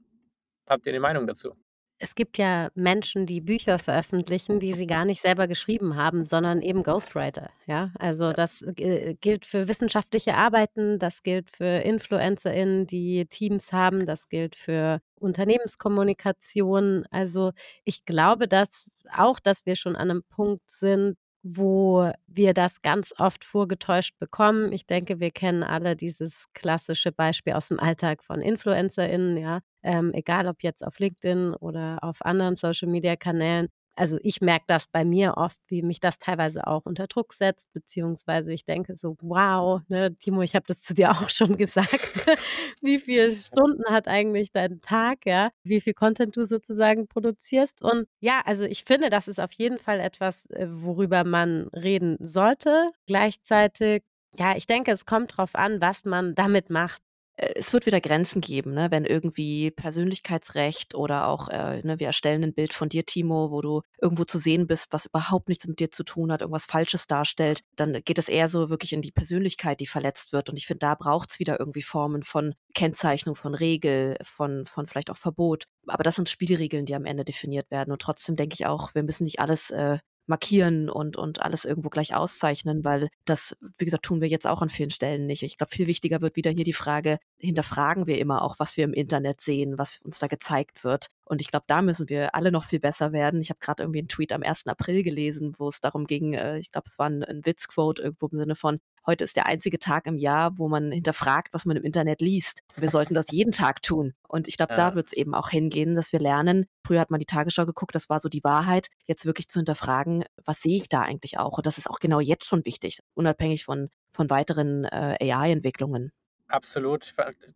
Habt 0.67 0.87
ihr 0.87 0.93
eine 0.93 1.01
Meinung 1.01 1.27
dazu? 1.27 1.55
Es 2.01 2.15
gibt 2.15 2.39
ja 2.39 2.71
Menschen, 2.77 3.27
die 3.27 3.41
Bücher 3.41 3.79
veröffentlichen, 3.81 4.61
die 4.61 4.73
sie 4.73 4.87
gar 4.87 5.05
nicht 5.05 5.21
selber 5.21 5.49
geschrieben 5.49 5.97
haben, 5.97 6.25
sondern 6.25 6.63
eben 6.63 6.85
Ghostwriter, 6.85 7.51
ja? 7.67 7.91
Also, 7.99 8.27
Ja. 8.27 8.33
das, 8.35 8.63
äh, 8.63 9.15
gilt 9.21 9.45
für 9.47 9.67
wissenschaftliche 9.67 10.35
Arbeiten, 10.37 11.01
das 11.01 11.25
gilt 11.25 11.51
für 11.51 11.65
InfluencerInnen, 11.83 12.87
die 12.87 13.27
Teams 13.27 13.73
haben, 13.73 14.07
das 14.07 14.29
gilt 14.29 14.55
für 14.55 15.01
Unternehmenskommunikation. 15.17 17.05
Also, 17.11 17.51
ich 17.85 18.05
glaube, 18.05 18.47
dass 18.47 18.89
auch, 19.13 19.41
dass 19.41 19.67
wir 19.67 19.75
schon 19.75 19.97
an 19.97 20.11
einem 20.13 20.23
Punkt 20.23 20.71
sind, 20.71 21.17
wo 21.57 22.11
wir 22.27 22.55
das 22.55 22.83
ganz 22.83 23.13
oft 23.19 23.45
vorgetäuscht 23.45 24.19
bekommen. 24.19 24.73
Ich 24.73 24.87
denke, 24.87 25.21
wir 25.21 25.31
kennen 25.31 25.63
alle 25.63 25.97
dieses 25.97 26.45
klassische 26.55 27.13
Beispiel 27.13 27.55
aus 27.55 27.69
dem 27.69 27.81
Alltag 27.81 28.23
von 28.25 28.41
InfluencerInnen, 28.41 29.37
ja, 29.37 29.61
ähm, 29.83 30.13
egal 30.15 30.49
ob 30.49 30.63
jetzt 30.63 30.85
auf 30.85 30.99
LinkedIn 30.99 31.55
oder 31.55 31.99
auf 32.03 32.25
anderen 32.25 32.57
Social-Media-Kanälen 32.57 33.69
also 33.99 34.19
ich 34.23 34.41
merke 34.41 34.65
das 34.69 34.87
bei 34.89 35.05
mir 35.05 35.35
oft, 35.37 35.59
wie 35.69 35.83
mich 35.83 36.01
das 36.01 36.19
teilweise 36.19 36.67
auch 36.67 36.87
unter 36.87 37.07
Druck 37.07 37.33
setzt, 37.33 37.73
beziehungsweise 37.73 38.53
ich 38.53 38.65
denke 38.65 38.97
so, 38.97 39.17
wow, 39.21 39.81
ne, 39.89 40.15
Timo, 40.17 40.43
ich 40.43 40.55
habe 40.55 40.67
das 40.67 40.81
zu 40.83 40.95
dir 40.95 41.11
auch 41.13 41.29
schon 41.29 41.57
gesagt. 41.57 42.27
wie 42.81 42.99
viele 42.99 43.35
Stunden 43.37 43.85
hat 43.91 44.09
eigentlich 44.09 44.53
dein 44.53 44.81
Tag, 44.81 45.27
ja? 45.27 45.51
Wie 45.65 45.81
viel 45.81 45.95
Content 45.95 46.37
du 46.37 46.45
sozusagen 46.45 47.09
produzierst? 47.09 47.83
Und 47.83 48.07
ja, 48.21 48.41
also 48.45 48.65
ich 48.65 48.85
finde, 48.85 49.11
das 49.11 49.29
ist 49.29 49.41
auf 49.41 49.53
jeden 49.53 49.79
Fall 49.79 50.01
etwas, 50.01 50.47
äh, 50.51 50.67
worüber 50.71 51.25
man 51.25 51.69
reden 51.69 52.17
sollte. 52.21 52.91
Gleichzeitig 53.07 54.03
ja, 54.39 54.55
ich 54.57 54.67
denke, 54.67 54.93
es 54.93 55.07
kommt 55.07 55.37
drauf 55.37 55.55
an, 55.55 55.81
was 55.81 56.05
man 56.05 56.35
damit 56.35 56.71
macht. 56.71 57.03
Äh, 57.39 57.55
es 57.57 57.73
wird 57.73 57.87
wieder 57.87 58.01
Grenzen 58.01 58.41
geben, 58.41 58.75
ne? 58.75 58.89
wenn 58.91 59.05
irgendwie 59.05 59.71
Persönlichkeitsrecht 59.71 60.95
oder 60.95 61.29
auch, 61.29 61.49
äh, 61.49 61.83
ne, 61.83 61.99
wir 61.99 62.09
erstellen 62.09 62.45
ein 62.45 62.55
Bild 62.55 62.73
von 62.73 62.89
dir, 62.89 63.07
Timo, 63.07 63.51
wo 63.51 63.61
du 63.61 63.83
irgendwo 64.01 64.25
zu 64.25 64.39
sehen 64.39 64.67
bist, 64.67 64.93
was 64.93 65.07
überhaupt 65.07 65.49
nichts 65.49 65.67
mit 65.67 65.81
dir 65.81 65.91
zu 65.91 66.05
tun 66.05 66.33
hat, 66.33 66.41
irgendwas 66.43 66.67
Falsches 66.67 67.07
darstellt, 67.07 67.63
dann 67.77 67.93
geht 68.05 68.19
es 68.19 68.29
eher 68.29 68.49
so 68.49 68.71
wirklich 68.71 68.93
in 68.93 69.03
die 69.03 69.13
Persönlichkeit, 69.13 69.81
die 69.81 69.87
verletzt 69.87 70.33
wird. 70.33 70.51
Und 70.51 70.57
ich 70.57 70.67
finde, 70.67 70.81
da 70.81 70.95
braucht 70.95 71.31
es 71.31 71.39
wieder 71.39 71.59
irgendwie 71.61 71.83
Formen 71.83 72.23
von 72.23 72.55
Kennzeichnung, 72.75 73.35
von 73.35 73.55
Regel, 73.55 74.17
von, 74.25 74.65
von 74.65 74.87
vielleicht 74.87 75.11
auch 75.11 75.17
Verbot. 75.17 75.65
Aber 75.87 76.03
das 76.05 76.17
sind 76.17 76.29
Spielregeln, 76.29 76.87
die 76.87 76.95
am 76.95 77.05
Ende 77.05 77.25
definiert 77.25 77.71
werden. 77.71 77.93
Und 77.93 78.03
trotzdem 78.03 78.37
denke 78.37 78.55
ich 78.55 78.67
auch, 78.67 78.95
wir 78.95 79.03
müssen 79.03 79.25
nicht 79.25 79.41
alles 79.41 79.71
äh, 79.71 79.99
markieren 80.29 80.89
und, 80.91 81.17
und 81.17 81.43
alles 81.43 81.65
irgendwo 81.65 81.89
gleich 81.89 82.15
auszeichnen, 82.15 82.85
weil 82.85 83.09
das, 83.25 83.57
wie 83.79 83.85
gesagt, 83.85 84.05
tun 84.05 84.21
wir 84.21 84.29
jetzt 84.29 84.47
auch 84.47 84.63
an 84.63 84.69
vielen 84.69 84.91
Stellen 84.91 85.27
nicht. 85.27 85.43
Ich 85.43 85.59
glaube, 85.59 85.75
viel 85.75 85.87
wichtiger 85.87 86.21
wird 86.21 86.37
wieder 86.37 86.51
hier 86.51 86.65
die 86.65 86.73
Frage, 86.73 87.19
hinterfragen 87.39 88.07
wir 88.07 88.19
immer 88.19 88.43
auch, 88.43 88.59
was 88.59 88.77
wir 88.77 88.85
im 88.85 88.93
Internet 88.93 89.41
sehen, 89.41 89.79
was 89.79 90.01
uns 90.03 90.19
da 90.19 90.27
gezeigt 90.27 90.85
wird. 90.85 91.09
Und 91.25 91.41
ich 91.41 91.51
glaube, 91.51 91.65
da 91.67 91.83
müssen 91.83 92.09
wir 92.09 92.35
alle 92.35 92.53
noch 92.53 92.65
viel 92.65 92.81
besser 92.81 93.13
werden. 93.13 93.41
Ich 93.41 93.51
habe 93.51 93.61
gerade 93.61 93.83
irgendwie 93.83 94.01
einen 94.01 94.09
Tweet 94.09 94.33
am 94.33 94.43
1. 94.43 94.67
April 94.67 95.03
gelesen, 95.03 95.55
wo 95.59 95.69
es 95.69 95.81
darum 95.81 96.07
ging, 96.07 96.35
äh, 96.35 96.59
ich 96.59 96.71
glaube, 96.73 96.89
es 96.89 96.99
war 96.99 97.09
ein, 97.09 97.23
ein 97.23 97.45
Witzquote 97.45 98.03
irgendwo 98.03 98.29
im 98.29 98.39
Sinne 98.39 98.57
von, 98.57 98.81
heute 99.09 99.25
ist 99.25 99.37
der 99.37 99.47
einzige 99.47 99.79
Tag 99.79 100.07
im 100.07 100.19
Jahr, 100.19 100.59
wo 100.59 100.69
man 100.69 100.93
hinterfragt, 100.93 101.53
was 101.53 101.65
man 101.65 101.77
im 101.77 101.83
Internet 101.83 102.21
liest. 102.21 102.61
Wir 102.77 102.91
sollten 102.91 103.15
das 103.15 103.33
jeden 103.33 103.53
Tag 103.53 103.83
tun. 103.83 104.15
Und 104.29 104.47
ich 104.47 104.57
glaube, 104.59 104.75
ja. 104.75 104.91
da 104.91 104.95
wird 104.95 105.07
es 105.09 105.13
eben 105.15 105.35
auch 105.35 105.49
hingehen, 105.49 105.97
dass 105.97 106.13
wir 106.13 106.21
lernen. 106.21 106.67
Früher 106.87 107.01
hat 107.01 107.11
man 107.11 107.19
die 107.19 107.27
Tagesschau 107.27 107.65
geguckt, 107.65 107.95
das 107.95 108.11
war 108.11 108.21
so 108.21 108.29
die 108.29 108.45
Wahrheit. 108.45 108.89
Jetzt 109.07 109.25
wirklich 109.25 109.49
zu 109.49 109.59
hinterfragen, 109.59 110.25
was 110.45 110.61
sehe 110.61 110.77
ich 110.77 110.89
da 110.89 111.01
eigentlich 111.03 111.39
auch? 111.39 111.57
Und 111.57 111.67
das 111.67 111.79
ist 111.79 111.89
auch 111.89 111.99
genau 111.99 112.21
jetzt 112.21 112.45
schon 112.45 112.65
wichtig, 112.67 113.01
unabhängig 113.15 113.65
von, 113.65 113.89
von 114.13 114.29
weiteren 114.29 114.85
äh, 114.85 115.33
AI-Entwicklungen. 115.33 116.13
Absolut. 116.49 117.15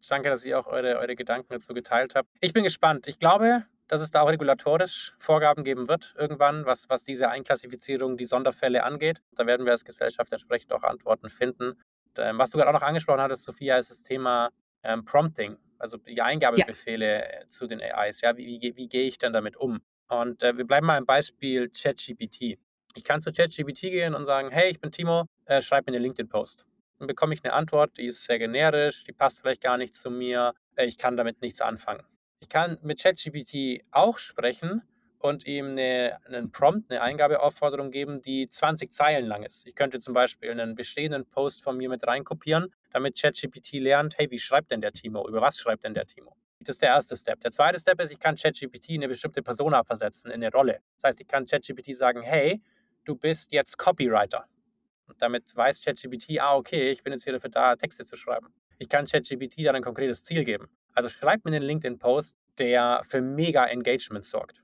Danke, 0.09 0.31
dass 0.31 0.45
ihr 0.45 0.59
auch 0.59 0.67
eure, 0.67 0.99
eure 0.99 1.17
Gedanken 1.17 1.49
dazu 1.51 1.75
geteilt 1.75 2.15
habt. 2.15 2.29
Ich 2.41 2.55
bin 2.55 2.65
gespannt. 2.65 3.07
Ich 3.07 3.19
glaube, 3.19 3.65
dass 3.93 4.01
es 4.01 4.11
da 4.11 4.23
auch 4.23 4.31
regulatorisch 4.31 5.13
Vorgaben 5.19 5.65
geben 5.65 5.87
wird, 5.87 6.15
irgendwann, 6.17 6.65
was, 6.65 6.89
was 6.89 7.05
diese 7.05 7.29
Einklassifizierung, 7.29 8.17
die 8.17 8.25
Sonderfälle 8.25 8.85
angeht. 8.85 9.21
Da 9.35 9.47
werden 9.47 9.67
wir 9.67 9.73
als 9.73 9.85
Gesellschaft 9.85 10.33
entsprechend 10.33 10.73
auch 10.73 10.83
Antworten 10.83 11.29
finden. 11.29 11.73
Und, 11.73 12.17
ähm, 12.17 12.39
was 12.39 12.49
du 12.49 12.57
gerade 12.57 12.71
auch 12.71 12.81
noch 12.81 12.87
angesprochen 12.87 13.21
hattest, 13.21 13.45
Sophia, 13.45 13.77
ist 13.77 13.91
das 13.91 14.01
Thema 14.01 14.49
ähm, 14.83 15.05
Prompting, 15.05 15.59
also 15.79 15.99
die 15.99 16.23
Eingabebefehle 16.23 17.19
ja. 17.19 17.49
zu 17.49 17.67
den 17.67 17.83
AIs. 17.83 18.23
Ja, 18.23 18.35
wie, 18.39 18.63
wie, 18.63 18.75
wie 18.75 18.89
gehe 18.89 19.07
ich 19.07 19.19
denn 19.19 19.35
damit 19.35 19.59
um? 19.59 19.83
Und 20.09 20.43
äh, 20.43 20.57
wir 20.57 20.67
bleiben 20.67 20.87
mal 20.87 20.97
im 20.97 21.05
Beispiel 21.05 21.69
ChatGPT. 21.69 22.59
Ich 22.95 23.05
kann 23.05 23.21
zu 23.21 23.31
ChatGPT 23.31 23.81
gehen 23.83 24.15
und 24.15 24.25
sagen, 24.25 24.49
hey, 24.51 24.71
ich 24.71 24.81
bin 24.81 24.91
Timo, 24.91 25.27
äh, 25.45 25.61
schreib 25.61 25.87
mir 25.87 25.93
einen 25.93 26.03
LinkedIn-Post 26.03 26.65
dann 26.99 27.09
bekomme 27.09 27.35
ich 27.35 27.43
eine 27.43 27.53
Antwort, 27.53 27.97
die 27.99 28.07
ist 28.07 28.25
sehr 28.25 28.39
generisch, 28.39 29.03
die 29.03 29.13
passt 29.13 29.41
vielleicht 29.41 29.61
gar 29.61 29.77
nicht 29.77 29.93
zu 29.97 30.09
mir, 30.09 30.55
äh, 30.77 30.87
ich 30.87 30.99
kann 30.99 31.17
damit 31.17 31.43
nichts 31.43 31.61
anfangen. 31.61 32.05
Ich 32.43 32.49
kann 32.49 32.77
mit 32.83 33.01
ChatGPT 33.01 33.85
auch 33.93 34.19
sprechen 34.19 34.83
und 35.21 35.47
ihm 35.47 35.71
eine, 35.71 36.19
einen 36.27 36.51
Prompt, 36.51 36.91
eine 36.91 37.01
Eingabeaufforderung 37.01 37.93
geben, 37.93 38.21
die 38.21 38.49
20 38.49 38.93
Zeilen 38.93 39.27
lang 39.27 39.45
ist. 39.45 39.65
Ich 39.65 39.77
könnte 39.77 40.01
zum 40.01 40.13
Beispiel 40.13 40.51
einen 40.51 40.75
bestehenden 40.75 41.25
Post 41.25 41.63
von 41.63 41.77
mir 41.77 41.89
mit 41.89 42.05
reinkopieren, 42.05 42.75
damit 42.91 43.17
ChatGPT 43.17 43.75
lernt, 43.75 44.19
hey, 44.19 44.29
wie 44.29 44.41
schreibt 44.41 44.73
denn 44.73 44.81
der 44.81 44.91
Timo? 44.91 45.29
Über 45.29 45.41
was 45.41 45.57
schreibt 45.57 45.85
denn 45.85 45.95
der 45.95 46.05
Timo? 46.05 46.35
Das 46.59 46.75
ist 46.75 46.83
der 46.83 46.89
erste 46.89 47.17
Step. 47.17 47.41
Der 47.43 47.53
zweite 47.53 47.79
Step 47.79 48.01
ist, 48.01 48.11
ich 48.11 48.19
kann 48.19 48.35
ChatGPT 48.35 48.89
in 48.89 49.03
eine 49.03 49.09
bestimmte 49.09 49.41
Persona 49.41 49.85
versetzen, 49.85 50.33
in 50.33 50.43
eine 50.43 50.51
Rolle. 50.51 50.81
Das 50.97 51.11
heißt, 51.11 51.21
ich 51.21 51.29
kann 51.29 51.47
ChatGPT 51.47 51.95
sagen, 51.95 52.23
hey, 52.23 52.61
du 53.05 53.15
bist 53.15 53.53
jetzt 53.53 53.79
Copywriter. 53.79 54.49
Und 55.07 55.23
damit 55.23 55.55
weiß 55.55 55.81
ChatGPT, 55.81 56.41
ah, 56.41 56.57
okay, 56.57 56.91
ich 56.91 57.05
bin 57.05 57.13
jetzt 57.13 57.23
hier 57.23 57.35
dafür 57.35 57.51
da, 57.51 57.77
Texte 57.77 58.05
zu 58.05 58.17
schreiben. 58.17 58.53
Ich 58.79 58.89
kann 58.89 59.07
ChatGPT 59.07 59.65
dann 59.65 59.77
ein 59.77 59.85
konkretes 59.85 60.25
Ziel 60.25 60.43
geben. 60.43 60.69
Also 60.95 61.09
schreib 61.09 61.45
mir 61.45 61.55
einen 61.55 61.65
LinkedIn-Post, 61.65 62.37
der 62.59 63.03
für 63.07 63.21
mega 63.21 63.67
Engagement 63.67 64.25
sorgt. 64.25 64.63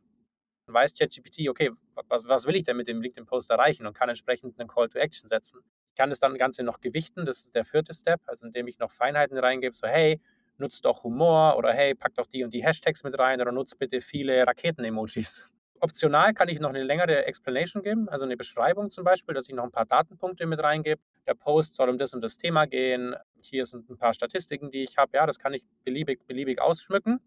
Dann 0.66 0.74
weiß 0.74 0.94
ChatGPT, 0.94 1.48
okay, 1.48 1.70
was, 2.08 2.26
was 2.26 2.46
will 2.46 2.56
ich 2.56 2.64
denn 2.64 2.76
mit 2.76 2.86
dem 2.86 3.00
LinkedIn-Post 3.00 3.50
erreichen 3.50 3.86
und 3.86 3.94
kann 3.96 4.08
entsprechend 4.08 4.58
einen 4.60 4.68
Call 4.68 4.88
to 4.88 4.98
Action 4.98 5.28
setzen. 5.28 5.60
Ich 5.90 5.96
kann 5.96 6.10
das 6.10 6.20
dann 6.20 6.36
Ganze 6.36 6.62
noch 6.62 6.80
gewichten, 6.80 7.24
das 7.24 7.40
ist 7.40 7.54
der 7.54 7.64
vierte 7.64 7.94
Step, 7.94 8.20
also 8.26 8.46
indem 8.46 8.68
ich 8.68 8.78
noch 8.78 8.90
Feinheiten 8.90 9.38
reingebe, 9.38 9.74
so 9.74 9.86
hey, 9.86 10.20
nutzt 10.58 10.84
doch 10.84 11.04
Humor 11.04 11.56
oder 11.56 11.72
hey, 11.72 11.94
pack 11.94 12.14
doch 12.14 12.26
die 12.26 12.44
und 12.44 12.52
die 12.52 12.62
Hashtags 12.62 13.02
mit 13.02 13.18
rein 13.18 13.40
oder 13.40 13.52
nutzt 13.52 13.78
bitte 13.78 14.00
viele 14.00 14.46
Raketen-Emojis. 14.46 15.50
Optional 15.80 16.34
kann 16.34 16.48
ich 16.48 16.60
noch 16.60 16.70
eine 16.70 16.82
längere 16.82 17.26
Explanation 17.26 17.82
geben, 17.82 18.08
also 18.08 18.24
eine 18.24 18.36
Beschreibung 18.36 18.90
zum 18.90 19.04
Beispiel, 19.04 19.34
dass 19.34 19.48
ich 19.48 19.54
noch 19.54 19.64
ein 19.64 19.70
paar 19.70 19.86
Datenpunkte 19.86 20.46
mit 20.46 20.62
reingebe. 20.62 21.00
Der 21.26 21.34
Post 21.34 21.74
soll 21.74 21.88
um 21.88 21.98
das 21.98 22.14
und 22.14 22.20
das 22.20 22.36
Thema 22.36 22.66
gehen. 22.66 23.14
Hier 23.40 23.66
sind 23.66 23.88
ein 23.88 23.96
paar 23.96 24.14
Statistiken, 24.14 24.70
die 24.70 24.82
ich 24.82 24.96
habe. 24.96 25.16
Ja, 25.16 25.26
das 25.26 25.38
kann 25.38 25.54
ich 25.54 25.62
beliebig, 25.84 26.26
beliebig 26.26 26.60
ausschmücken. 26.60 27.20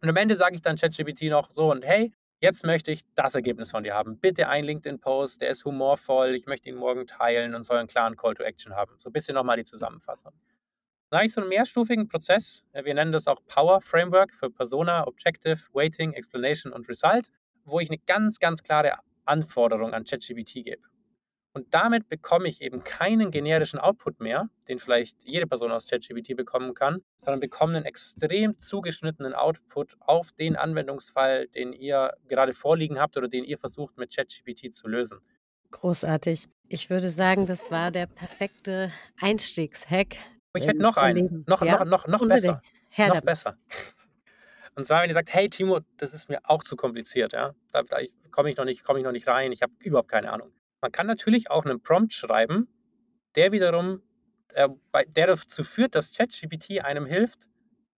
Und 0.00 0.08
am 0.08 0.16
Ende 0.16 0.34
sage 0.36 0.54
ich 0.54 0.62
dann 0.62 0.76
ChatGPT 0.76 1.24
noch 1.24 1.50
so 1.50 1.70
und 1.70 1.84
hey, 1.84 2.12
jetzt 2.40 2.64
möchte 2.64 2.90
ich 2.90 3.02
das 3.14 3.34
Ergebnis 3.34 3.70
von 3.70 3.84
dir 3.84 3.94
haben. 3.94 4.18
Bitte 4.18 4.48
ein 4.48 4.64
LinkedIn-Post, 4.64 5.40
der 5.40 5.50
ist 5.50 5.64
humorvoll, 5.64 6.34
ich 6.34 6.46
möchte 6.46 6.68
ihn 6.68 6.76
morgen 6.76 7.06
teilen 7.06 7.54
und 7.54 7.62
soll 7.62 7.78
einen 7.78 7.88
klaren 7.88 8.16
Call 8.16 8.34
to 8.34 8.42
Action 8.42 8.74
haben. 8.74 8.94
So 8.98 9.10
ein 9.10 9.12
bisschen 9.12 9.34
nochmal 9.34 9.56
die 9.58 9.64
Zusammenfassung. 9.64 10.32
Dann 11.10 11.18
habe 11.18 11.26
ich 11.26 11.32
so 11.34 11.42
einen 11.42 11.50
mehrstufigen 11.50 12.08
Prozess. 12.08 12.64
Wir 12.72 12.94
nennen 12.94 13.12
das 13.12 13.28
auch 13.28 13.44
Power 13.46 13.82
Framework 13.82 14.32
für 14.32 14.50
Persona, 14.50 15.06
Objective, 15.06 15.60
Waiting, 15.74 16.14
Explanation 16.14 16.72
und 16.72 16.88
Result 16.88 17.28
wo 17.64 17.80
ich 17.80 17.90
eine 17.90 17.98
ganz, 17.98 18.38
ganz 18.38 18.62
klare 18.62 18.98
Anforderung 19.24 19.94
an 19.94 20.04
ChatGPT 20.04 20.64
gebe. 20.64 20.82
Und 21.54 21.74
damit 21.74 22.08
bekomme 22.08 22.48
ich 22.48 22.62
eben 22.62 22.82
keinen 22.82 23.30
generischen 23.30 23.78
Output 23.78 24.20
mehr, 24.20 24.48
den 24.68 24.78
vielleicht 24.78 25.22
jede 25.22 25.46
Person 25.46 25.70
aus 25.70 25.86
ChatGPT 25.86 26.34
bekommen 26.34 26.72
kann, 26.72 27.02
sondern 27.18 27.40
bekomme 27.40 27.76
einen 27.76 27.84
extrem 27.84 28.58
zugeschnittenen 28.58 29.34
Output 29.34 29.96
auf 30.00 30.32
den 30.32 30.56
Anwendungsfall, 30.56 31.48
den 31.48 31.74
ihr 31.74 32.14
gerade 32.26 32.54
vorliegen 32.54 32.98
habt 32.98 33.18
oder 33.18 33.28
den 33.28 33.44
ihr 33.44 33.58
versucht 33.58 33.98
mit 33.98 34.14
ChatGPT 34.14 34.74
zu 34.74 34.88
lösen. 34.88 35.20
Großartig. 35.72 36.48
Ich 36.68 36.88
würde 36.88 37.10
sagen, 37.10 37.46
das 37.46 37.70
war 37.70 37.90
der 37.90 38.06
perfekte 38.06 38.90
Einstiegshack. 39.20 40.16
Ich 40.54 40.66
hätte 40.66 40.80
noch 40.80 40.96
einen. 40.96 41.44
Noch, 41.46 41.62
ja? 41.62 41.84
noch, 41.84 42.06
noch, 42.06 42.20
noch 42.20 42.28
besser. 42.28 42.62
Herr 42.88 43.08
noch 43.08 43.20
besser. 43.20 43.58
Und 44.74 44.86
zwar, 44.86 45.02
wenn 45.02 45.10
ihr 45.10 45.14
sagt, 45.14 45.32
hey 45.32 45.48
Timo, 45.48 45.80
das 45.98 46.14
ist 46.14 46.28
mir 46.28 46.40
auch 46.44 46.64
zu 46.64 46.76
kompliziert, 46.76 47.32
ja, 47.32 47.54
da, 47.72 47.82
da 47.82 47.98
komme 48.30 48.50
ich, 48.50 48.56
noch 48.56 48.64
nicht, 48.64 48.82
ich 48.82 49.04
noch 49.04 49.12
nicht 49.12 49.28
rein, 49.28 49.52
ich 49.52 49.62
habe 49.62 49.72
überhaupt 49.80 50.08
keine 50.08 50.32
Ahnung. 50.32 50.52
Man 50.80 50.90
kann 50.90 51.06
natürlich 51.06 51.50
auch 51.50 51.64
einen 51.64 51.82
Prompt 51.82 52.12
schreiben, 52.14 52.68
der 53.36 53.52
wiederum, 53.52 54.02
äh, 54.54 54.68
der 55.08 55.28
dazu 55.28 55.62
führt, 55.62 55.94
dass 55.94 56.12
ChatGPT 56.12 56.82
einem 56.84 57.06
hilft, 57.06 57.48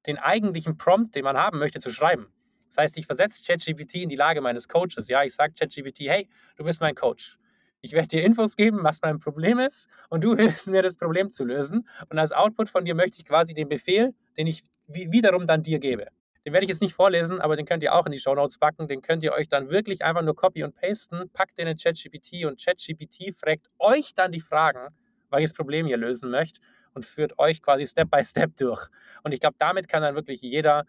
den 0.06 0.18
eigentlichen 0.18 0.76
Prompt, 0.76 1.14
den 1.14 1.24
man 1.24 1.36
haben 1.36 1.58
möchte, 1.58 1.80
zu 1.80 1.90
schreiben. 1.90 2.28
Das 2.68 2.76
heißt, 2.76 2.96
ich 2.98 3.06
versetze 3.06 3.42
ChatGPT 3.42 3.94
in 3.96 4.08
die 4.08 4.16
Lage 4.16 4.40
meines 4.40 4.68
Coaches. 4.68 5.08
Ja, 5.08 5.22
ich 5.22 5.34
sage 5.34 5.54
ChatGPT, 5.58 6.00
hey, 6.00 6.28
du 6.56 6.64
bist 6.64 6.80
mein 6.80 6.94
Coach. 6.94 7.38
Ich 7.80 7.92
werde 7.92 8.08
dir 8.08 8.24
Infos 8.24 8.56
geben, 8.56 8.80
was 8.82 9.00
mein 9.02 9.20
Problem 9.20 9.58
ist, 9.58 9.88
und 10.08 10.24
du 10.24 10.36
hilfst 10.36 10.68
mir, 10.68 10.82
das 10.82 10.96
Problem 10.96 11.30
zu 11.30 11.44
lösen. 11.44 11.88
Und 12.08 12.18
als 12.18 12.32
Output 12.32 12.68
von 12.68 12.84
dir 12.84 12.94
möchte 12.94 13.18
ich 13.18 13.24
quasi 13.24 13.54
den 13.54 13.68
Befehl, 13.68 14.14
den 14.36 14.46
ich 14.46 14.64
wiederum 14.86 15.46
dann 15.46 15.62
dir 15.62 15.78
gebe. 15.78 16.08
Den 16.44 16.52
werde 16.52 16.64
ich 16.64 16.68
jetzt 16.68 16.82
nicht 16.82 16.94
vorlesen, 16.94 17.40
aber 17.40 17.56
den 17.56 17.64
könnt 17.64 17.82
ihr 17.82 17.94
auch 17.94 18.04
in 18.06 18.12
die 18.12 18.18
Show 18.18 18.34
Notes 18.34 18.58
packen. 18.58 18.86
Den 18.86 19.00
könnt 19.00 19.22
ihr 19.22 19.32
euch 19.32 19.48
dann 19.48 19.70
wirklich 19.70 20.04
einfach 20.04 20.22
nur 20.22 20.36
copy 20.36 20.62
und 20.62 20.74
pasten, 20.74 21.30
packt 21.32 21.58
den 21.58 21.68
in 21.68 21.76
ChatGPT 21.76 22.44
und 22.44 22.62
ChatGPT 22.62 23.34
fragt 23.34 23.68
euch 23.78 24.14
dann 24.14 24.30
die 24.30 24.40
Fragen, 24.40 24.94
welches 25.30 25.54
Problem 25.54 25.86
ihr 25.86 25.96
lösen 25.96 26.30
möchtet 26.30 26.62
und 26.92 27.04
führt 27.04 27.38
euch 27.38 27.62
quasi 27.62 27.86
Step 27.86 28.10
by 28.10 28.24
Step 28.24 28.56
durch. 28.56 28.86
Und 29.22 29.32
ich 29.32 29.40
glaube, 29.40 29.56
damit 29.58 29.88
kann 29.88 30.02
dann 30.02 30.14
wirklich 30.14 30.42
jeder 30.42 30.84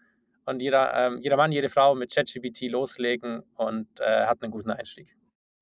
und 0.46 0.60
jeder, 0.60 0.94
ähm, 0.94 1.18
jeder 1.20 1.36
Mann, 1.36 1.52
jede 1.52 1.68
Frau 1.68 1.94
mit 1.94 2.14
ChatGPT 2.14 2.70
loslegen 2.70 3.42
und 3.56 3.88
äh, 4.00 4.26
hat 4.26 4.42
einen 4.42 4.52
guten 4.52 4.70
Einstieg. 4.70 5.16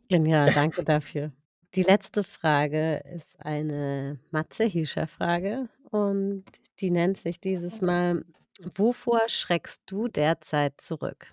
Genial, 0.09 0.53
danke 0.55 0.85
dafür. 0.85 1.33
Die 1.75 1.83
letzte 1.83 2.23
Frage 2.23 3.01
ist 3.17 3.35
eine 3.39 4.21
Matze-Hischer-Frage 4.31 5.69
und 5.91 6.45
die 6.79 6.91
nennt 6.91 7.19
sich 7.19 7.41
dieses 7.41 7.81
Mal: 7.81 8.25
Wovor 8.61 9.29
schreckst 9.29 9.83
du 9.87 10.09
derzeit 10.09 10.81
zurück? 10.81 11.33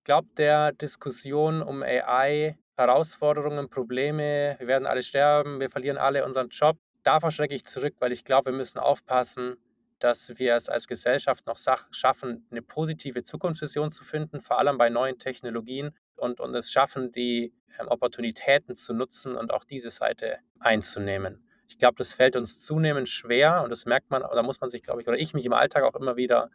Ich 0.00 0.04
glaube, 0.04 0.28
der 0.36 0.72
Diskussion 0.72 1.62
um 1.62 1.82
AI, 1.82 2.58
Herausforderungen, 2.76 3.70
Probleme, 3.70 4.56
wir 4.58 4.66
werden 4.66 4.86
alle 4.86 5.02
sterben, 5.02 5.60
wir 5.60 5.70
verlieren 5.70 5.96
alle 5.96 6.24
unseren 6.24 6.48
Job, 6.50 6.76
davor 7.02 7.30
schrecke 7.30 7.54
ich 7.54 7.64
zurück, 7.64 7.94
weil 8.00 8.12
ich 8.12 8.24
glaube, 8.24 8.50
wir 8.50 8.56
müssen 8.56 8.78
aufpassen, 8.78 9.56
dass 10.00 10.38
wir 10.38 10.54
es 10.56 10.68
als 10.68 10.86
Gesellschaft 10.86 11.46
noch 11.46 11.56
schaffen, 11.90 12.46
eine 12.50 12.60
positive 12.62 13.22
Zukunftsvision 13.22 13.90
zu 13.90 14.04
finden, 14.04 14.40
vor 14.42 14.58
allem 14.58 14.76
bei 14.76 14.90
neuen 14.90 15.18
Technologien 15.18 15.96
und, 16.16 16.40
und 16.40 16.54
es 16.54 16.70
schaffen, 16.70 17.10
die 17.10 17.54
ähm, 17.78 17.88
Opportunitäten 17.88 18.76
zu 18.76 18.92
nutzen 18.92 19.36
und 19.36 19.52
auch 19.52 19.64
diese 19.64 19.90
Seite 19.90 20.40
einzunehmen. 20.60 21.48
Ich 21.68 21.78
glaube, 21.78 21.96
das 21.96 22.12
fällt 22.12 22.36
uns 22.36 22.58
zunehmend 22.60 23.08
schwer 23.08 23.62
und 23.62 23.70
das 23.70 23.86
merkt 23.86 24.10
man, 24.10 24.22
da 24.22 24.42
muss 24.42 24.60
man 24.60 24.70
sich, 24.70 24.82
glaube 24.82 25.00
ich, 25.00 25.08
oder 25.08 25.18
ich 25.18 25.34
mich 25.34 25.46
im 25.46 25.52
Alltag 25.52 25.84
auch 25.84 25.98
immer 25.98 26.16
wieder, 26.16 26.50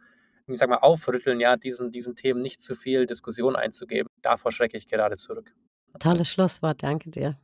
ich 0.46 0.58
sag 0.58 0.68
mal, 0.68 0.76
aufrütteln, 0.76 1.40
ja, 1.40 1.56
diesen, 1.56 1.90
diesen 1.90 2.14
Themen 2.14 2.40
nicht 2.40 2.62
zu 2.62 2.74
viel 2.74 3.06
Diskussion 3.06 3.56
einzugeben. 3.56 4.08
Davor 4.22 4.52
schrecke 4.52 4.76
ich 4.76 4.88
gerade 4.88 5.16
zurück. 5.16 5.54
Tolles 5.98 6.28
Schlusswort, 6.28 6.82
danke 6.82 7.10
dir. 7.10 7.38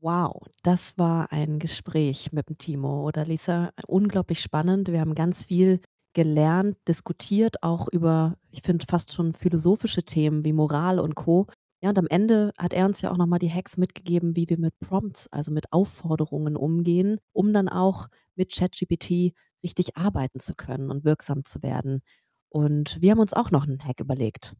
Wow, 0.00 0.42
das 0.64 0.98
war 0.98 1.30
ein 1.30 1.60
Gespräch 1.60 2.32
mit 2.32 2.48
dem 2.48 2.58
Timo 2.58 3.06
oder 3.06 3.24
Lisa. 3.24 3.70
Unglaublich 3.86 4.40
spannend. 4.40 4.88
Wir 4.90 5.00
haben 5.00 5.14
ganz 5.14 5.44
viel 5.44 5.80
gelernt, 6.12 6.76
diskutiert, 6.88 7.62
auch 7.62 7.88
über, 7.88 8.36
ich 8.50 8.62
finde, 8.62 8.84
fast 8.88 9.12
schon 9.12 9.32
philosophische 9.32 10.02
Themen 10.02 10.44
wie 10.44 10.52
Moral 10.52 10.98
und 10.98 11.14
Co. 11.14 11.46
Ja, 11.82 11.90
und 11.90 11.98
am 11.98 12.06
Ende 12.06 12.52
hat 12.58 12.72
er 12.72 12.86
uns 12.86 13.00
ja 13.02 13.10
auch 13.10 13.16
nochmal 13.16 13.38
die 13.40 13.50
Hacks 13.52 13.76
mitgegeben, 13.76 14.36
wie 14.36 14.48
wir 14.48 14.58
mit 14.58 14.78
Prompts, 14.80 15.28
also 15.32 15.50
mit 15.50 15.72
Aufforderungen 15.72 16.56
umgehen, 16.56 17.18
um 17.32 17.52
dann 17.52 17.68
auch 17.68 18.06
mit 18.36 18.52
ChatGPT 18.54 19.32
richtig 19.64 19.96
arbeiten 19.96 20.38
zu 20.40 20.54
können 20.54 20.90
und 20.90 21.04
wirksam 21.04 21.44
zu 21.44 21.62
werden. 21.62 22.02
Und 22.50 23.00
wir 23.02 23.10
haben 23.12 23.18
uns 23.20 23.32
auch 23.34 23.50
noch 23.50 23.66
einen 23.66 23.82
Hack 23.84 24.00
überlegt. 24.00 24.54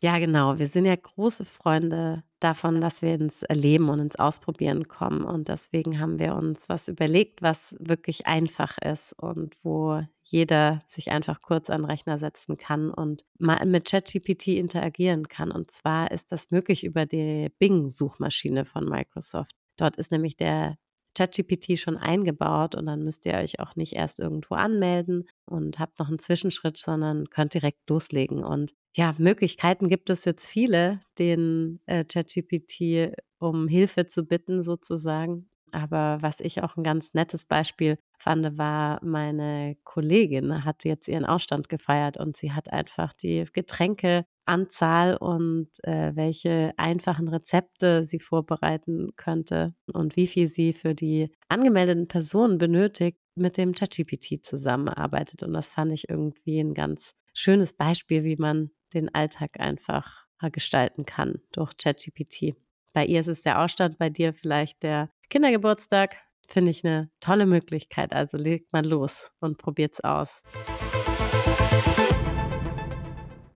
Ja, 0.00 0.18
genau. 0.20 0.58
Wir 0.60 0.68
sind 0.68 0.84
ja 0.84 0.94
große 0.94 1.44
Freunde 1.44 2.22
davon, 2.38 2.80
dass 2.80 3.02
wir 3.02 3.14
ins 3.14 3.42
Erleben 3.42 3.88
und 3.88 3.98
ins 3.98 4.14
Ausprobieren 4.16 4.86
kommen. 4.86 5.24
Und 5.24 5.48
deswegen 5.48 5.98
haben 5.98 6.20
wir 6.20 6.36
uns 6.36 6.68
was 6.68 6.86
überlegt, 6.86 7.42
was 7.42 7.74
wirklich 7.80 8.26
einfach 8.28 8.78
ist 8.78 9.12
und 9.14 9.56
wo 9.64 10.00
jeder 10.22 10.82
sich 10.86 11.10
einfach 11.10 11.42
kurz 11.42 11.68
an 11.68 11.82
den 11.82 11.90
Rechner 11.90 12.18
setzen 12.18 12.56
kann 12.56 12.92
und 12.92 13.24
mal 13.40 13.64
mit 13.66 13.90
ChatGPT 13.90 14.48
interagieren 14.48 15.26
kann. 15.26 15.50
Und 15.50 15.72
zwar 15.72 16.12
ist 16.12 16.30
das 16.30 16.52
möglich 16.52 16.84
über 16.84 17.04
die 17.04 17.48
Bing-Suchmaschine 17.58 18.64
von 18.66 18.84
Microsoft. 18.84 19.52
Dort 19.76 19.96
ist 19.96 20.12
nämlich 20.12 20.36
der 20.36 20.76
ChatGPT 21.18 21.78
schon 21.78 21.96
eingebaut 21.96 22.74
und 22.74 22.86
dann 22.86 23.02
müsst 23.02 23.26
ihr 23.26 23.34
euch 23.34 23.58
auch 23.58 23.74
nicht 23.74 23.94
erst 23.94 24.20
irgendwo 24.20 24.54
anmelden 24.54 25.28
und 25.44 25.78
habt 25.78 25.98
noch 25.98 26.08
einen 26.08 26.20
Zwischenschritt, 26.20 26.78
sondern 26.78 27.28
könnt 27.28 27.54
direkt 27.54 27.90
loslegen. 27.90 28.44
Und 28.44 28.74
ja, 28.94 29.14
Möglichkeiten 29.18 29.88
gibt 29.88 30.10
es 30.10 30.24
jetzt 30.24 30.46
viele, 30.46 31.00
den 31.18 31.80
äh, 31.86 32.04
ChatGPT 32.04 33.16
um 33.38 33.66
Hilfe 33.68 34.06
zu 34.06 34.24
bitten 34.24 34.62
sozusagen. 34.62 35.48
Aber 35.72 36.18
was 36.20 36.40
ich 36.40 36.62
auch 36.62 36.76
ein 36.76 36.84
ganz 36.84 37.14
nettes 37.14 37.44
Beispiel 37.44 37.98
fand, 38.18 38.58
war 38.58 39.00
meine 39.04 39.76
Kollegin 39.84 40.64
hat 40.64 40.84
jetzt 40.84 41.08
ihren 41.08 41.24
Ausstand 41.24 41.68
gefeiert 41.68 42.16
und 42.16 42.36
sie 42.36 42.52
hat 42.52 42.72
einfach 42.72 43.12
die 43.12 43.46
Getränkeanzahl 43.52 45.16
und 45.16 45.68
äh, 45.84 46.14
welche 46.14 46.72
einfachen 46.76 47.28
Rezepte 47.28 48.04
sie 48.04 48.18
vorbereiten 48.18 49.10
könnte 49.16 49.74
und 49.92 50.16
wie 50.16 50.26
viel 50.26 50.48
sie 50.48 50.72
für 50.72 50.94
die 50.94 51.30
angemeldeten 51.48 52.08
Personen 52.08 52.58
benötigt, 52.58 53.18
mit 53.34 53.56
dem 53.56 53.72
ChatGPT 53.72 54.44
zusammenarbeitet. 54.44 55.42
Und 55.42 55.52
das 55.52 55.70
fand 55.70 55.92
ich 55.92 56.08
irgendwie 56.08 56.58
ein 56.58 56.74
ganz 56.74 57.14
schönes 57.32 57.72
Beispiel, 57.72 58.24
wie 58.24 58.36
man 58.36 58.70
den 58.92 59.14
Alltag 59.14 59.60
einfach 59.60 60.26
gestalten 60.52 61.04
kann 61.04 61.40
durch 61.52 61.76
ChatGPT. 61.76 62.56
Bei 62.92 63.04
ihr 63.04 63.20
ist 63.20 63.28
es 63.28 63.42
der 63.42 63.60
Ausstand, 63.60 63.98
bei 63.98 64.10
dir 64.10 64.32
vielleicht 64.32 64.82
der 64.82 65.10
Kindergeburtstag. 65.30 66.16
Finde 66.48 66.70
ich 66.70 66.84
eine 66.84 67.10
tolle 67.20 67.44
Möglichkeit. 67.44 68.14
Also 68.14 68.38
legt 68.38 68.72
mal 68.72 68.84
los 68.84 69.30
und 69.38 69.58
probiert 69.58 69.92
es 69.92 70.00
aus. 70.00 70.42